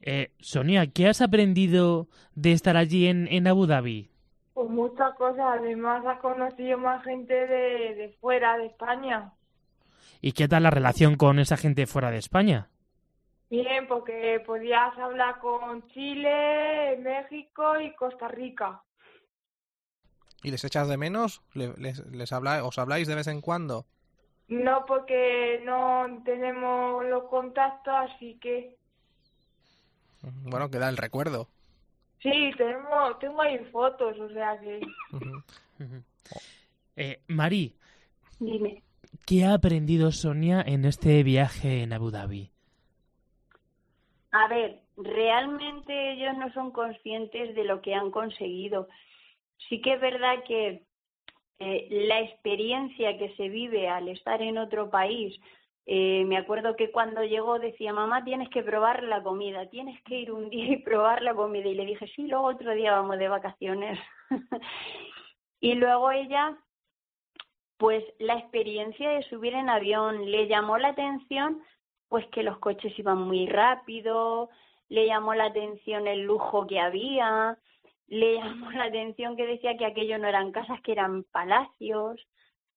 Eh, 0.06 0.32
Sonia, 0.38 0.86
¿qué 0.86 1.08
has 1.08 1.22
aprendido 1.22 2.08
de 2.34 2.52
estar 2.52 2.76
allí 2.76 3.06
en, 3.06 3.26
en 3.30 3.46
Abu 3.46 3.66
Dhabi? 3.66 4.10
Pues 4.52 4.68
muchas 4.68 5.14
cosas, 5.14 5.58
además 5.58 6.04
ha 6.06 6.18
conocido 6.18 6.76
más 6.76 7.02
gente 7.04 7.32
de, 7.32 7.94
de 7.94 8.16
fuera 8.20 8.58
de 8.58 8.66
España. 8.66 9.32
¿Y 10.20 10.32
qué 10.32 10.46
tal 10.46 10.64
la 10.64 10.70
relación 10.70 11.16
con 11.16 11.38
esa 11.38 11.56
gente 11.56 11.86
fuera 11.86 12.10
de 12.10 12.18
España? 12.18 12.68
Bien, 13.48 13.86
porque 13.88 14.42
podías 14.44 14.96
hablar 14.98 15.38
con 15.40 15.86
Chile, 15.88 16.98
México 16.98 17.80
y 17.80 17.94
Costa 17.94 18.28
Rica. 18.28 18.82
¿Y 20.42 20.50
les 20.50 20.64
echas 20.64 20.86
de 20.88 20.98
menos? 20.98 21.40
¿Le- 21.54 21.72
les, 21.78 22.04
les 22.12 22.30
habla, 22.32 22.62
¿Os 22.64 22.78
habláis 22.78 23.08
de 23.08 23.14
vez 23.14 23.26
en 23.26 23.40
cuando? 23.40 23.86
No 24.48 24.84
porque 24.86 25.62
no 25.64 26.22
tenemos 26.24 27.04
los 27.06 27.24
contactos, 27.24 27.94
así 27.94 28.38
que 28.40 28.76
Bueno, 30.44 30.70
queda 30.70 30.88
el 30.88 30.96
recuerdo. 30.96 31.48
sí, 32.20 32.50
tenemos, 32.56 33.18
tengo 33.20 33.40
ahí 33.42 33.58
fotos, 33.70 34.18
o 34.18 34.28
sea 34.30 34.58
que 34.60 34.80
Eh, 36.96 37.22
Mari, 37.28 37.76
Dime. 38.40 38.82
¿qué 39.26 39.44
ha 39.44 39.54
aprendido 39.54 40.12
Sonia 40.12 40.62
en 40.66 40.84
este 40.84 41.22
viaje 41.22 41.82
en 41.82 41.92
Abu 41.92 42.10
Dhabi? 42.10 42.52
A 44.32 44.48
ver, 44.48 44.80
realmente 44.96 46.12
ellos 46.12 46.36
no 46.36 46.52
son 46.52 46.72
conscientes 46.72 47.54
de 47.54 47.64
lo 47.64 47.80
que 47.80 47.94
han 47.94 48.10
conseguido. 48.10 48.88
Sí 49.68 49.80
que 49.80 49.94
es 49.94 50.00
verdad 50.00 50.42
que 50.46 50.84
eh, 51.60 51.88
la 51.90 52.20
experiencia 52.20 53.16
que 53.18 53.34
se 53.36 53.48
vive 53.48 53.88
al 53.88 54.08
estar 54.08 54.42
en 54.42 54.58
otro 54.58 54.90
país, 54.90 55.38
eh, 55.86 56.24
me 56.26 56.38
acuerdo 56.38 56.76
que 56.76 56.90
cuando 56.90 57.22
llegó 57.24 57.58
decía, 57.58 57.92
mamá, 57.92 58.24
tienes 58.24 58.48
que 58.48 58.62
probar 58.62 59.02
la 59.02 59.22
comida, 59.22 59.68
tienes 59.68 60.02
que 60.04 60.18
ir 60.20 60.32
un 60.32 60.48
día 60.50 60.72
y 60.72 60.76
probar 60.78 61.22
la 61.22 61.34
comida. 61.34 61.68
Y 61.68 61.74
le 61.74 61.84
dije, 61.84 62.06
sí, 62.14 62.26
luego 62.26 62.46
otro 62.46 62.72
día 62.72 62.92
vamos 62.92 63.18
de 63.18 63.28
vacaciones. 63.28 63.98
y 65.60 65.74
luego 65.74 66.10
ella, 66.10 66.56
pues 67.76 68.02
la 68.18 68.38
experiencia 68.38 69.10
de 69.10 69.22
subir 69.24 69.54
en 69.54 69.68
avión 69.68 70.30
le 70.30 70.46
llamó 70.46 70.78
la 70.78 70.88
atención 70.88 71.62
pues 72.08 72.26
que 72.28 72.44
los 72.44 72.58
coches 72.58 72.96
iban 72.98 73.18
muy 73.18 73.46
rápido, 73.46 74.48
le 74.88 75.06
llamó 75.06 75.34
la 75.34 75.46
atención 75.46 76.06
el 76.06 76.22
lujo 76.22 76.66
que 76.66 76.78
había, 76.78 77.58
le 78.06 78.34
llamó 78.34 78.70
la 78.70 78.84
atención 78.84 79.36
que 79.36 79.46
decía 79.46 79.76
que 79.76 79.86
aquello 79.86 80.18
no 80.18 80.28
eran 80.28 80.52
casas, 80.52 80.80
que 80.82 80.92
eran 80.92 81.24
palacios, 81.24 82.24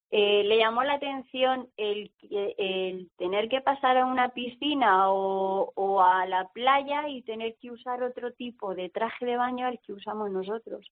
eh, 0.09 0.43
le 0.43 0.57
llamó 0.57 0.83
la 0.83 0.93
atención 0.93 1.69
el, 1.75 2.11
el 2.29 3.09
tener 3.17 3.49
que 3.49 3.61
pasar 3.61 3.97
a 3.97 4.05
una 4.05 4.29
piscina 4.29 5.11
o, 5.11 5.71
o 5.75 6.01
a 6.01 6.25
la 6.25 6.47
playa 6.49 7.09
y 7.09 7.23
tener 7.23 7.55
que 7.57 7.71
usar 7.71 8.01
otro 8.03 8.31
tipo 8.33 8.73
de 8.73 8.89
traje 8.89 9.25
de 9.25 9.37
baño 9.37 9.67
al 9.67 9.79
que 9.79 9.93
usamos 9.93 10.31
nosotros. 10.31 10.89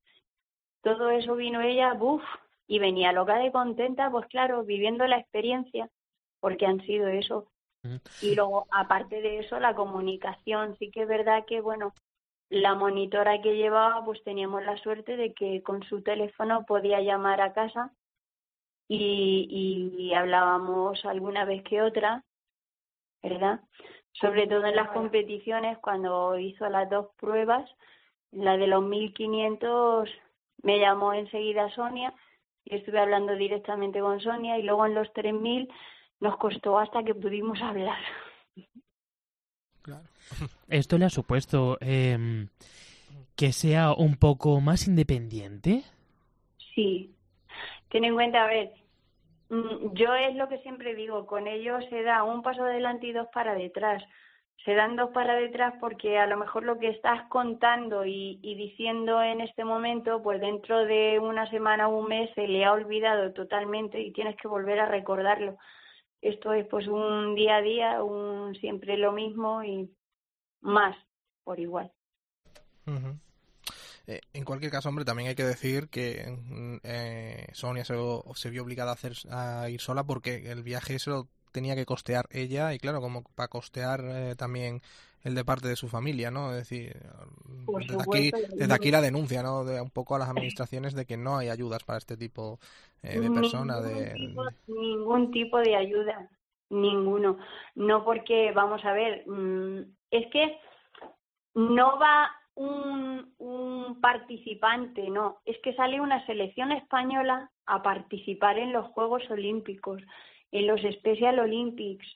Todo 0.81 1.09
eso 1.09 1.35
vino 1.35 1.61
ella, 1.61 1.93
buf, 1.93 2.23
y 2.67 2.79
venía 2.79 3.11
loca 3.11 3.37
de 3.37 3.51
contenta, 3.51 4.09
pues 4.11 4.27
claro, 4.27 4.63
viviendo 4.63 5.07
la 5.07 5.17
experiencia, 5.17 5.89
porque 6.39 6.65
han 6.65 6.81
sido 6.81 7.07
eso, 7.07 7.47
y 8.21 8.35
luego, 8.35 8.65
aparte 8.71 9.21
de 9.21 9.39
eso, 9.39 9.59
la 9.59 9.75
comunicación. 9.75 10.75
Sí 10.77 10.89
que 10.89 11.03
es 11.03 11.07
verdad 11.07 11.45
que, 11.45 11.61
bueno, 11.61 11.93
la 12.49 12.73
monitora 12.73 13.41
que 13.41 13.55
llevaba, 13.55 14.03
pues 14.03 14.23
teníamos 14.23 14.63
la 14.63 14.77
suerte 14.77 15.17
de 15.17 15.33
que 15.33 15.61
con 15.61 15.83
su 15.83 16.01
teléfono 16.01 16.65
podía 16.65 17.01
llamar 17.01 17.41
a 17.41 17.53
casa 17.53 17.91
y, 18.87 19.93
y 19.97 20.13
hablábamos 20.13 21.03
alguna 21.05 21.45
vez 21.45 21.63
que 21.63 21.81
otra, 21.81 22.23
¿verdad? 23.23 23.61
Sobre 24.13 24.47
todo 24.47 24.65
en 24.65 24.75
las 24.75 24.91
competiciones, 24.91 25.77
cuando 25.79 26.37
hizo 26.37 26.69
las 26.69 26.89
dos 26.89 27.07
pruebas, 27.17 27.69
la 28.31 28.57
de 28.57 28.67
los 28.67 28.83
1500 28.83 30.09
me 30.61 30.79
llamó 30.79 31.13
enseguida 31.13 31.69
Sonia 31.71 32.13
y 32.63 32.75
estuve 32.75 32.99
hablando 32.99 33.35
directamente 33.35 33.99
con 33.99 34.19
Sonia 34.19 34.57
y 34.57 34.63
luego 34.63 34.85
en 34.85 34.95
los 34.95 35.11
3000 35.13 35.69
nos 36.19 36.37
costó 36.37 36.79
hasta 36.79 37.03
que 37.03 37.13
pudimos 37.13 37.61
hablar. 37.61 37.99
¿Esto 40.67 40.97
le 40.97 41.05
ha 41.05 41.09
supuesto 41.09 41.77
em, 41.79 42.47
que 43.35 43.51
sea 43.51 43.93
un 43.93 44.15
poco 44.15 44.59
más 44.59 44.87
independiente? 44.87 45.83
Sí. 46.73 47.14
Ten 47.95 48.03
en 48.03 48.13
cuenta, 48.13 48.43
a 48.43 48.47
ver, 48.47 48.73
mm, 49.47 49.93
yo 49.93 50.13
es 50.15 50.35
lo 50.35 50.49
que 50.49 50.57
siempre 50.57 50.95
digo, 50.95 51.25
con 51.25 51.47
ellos 51.47 51.81
se 51.89 52.03
da 52.03 52.23
un 52.23 52.41
paso 52.41 52.65
adelante 52.65 53.07
y 53.07 53.13
dos 53.13 53.29
para 53.33 53.55
detrás. 53.55 54.03
Se 54.65 54.73
dan 54.73 54.97
dos 54.97 55.11
para 55.11 55.35
detrás 55.35 55.75
porque 55.79 56.17
a 56.17 56.27
lo 56.27 56.35
mejor 56.35 56.63
lo 56.63 56.77
que 56.77 56.89
estás 56.89 57.25
contando 57.29 58.03
y, 58.05 58.35
diciendo 58.43 59.23
en 59.23 59.39
este 59.39 59.63
momento, 59.63 60.21
pues 60.21 60.41
dentro 60.41 60.83
de 60.83 61.19
una 61.19 61.49
semana 61.49 61.87
o 61.87 61.97
un 61.99 62.09
mes 62.09 62.29
se 62.35 62.49
le 62.49 62.65
ha 62.65 62.73
olvidado 62.73 63.31
totalmente 63.31 64.01
y 64.01 64.11
tienes 64.11 64.35
que 64.35 64.49
volver 64.49 64.81
a 64.81 64.87
recordarlo. 64.87 65.55
Esto 66.21 66.51
es 66.51 66.67
pues 66.67 66.89
un 66.89 67.33
día 67.33 67.55
a 67.55 67.61
día, 67.61 68.03
un 68.03 68.55
siempre 68.55 68.97
lo 68.97 69.13
mismo 69.13 69.63
y 69.63 69.89
más 70.59 70.97
por 71.45 71.61
igual. 71.61 71.89
Eh, 74.07 74.21
en 74.33 74.45
cualquier 74.45 74.71
caso, 74.71 74.89
hombre, 74.89 75.05
también 75.05 75.29
hay 75.29 75.35
que 75.35 75.43
decir 75.43 75.89
que 75.89 76.25
mm, 76.27 76.77
eh, 76.83 77.47
Sonia 77.53 77.85
se, 77.85 77.95
se 78.35 78.49
vio 78.49 78.63
obligada 78.63 78.91
a, 78.91 78.93
hacer, 78.93 79.13
a 79.31 79.69
ir 79.69 79.81
sola 79.81 80.03
porque 80.03 80.51
el 80.51 80.63
viaje 80.63 80.99
se 80.99 81.09
lo 81.09 81.27
tenía 81.51 81.75
que 81.75 81.85
costear 81.85 82.25
ella 82.31 82.73
y 82.73 82.79
claro, 82.79 82.99
como 82.99 83.23
para 83.23 83.47
costear 83.47 84.01
eh, 84.03 84.35
también 84.35 84.81
el 85.23 85.33
de 85.33 85.43
parte 85.43 85.67
de 85.67 85.75
su 85.75 85.87
familia, 85.87 86.29
¿no? 86.29 86.51
Es 86.51 86.57
decir, 86.57 86.95
Por 87.65 87.83
desde 87.83 88.03
aquí, 88.03 88.31
desde 88.55 88.73
aquí 88.73 88.91
la 88.91 89.01
denuncia, 89.01 89.41
¿no? 89.41 89.65
De 89.65 89.81
un 89.81 89.89
poco 89.89 90.15
a 90.15 90.19
las 90.19 90.29
administraciones 90.29 90.93
de 90.93 91.05
que 91.05 91.17
no 91.17 91.37
hay 91.37 91.49
ayudas 91.49 91.83
para 91.83 91.97
este 91.97 92.15
tipo 92.15 92.59
eh, 93.01 93.19
de 93.19 93.31
personas, 93.31 93.83
Ningún 93.83 94.05
de, 94.05 94.13
tipo, 94.13 94.43
ningún 94.67 95.31
tipo 95.31 95.57
de 95.57 95.75
ayuda, 95.75 96.29
ninguno. 96.69 97.39
No 97.73 98.05
porque, 98.05 98.51
vamos 98.51 98.85
a 98.85 98.93
ver, 98.93 99.27
mm, 99.27 99.79
es 100.11 100.27
que 100.31 100.59
no 101.55 101.97
va 101.97 102.29
un, 102.55 103.33
un 103.37 104.01
participante, 104.01 105.09
no, 105.09 105.39
es 105.45 105.57
que 105.59 105.73
sale 105.75 106.01
una 106.01 106.25
selección 106.25 106.71
española 106.71 107.51
a 107.65 107.83
participar 107.83 108.57
en 108.57 108.73
los 108.73 108.87
Juegos 108.87 109.29
Olímpicos, 109.29 110.01
en 110.51 110.67
los 110.67 110.81
Special 110.81 111.39
Olympics. 111.39 112.07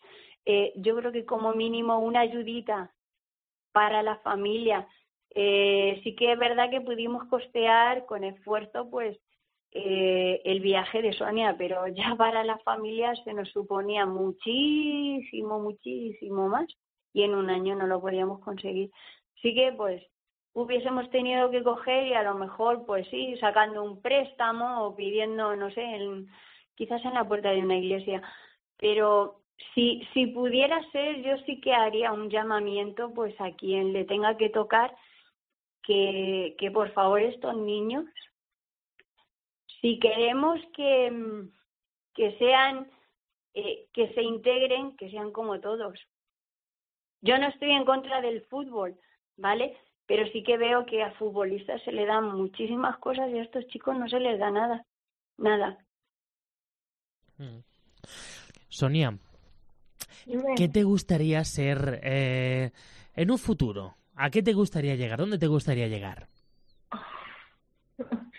Eh, 0.46 0.74
yo 0.78 0.96
creo 0.96 1.12
que 1.12 1.26
como 1.26 1.54
mínimo 1.54 2.00
una 2.00 2.22
ayudita 2.22 2.92
para 3.72 4.02
la 4.04 4.18
familia. 4.18 4.88
Eh, 5.32 6.00
sí 6.04 6.16
que 6.16 6.32
es 6.32 6.40
verdad 6.40 6.70
que 6.70 6.82
pudimos 6.82 7.26
costear 7.26 8.06
con 8.06 8.24
esfuerzo, 8.24 8.90
pues, 8.90 9.18
eh, 9.72 10.42
el 10.46 10.62
viaje 10.62 11.02
de 11.02 11.14
Sonia, 11.14 11.56
pero 11.58 11.88
ya 11.88 12.16
para 12.18 12.44
la 12.44 12.58
familia 12.60 13.14
se 13.24 13.34
nos 13.34 13.50
suponía 13.50 14.06
muchísimo, 14.06 15.60
muchísimo 15.60 16.48
más 16.48 16.68
y 17.14 17.24
en 17.24 17.36
un 17.36 17.50
año 17.50 17.76
no 17.76 17.88
lo 17.88 18.02
podíamos 18.02 18.40
conseguir. 18.40 18.90
Así 19.38 19.54
que, 19.54 19.72
pues, 19.74 20.02
hubiésemos 20.54 21.10
tenido 21.10 21.50
que 21.52 21.64
coger 21.64 22.08
y 22.08 22.14
a 22.14 22.24
lo 22.24 22.36
mejor, 22.36 22.86
pues 22.86 23.08
sí, 23.10 23.36
sacando 23.38 23.84
un 23.84 24.02
préstamo 24.02 24.86
o 24.86 24.95
pidiendo, 24.95 25.56
no 25.56 25.70
sé, 25.72 25.82
en- 25.82 26.28
quizás 26.76 27.04
en 27.06 27.14
la 27.14 27.28
puerta 27.28 27.52
de 27.52 27.60
una 27.62 27.78
iglesia. 27.78 28.22
Pero 28.78 29.41
si, 29.74 30.02
si 30.14 30.28
pudiera 30.28 30.82
ser, 30.91 31.22
yo 31.22 31.38
sí 31.45 31.60
que 31.62 31.74
haría 31.74 32.12
un 32.14 32.30
llamamiento, 32.30 33.14
pues, 33.14 33.39
a 33.41 33.52
quien 33.52 33.93
le 33.93 34.06
tenga 34.06 34.38
que 34.38 34.50
tocar, 34.50 34.95
que, 35.84 36.56
que 36.58 36.72
por 36.72 36.91
favor 36.91 37.22
estos 37.22 37.56
niños 37.56 38.06
si 39.82 40.00
queremos 40.00 40.60
que, 40.76 41.45
que 42.14 42.38
sean, 42.38 42.89
eh, 43.54 43.88
que 43.93 44.14
se 44.14 44.22
integren, 44.22 44.95
que 44.97 45.10
sean 45.10 45.32
como 45.32 45.60
todos. 45.60 46.00
Yo 47.22 47.38
no 47.38 47.47
estoy 47.47 47.72
en 47.72 47.86
contra 47.86 48.22
del 48.22 48.41
fútbol, 48.47 48.97
¿vale? 49.38 49.78
Pero 50.10 50.26
sí 50.34 50.41
que 50.43 50.57
veo 50.57 50.86
que 50.88 51.03
a 51.03 51.12
futbolistas 51.20 51.84
se 51.84 51.91
le 51.91 52.05
dan 52.07 52.36
muchísimas 52.36 52.97
cosas 52.97 53.30
y 53.30 53.38
a 53.38 53.43
estos 53.43 53.68
chicos 53.68 53.95
no 53.95 54.10
se 54.10 54.20
les 54.20 54.39
da 54.39 54.49
nada, 54.49 54.84
nada. 55.38 55.78
Sonia, 58.70 59.18
Dime. 60.26 60.55
¿qué 60.55 60.68
te 60.68 60.84
gustaría 60.84 61.43
ser 61.43 61.99
eh, 62.03 62.72
en 63.16 63.32
un 63.32 63.38
futuro? 63.38 63.95
¿A 64.16 64.30
qué 64.32 64.41
te 64.43 64.53
gustaría 64.53 64.95
llegar? 64.95 65.20
¿Dónde 65.20 65.38
te 65.38 65.47
gustaría 65.47 65.88
llegar? 65.88 66.28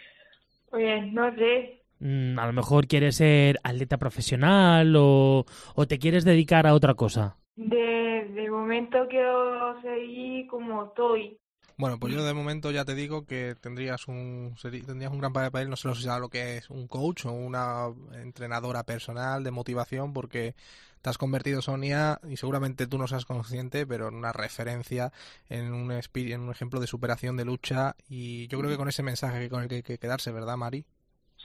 Pues 0.71 1.13
no 1.13 1.35
sé, 1.35 1.83
Mm, 2.01 2.39
a 2.39 2.47
lo 2.47 2.53
mejor 2.55 2.87
quieres 2.87 3.17
ser 3.17 3.59
atleta 3.63 3.99
profesional 3.99 4.95
o, 4.97 5.45
o 5.75 5.87
te 5.87 5.99
quieres 5.99 6.25
dedicar 6.25 6.67
a 6.67 6.75
otra 6.75 6.95
cosa. 6.95 7.37
de, 7.57 8.29
de 8.35 8.51
momento 8.51 9.07
quiero 9.09 9.81
seguir 9.83 10.47
como 10.49 10.85
estoy. 10.87 11.39
Bueno, 11.81 11.99
pues 11.99 12.13
yo 12.13 12.23
de 12.23 12.35
momento 12.35 12.71
ya 12.71 12.85
te 12.85 12.95
digo 12.95 13.25
que 13.25 13.55
tendrías 13.59 14.07
un 14.07 14.55
tendrías 14.61 15.11
un 15.11 15.19
gran 15.19 15.33
papel, 15.33 15.71
no 15.71 15.77
sé 15.77 15.95
si 15.95 16.03
sabes 16.03 16.21
lo 16.21 16.29
que 16.29 16.59
es 16.59 16.69
un 16.69 16.87
coach 16.87 17.25
o 17.25 17.33
una 17.33 17.87
entrenadora 18.13 18.83
personal 18.83 19.43
de 19.43 19.51
motivación, 19.51 20.13
porque 20.13 20.55
te 21.01 21.09
has 21.09 21.17
convertido, 21.17 21.63
Sonia, 21.63 22.21
y 22.29 22.37
seguramente 22.37 22.87
tú 22.87 22.99
no 22.99 23.07
seas 23.07 23.25
consciente, 23.25 23.87
pero 23.87 24.09
en 24.09 24.15
una 24.15 24.31
referencia, 24.31 25.11
en 25.49 25.73
un, 25.73 25.91
en 25.91 26.41
un 26.43 26.51
ejemplo 26.51 26.81
de 26.81 26.87
superación, 26.87 27.39
de 27.39 27.47
lucha, 27.47 27.97
y 28.11 28.47
yo 28.49 28.59
creo 28.59 28.71
que 28.71 28.77
con 28.77 28.91
ese 28.91 29.03
mensaje 29.03 29.49
con 29.49 29.63
el 29.63 29.69
que 29.71 29.77
hay 29.77 29.83
que 29.83 29.97
quedarse, 29.97 30.33
¿verdad, 30.33 30.59
Mari? 30.59 30.85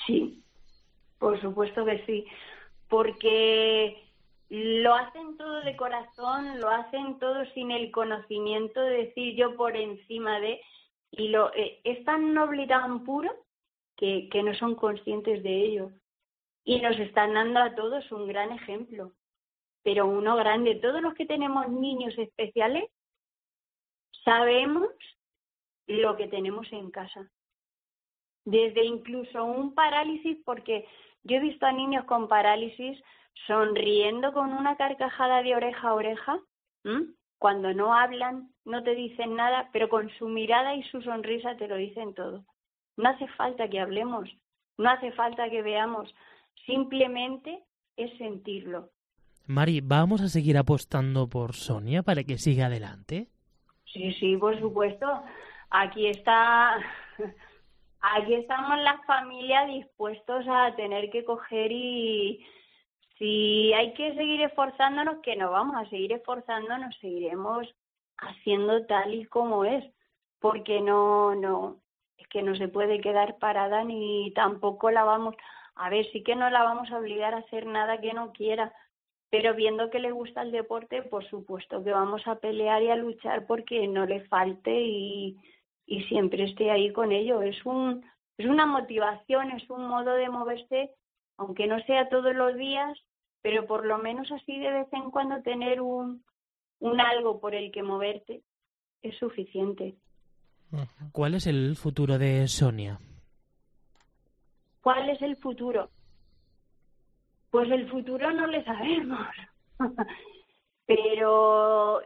Sí, 0.06 0.44
por 1.18 1.40
supuesto 1.40 1.86
que 1.86 2.06
sí, 2.06 2.26
porque 2.90 4.05
lo 4.50 4.94
hacen 4.94 5.38
todo 5.38 5.62
de 5.62 5.76
corazón, 5.76 6.60
lo 6.60 6.70
hacen 6.70 7.20
todo 7.20 7.46
sin 7.54 7.72
el 7.72 7.92
conocimiento 7.92 8.82
de 8.82 9.06
decir 9.06 9.36
yo 9.36 9.56
por 9.56 9.76
encima 9.76 10.40
de, 10.40 10.62
y 11.12 11.30
lo 11.30 11.54
eh, 11.54 11.82
es 11.84 12.04
tan 12.06 12.34
noble 12.34 12.64
y 12.64 12.68
tan 12.68 13.04
puro 13.04 13.32
que, 13.98 14.30
que 14.30 14.44
no 14.44 14.54
son 14.56 14.76
conscientes 14.76 15.42
de 15.44 15.66
ello. 15.66 15.92
Y 16.64 16.82
nos 16.82 16.98
están 16.98 17.34
dando 17.34 17.60
a 17.60 17.76
todos 17.76 18.12
un 18.12 18.28
gran 18.28 18.52
ejemplo, 18.52 19.12
pero 19.84 20.08
uno 20.08 20.36
grande. 20.36 20.76
Todos 20.76 21.02
los 21.02 21.14
que 21.14 21.26
tenemos 21.26 21.70
niños 21.70 22.18
especiales 22.18 22.90
sabemos 24.24 24.90
lo 25.88 26.18
que 26.18 26.28
tenemos 26.28 26.72
en 26.74 26.90
casa 26.90 27.30
desde 28.46 28.86
incluso 28.86 29.44
un 29.44 29.74
parálisis, 29.74 30.38
porque 30.46 30.88
yo 31.24 31.38
he 31.38 31.40
visto 31.40 31.66
a 31.66 31.72
niños 31.72 32.06
con 32.06 32.28
parálisis 32.28 33.02
sonriendo 33.48 34.34
con 34.34 34.54
una 34.54 34.76
carcajada 34.76 35.44
de 35.44 35.56
oreja 35.56 35.90
a 35.90 35.94
oreja, 35.94 36.40
¿m? 36.84 37.08
cuando 37.38 37.74
no 37.74 37.94
hablan, 37.94 38.50
no 38.64 38.84
te 38.84 38.96
dicen 38.96 39.36
nada, 39.36 39.70
pero 39.72 39.90
con 39.90 40.10
su 40.18 40.28
mirada 40.28 40.76
y 40.76 40.84
su 40.84 41.02
sonrisa 41.02 41.56
te 41.58 41.68
lo 41.68 41.76
dicen 41.76 42.14
todo. 42.14 42.46
No 42.98 43.10
hace 43.10 43.28
falta 43.30 43.68
que 43.70 43.80
hablemos, 43.80 44.30
no 44.78 44.90
hace 44.90 45.12
falta 45.12 45.50
que 45.50 45.62
veamos, 45.62 46.14
simplemente 46.66 47.64
es 47.98 48.18
sentirlo. 48.18 48.90
Mari, 49.48 49.82
¿vamos 49.82 50.22
a 50.22 50.28
seguir 50.28 50.58
apostando 50.58 51.30
por 51.30 51.54
Sonia 51.54 52.02
para 52.02 52.24
que 52.24 52.38
siga 52.38 52.66
adelante? 52.66 53.28
Sí, 53.94 54.12
sí, 54.14 54.38
por 54.38 54.60
supuesto. 54.60 55.06
Aquí 55.70 56.08
está, 56.08 56.78
aquí 58.02 58.34
estamos 58.34 58.80
las 58.80 59.06
familias 59.06 59.68
dispuestos 59.68 60.46
a 60.50 60.76
tener 60.76 61.12
que 61.12 61.24
coger 61.26 61.72
y 61.72 62.44
si 63.18 63.74
hay 63.74 63.94
que 63.94 64.14
seguir 64.16 64.42
esforzándonos, 64.42 65.22
que 65.22 65.36
no 65.36 65.52
vamos 65.52 65.76
a 65.76 65.90
seguir 65.90 66.14
esforzándonos, 66.14 66.96
seguiremos 67.00 67.68
haciendo 68.18 68.86
tal 68.86 69.14
y 69.14 69.26
como 69.26 69.66
es, 69.66 69.84
porque 70.40 70.82
no, 70.82 71.36
no, 71.36 71.80
es 72.18 72.28
que 72.28 72.42
no 72.42 72.56
se 72.56 72.68
puede 72.68 73.02
quedar 73.02 73.38
parada 73.38 73.84
ni 73.84 74.32
tampoco 74.34 74.92
la 74.92 75.04
vamos, 75.04 75.36
a 75.76 75.90
ver, 75.90 76.06
sí 76.12 76.24
que 76.24 76.36
no 76.36 76.50
la 76.50 76.64
vamos 76.64 76.92
a 76.92 77.00
obligar 77.00 77.34
a 77.34 77.40
hacer 77.40 77.66
nada 77.66 78.00
que 78.00 78.14
no 78.14 78.32
quiera, 78.32 78.74
pero 79.30 79.54
viendo 79.54 79.90
que 79.90 80.00
le 80.00 80.12
gusta 80.12 80.42
el 80.42 80.52
deporte, 80.52 81.02
por 81.02 81.26
supuesto 81.30 81.84
que 81.84 81.92
vamos 81.92 82.26
a 82.28 82.36
pelear 82.36 82.82
y 82.84 82.90
a 82.90 82.96
luchar 82.96 83.46
porque 83.48 83.88
no 83.88 84.06
le 84.06 84.22
falte 84.28 84.72
y, 84.72 85.38
y 85.86 86.04
siempre 86.04 86.44
esté 86.44 86.72
ahí 86.72 86.94
con 86.94 87.12
ello. 87.12 87.42
Es 87.42 87.66
un 87.66 88.06
es 88.38 88.46
una 88.46 88.66
motivación, 88.66 89.52
es 89.52 89.70
un 89.70 89.88
modo 89.88 90.14
de 90.14 90.30
moverse, 90.30 90.92
aunque 91.38 91.68
no 91.68 91.80
sea 91.82 92.10
todos 92.10 92.36
los 92.36 92.56
días, 92.56 92.98
pero 93.42 93.66
por 93.66 93.86
lo 93.86 93.98
menos 93.98 94.32
así 94.32 94.58
de 94.60 94.72
vez 94.72 94.88
en 94.94 95.12
cuando 95.12 95.42
tener 95.42 95.82
un 95.82 96.24
un 96.80 97.00
algo 97.00 97.40
por 97.40 97.56
el 97.56 97.72
que 97.72 97.84
moverte 97.84 98.42
es 99.02 99.18
suficiente. 99.18 99.96
¿Cuál 101.12 101.36
es 101.36 101.48
el 101.48 101.76
futuro 101.76 102.18
de 102.18 102.48
Sonia? 102.48 103.00
¿Cuál 104.82 105.10
es 105.10 105.22
el 105.22 105.38
futuro? 105.38 105.90
Pues 107.50 107.72
el 107.72 107.90
futuro 107.90 108.32
no 108.32 108.48
le 108.48 108.64
sabemos. 108.64 109.28
Pero 110.86 112.02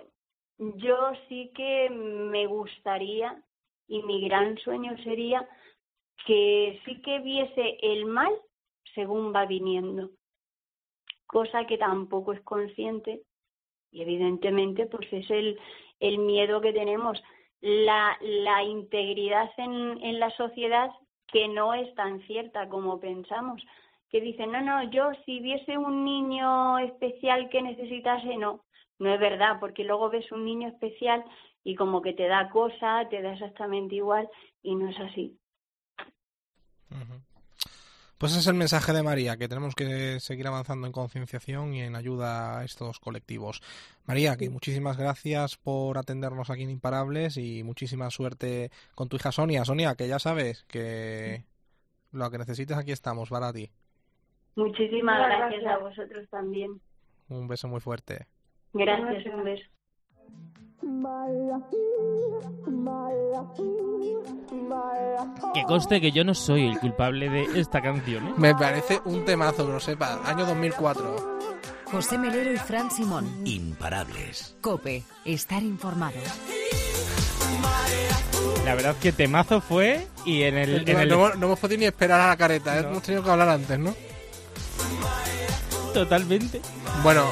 yo 0.58 1.12
sí 1.28 1.52
que 1.56 1.90
me 1.90 2.46
gustaría 2.46 3.42
y 3.88 4.04
mi 4.04 4.22
gran 4.28 4.58
sueño 4.60 4.96
sería 5.04 5.48
que 6.26 6.80
sí 6.86 7.02
que 7.02 7.20
viese 7.20 7.78
el 7.82 8.06
mal 8.06 8.32
según 9.00 9.34
va 9.34 9.46
viniendo, 9.46 10.10
cosa 11.26 11.66
que 11.66 11.78
tampoco 11.78 12.34
es 12.34 12.42
consciente 12.42 13.22
y 13.92 14.02
evidentemente 14.02 14.88
pues 14.88 15.08
es 15.14 15.30
el, 15.30 15.58
el 16.02 16.18
miedo 16.18 16.60
que 16.60 16.74
tenemos, 16.74 17.24
la, 17.62 18.18
la 18.20 18.62
integridad 18.64 19.50
en, 19.56 20.04
en 20.04 20.20
la 20.20 20.30
sociedad 20.32 20.92
que 21.28 21.48
no 21.48 21.74
es 21.74 21.96
tan 21.96 22.20
cierta 22.28 22.68
como 22.68 23.00
pensamos, 23.00 23.64
que 24.10 24.20
dicen, 24.20 24.52
no, 24.52 24.62
no, 24.62 24.92
yo 24.92 25.12
si 25.26 25.40
viese 25.40 25.78
un 25.78 26.04
niño 26.04 26.78
especial 26.80 27.48
que 27.50 27.62
necesitase, 27.62 28.36
no, 28.36 28.66
no 28.98 29.14
es 29.14 29.20
verdad, 29.20 29.62
porque 29.62 29.86
luego 29.86 30.10
ves 30.10 30.30
un 30.34 30.44
niño 30.44 30.68
especial 30.68 31.24
y 31.64 31.76
como 31.76 32.02
que 32.02 32.12
te 32.12 32.28
da 32.28 32.50
cosa, 32.50 33.08
te 33.10 33.22
da 33.22 33.32
exactamente 33.32 33.96
igual 33.96 34.28
y 34.62 34.76
no 34.76 34.90
es 34.90 35.00
así. 35.00 35.40
Pues 38.20 38.34
ese 38.34 38.42
es 38.42 38.48
el 38.48 38.56
mensaje 38.56 38.92
de 38.92 39.02
María, 39.02 39.38
que 39.38 39.48
tenemos 39.48 39.76
que 39.76 40.20
seguir 40.20 40.46
avanzando 40.46 40.86
en 40.86 40.92
concienciación 40.92 41.74
y 41.74 41.84
en 41.84 41.96
ayuda 41.96 42.60
a 42.60 42.66
estos 42.66 43.00
colectivos. 43.00 43.62
María, 44.06 44.36
que 44.36 44.50
muchísimas 44.50 44.98
gracias 44.98 45.56
por 45.56 45.98
atendernos 45.98 46.50
aquí 46.50 46.64
en 46.64 46.70
Imparables 46.70 47.38
y 47.38 47.64
muchísima 47.64 48.10
suerte 48.10 48.72
con 48.94 49.08
tu 49.08 49.16
hija 49.16 49.32
Sonia. 49.32 49.64
Sonia, 49.64 49.96
que 49.96 50.10
ya 50.10 50.20
sabes 50.20 50.66
que 50.66 51.46
lo 52.12 52.30
que 52.30 52.40
necesites 52.40 52.76
aquí 52.76 52.92
estamos 52.92 53.30
para 53.30 53.54
ti. 53.54 53.70
Muchísimas 54.58 55.26
gracias. 55.26 55.66
a 55.66 55.78
vosotros 55.78 56.28
también. 56.30 56.82
Un 57.30 57.48
beso 57.48 57.70
muy 57.70 57.80
fuerte. 57.80 58.28
Gracias, 58.74 59.34
un 59.34 59.46
beso. 59.46 59.64
Que 65.54 65.64
conste 65.64 66.00
que 66.00 66.12
yo 66.12 66.24
no 66.24 66.34
soy 66.36 66.68
el 66.68 66.80
culpable 66.80 67.30
de 67.30 67.60
esta 67.60 67.82
canción, 67.82 68.28
¿eh? 68.28 68.34
Me 68.38 68.54
parece 68.56 69.00
un 69.06 69.26
temazo, 69.26 69.66
que 69.66 69.74
lo 69.74 69.80
sepa. 69.80 70.20
Año 70.26 70.46
2004. 70.46 71.40
José 71.86 72.18
Melero 72.18 72.52
y 72.54 72.58
Fran 72.58 72.92
Simón. 72.92 73.42
Imparables. 73.46 74.56
Cope, 74.62 75.04
estar 75.26 75.64
informado. 75.64 76.14
La 78.66 78.76
verdad 78.76 78.96
que 79.02 79.12
temazo 79.12 79.60
fue 79.62 80.08
y 80.26 80.44
en 80.44 80.58
el... 80.58 80.88
en 80.88 80.94
no, 80.96 81.02
el- 81.02 81.10
no 81.10 81.16
hemos- 81.16 81.38
no 81.38 81.46
hemos 81.48 81.60
podido 81.60 81.80
ni 81.80 81.86
esperar 81.86 82.22
a 82.22 82.28
la 82.28 82.38
careta, 82.38 82.78
¿eh? 82.78 82.84
No. 82.84 82.90
hemos 82.90 83.04
tenido 83.04 83.24
que 83.24 83.32
hablar 83.32 83.50
antes, 83.50 83.80
¿no? 83.80 83.96
Totalmente. 85.94 86.62
Bueno, 87.02 87.26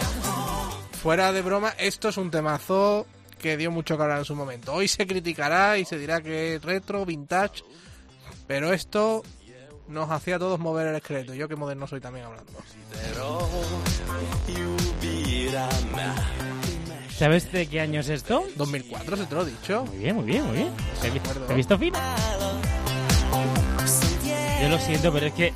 fuera 1.04 1.32
de 1.32 1.42
broma, 1.44 1.74
esto 1.78 2.10
es 2.10 2.18
un 2.18 2.32
temazo 2.32 3.06
que 3.38 3.58
dio 3.58 3.72
mucho 3.72 3.98
que 3.98 4.04
hablar 4.04 4.20
en 4.20 4.26
su 4.26 4.36
momento. 4.36 4.74
Hoy 4.74 4.88
se 4.88 5.08
criticará 5.08 5.78
y 5.78 5.86
se 5.86 5.98
dirá 5.98 6.22
que 6.22 6.56
es 6.56 6.62
retro, 6.62 7.06
vintage, 7.06 7.64
pero 8.48 8.74
esto 8.74 9.24
nos 9.88 10.10
hacía 10.12 10.36
a 10.36 10.40
todos 10.40 10.60
mover 10.60 10.88
el 10.88 10.96
esqueleto. 10.96 11.34
Yo 11.34 11.48
que 11.48 11.56
moderno 11.56 11.88
soy 11.88 12.02
también 12.02 12.26
hablando. 12.26 12.52
¿Sabes 17.18 17.52
de 17.52 17.68
qué 17.68 17.82
año 17.82 18.02
es 18.02 18.10
esto? 18.10 18.44
2004, 18.56 19.18
se 19.18 19.26
te 19.26 19.36
lo 19.36 19.42
he 19.42 19.46
dicho. 19.46 19.86
Muy 19.86 19.98
bien, 19.98 20.16
muy 20.16 20.26
bien, 20.26 20.46
muy 20.46 20.58
bien. 20.58 20.74
¿Te 21.02 21.08
he, 21.08 21.56
visto 21.56 21.78
fino? 21.78 21.98
Yo 24.62 24.70
lo 24.70 24.80
siento, 24.80 25.12
pero 25.12 25.28
es 25.28 25.34
que... 25.34 25.54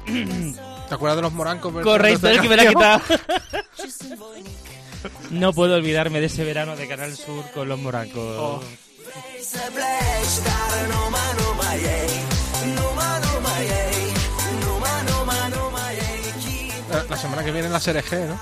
¿Te 0.90 0.96
acuerdas 0.96 1.18
de 1.18 1.22
los 1.22 1.34
morancos? 1.34 1.72
Correcto, 1.84 2.28
es 2.28 2.42
que 2.42 2.50
me 2.50 2.58
la 2.58 2.64
he 2.64 2.68
quitado. 2.68 3.02
No 5.32 5.54
puedo 5.54 5.76
olvidarme 5.76 6.20
de 6.20 6.28
ese 6.28 6.44
verano 6.44 6.76
de 6.76 6.88
Canal 6.88 7.16
Sur 7.16 7.50
con 7.52 7.68
los 7.68 7.80
morancos. 7.80 8.38
Oh. 8.38 8.62
La, 16.92 17.04
la 17.10 17.18
semana 17.18 17.44
que 17.44 17.52
viene 17.52 17.68
en 17.68 17.74
la 17.74 17.80
serie 17.80 18.04
G, 18.04 18.28
¿no? 18.28 18.40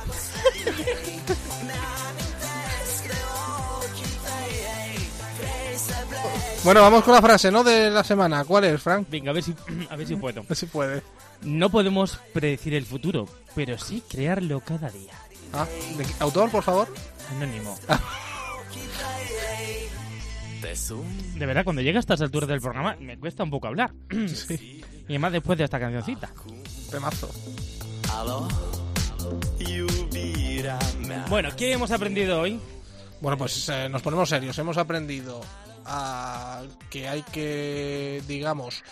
Bueno, 6.63 6.81
vamos 6.81 7.03
con 7.03 7.13
la 7.13 7.21
frase, 7.21 7.51
¿no? 7.51 7.63
De 7.63 7.89
la 7.89 8.03
semana. 8.03 8.43
¿Cuál 8.43 8.65
es, 8.65 8.81
Frank? 8.81 9.07
Venga, 9.09 9.31
a 9.31 9.33
ver 9.33 9.43
si, 9.43 9.55
a 9.89 9.95
ver 9.95 10.07
si 10.07 10.15
puedo. 10.17 10.41
A 10.41 10.43
ver 10.43 10.57
si 10.57 10.65
puede. 10.65 11.01
No 11.41 11.69
podemos 11.69 12.19
predecir 12.33 12.73
el 12.73 12.85
futuro, 12.85 13.27
pero 13.55 13.77
sí 13.77 14.03
crearlo 14.09 14.59
cada 14.59 14.89
día. 14.89 15.13
Ah, 15.53 15.67
¿de 15.97 16.03
qué- 16.05 16.13
¿Autor, 16.19 16.49
por 16.51 16.63
favor? 16.63 16.87
Anónimo. 17.31 17.77
De 21.35 21.45
verdad, 21.45 21.63
cuando 21.63 21.81
llega 21.81 21.97
a 21.99 22.01
estas 22.01 22.21
alturas 22.21 22.47
del 22.49 22.59
programa 22.61 22.95
me 22.99 23.17
cuesta 23.17 23.43
un 23.43 23.49
poco 23.49 23.67
hablar. 23.67 23.91
Sí, 24.27 24.81
Y 25.07 25.13
además 25.13 25.31
después 25.33 25.57
de 25.57 25.63
esta 25.65 25.79
cancioncita. 25.79 26.31
temazo. 26.91 27.29
Bueno, 31.29 31.49
¿qué 31.57 31.73
hemos 31.73 31.91
aprendido 31.91 32.41
hoy? 32.41 32.59
Bueno, 33.21 33.37
pues 33.37 33.69
eh, 33.69 33.89
nos 33.89 34.01
ponemos 34.01 34.29
serios. 34.29 34.57
Hemos 34.59 34.77
aprendido 34.77 35.41
a 35.89 36.61
que 36.89 37.09
hay 37.09 37.23
que, 37.23 38.21
digamos, 38.27 38.83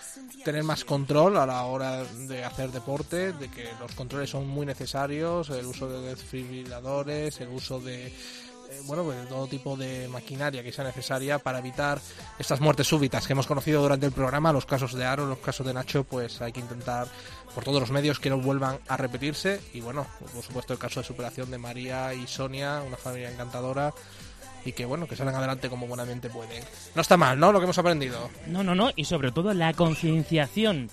tener 0.43 0.63
más 0.63 0.83
control 0.83 1.37
a 1.37 1.45
la 1.45 1.63
hora 1.63 2.03
de 2.03 2.43
hacer 2.43 2.71
deporte, 2.71 3.33
de 3.33 3.49
que 3.49 3.69
los 3.79 3.91
controles 3.93 4.31
son 4.31 4.47
muy 4.47 4.65
necesarios, 4.65 5.49
el 5.49 5.65
uso 5.65 5.87
de 5.87 6.09
desfibriladores, 6.09 7.39
el 7.39 7.49
uso 7.49 7.79
de 7.79 8.07
eh, 8.69 8.81
bueno, 8.85 9.03
pues 9.03 9.17
de 9.17 9.25
todo 9.27 9.47
tipo 9.47 9.77
de 9.77 10.07
maquinaria 10.09 10.61
que 10.63 10.73
sea 10.73 10.83
necesaria 10.83 11.39
para 11.39 11.59
evitar 11.59 12.01
estas 12.37 12.59
muertes 12.59 12.87
súbitas 12.87 13.25
que 13.25 13.33
hemos 13.33 13.47
conocido 13.47 13.81
durante 13.81 14.05
el 14.05 14.11
programa, 14.11 14.51
los 14.51 14.65
casos 14.65 14.93
de 14.93 15.05
Aro, 15.05 15.25
los 15.25 15.37
casos 15.37 15.65
de 15.65 15.73
Nacho, 15.73 16.03
pues 16.03 16.41
hay 16.41 16.51
que 16.51 16.59
intentar 16.59 17.07
por 17.55 17.63
todos 17.63 17.79
los 17.79 17.91
medios 17.91 18.19
que 18.19 18.29
no 18.29 18.39
vuelvan 18.39 18.79
a 18.87 18.97
repetirse. 18.97 19.61
Y 19.73 19.81
bueno, 19.81 20.05
por 20.33 20.43
supuesto 20.43 20.73
el 20.73 20.79
caso 20.79 20.99
de 20.99 21.05
superación 21.05 21.49
de 21.49 21.57
María 21.57 22.13
y 22.13 22.27
Sonia, 22.27 22.81
una 22.85 22.97
familia 22.97 23.31
encantadora 23.31 23.93
y 24.66 24.72
que 24.74 24.86
bueno, 24.86 25.08
que 25.08 25.16
salgan 25.16 25.36
adelante 25.36 25.70
como 25.70 25.88
buenamente 25.88 26.30
pueden. 26.30 26.64
No 26.95 27.01
está 27.01 27.18
mal, 27.18 27.39
¿no? 27.39 27.51
Lo 27.51 27.60
que 27.60 27.66
hemos 27.66 27.78
aprendido. 27.78 28.30
No, 28.47 28.64
no, 28.64 28.76
no, 28.76 28.91
y 28.95 29.05
sobre 29.05 29.32
todo 29.32 29.53
la 29.53 29.74
concienciación 29.74 30.89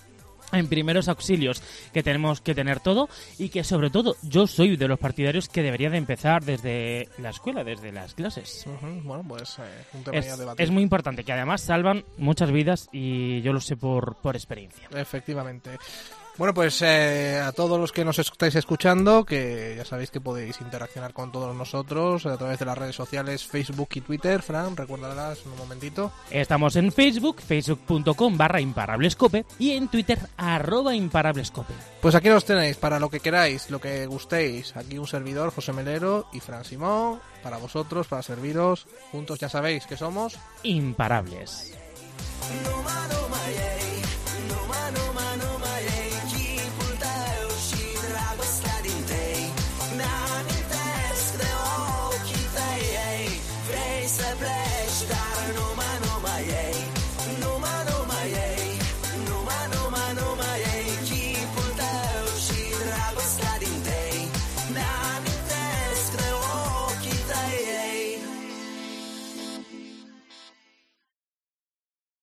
en 0.53 0.69
primeros 0.69 1.09
auxilios 1.09 1.63
que 1.93 2.03
tenemos 2.05 2.41
que 2.41 2.55
tener 2.55 2.79
todo 2.79 3.09
y 3.39 3.49
que 3.49 3.65
sobre 3.65 3.91
todo 3.91 4.15
yo 4.23 4.47
soy 4.47 4.77
de 4.77 4.87
los 4.87 5.01
partidarios 5.01 5.49
que 5.49 5.63
debería 5.63 5.91
de 5.91 5.97
empezar 5.97 6.45
desde 6.45 7.09
la 7.19 7.31
escuela, 7.31 7.65
desde 7.65 7.91
las 7.91 8.15
clases. 8.15 8.65
Ujú, 8.67 9.01
Bueno, 9.03 9.25
pues 9.27 9.59
eh, 9.59 9.63
un 9.95 10.05
tema 10.05 10.19
Es, 10.19 10.27
ya 10.27 10.37
debatir. 10.37 10.65
es 10.65 10.71
muy 10.71 10.83
importante, 10.85 11.25
que 11.25 11.33
además 11.33 11.61
salvan 11.63 12.05
muchas 12.19 12.53
vidas 12.53 12.89
y 12.93 13.41
yo 13.43 13.53
lo 13.53 13.61
sé 13.61 13.77
por, 13.77 14.17
por 14.17 14.37
experiencia. 14.37 14.87
Efectivamente. 14.95 15.71
Bueno, 16.37 16.53
pues 16.53 16.83
eh, 16.83 17.39
a 17.39 17.53
todos 17.53 17.79
los 17.79 17.93
que 17.93 18.05
nos 18.05 18.19
estáis 18.19 18.57
escuchando, 18.57 19.25
que 19.25 19.75
ya 19.77 19.85
sabéis 19.85 20.11
que 20.11 20.21
podéis 20.21 20.61
interaccionar 20.61 21.13
con 21.13 21.31
todos 21.31 21.55
nosotros 21.55 22.27
a 22.27 22.37
través 22.37 22.59
de 22.59 22.65
las 22.65 22.77
redes 22.77 22.97
sociales 22.97 23.47
Facebook 23.47 23.91
y 23.95 24.01
Twitter. 24.01 24.43
Fran, 24.43 24.77
recuérdalas 24.77 25.43
en 25.47 25.53
un 25.53 25.59
momentito. 25.59 26.11
Estamos 26.31 26.75
en 26.75 26.91
Facebook, 26.91 27.41
facebook.com 27.41 28.37
barra 28.37 28.61
imparablescope 28.61 29.47
y 29.61 29.73
en 29.73 29.87
Twitter 29.87 30.19
arroba 30.37 30.93
imparablescope. 30.93 31.73
Pues 32.01 32.17
aquí 32.17 32.29
los 32.29 32.45
tenéis, 32.45 32.79
para 32.79 32.99
lo 32.99 33.09
que 33.09 33.21
queráis, 33.21 33.71
lo 33.71 33.81
que 33.81 34.05
gustéis. 34.07 34.77
Aquí 34.77 34.99
un 34.99 35.07
servidor, 35.07 35.53
José 35.55 35.73
Melero 35.73 36.27
y 36.33 36.41
Fran 36.41 36.65
Simón, 36.65 37.21
para 37.45 37.59
vosotros, 37.59 38.09
para 38.09 38.23
serviros. 38.23 38.89
Juntos 39.13 39.39
ya 39.39 39.49
sabéis 39.49 39.87
que 39.87 39.97
somos 39.97 40.37
Imparables. 40.65 41.75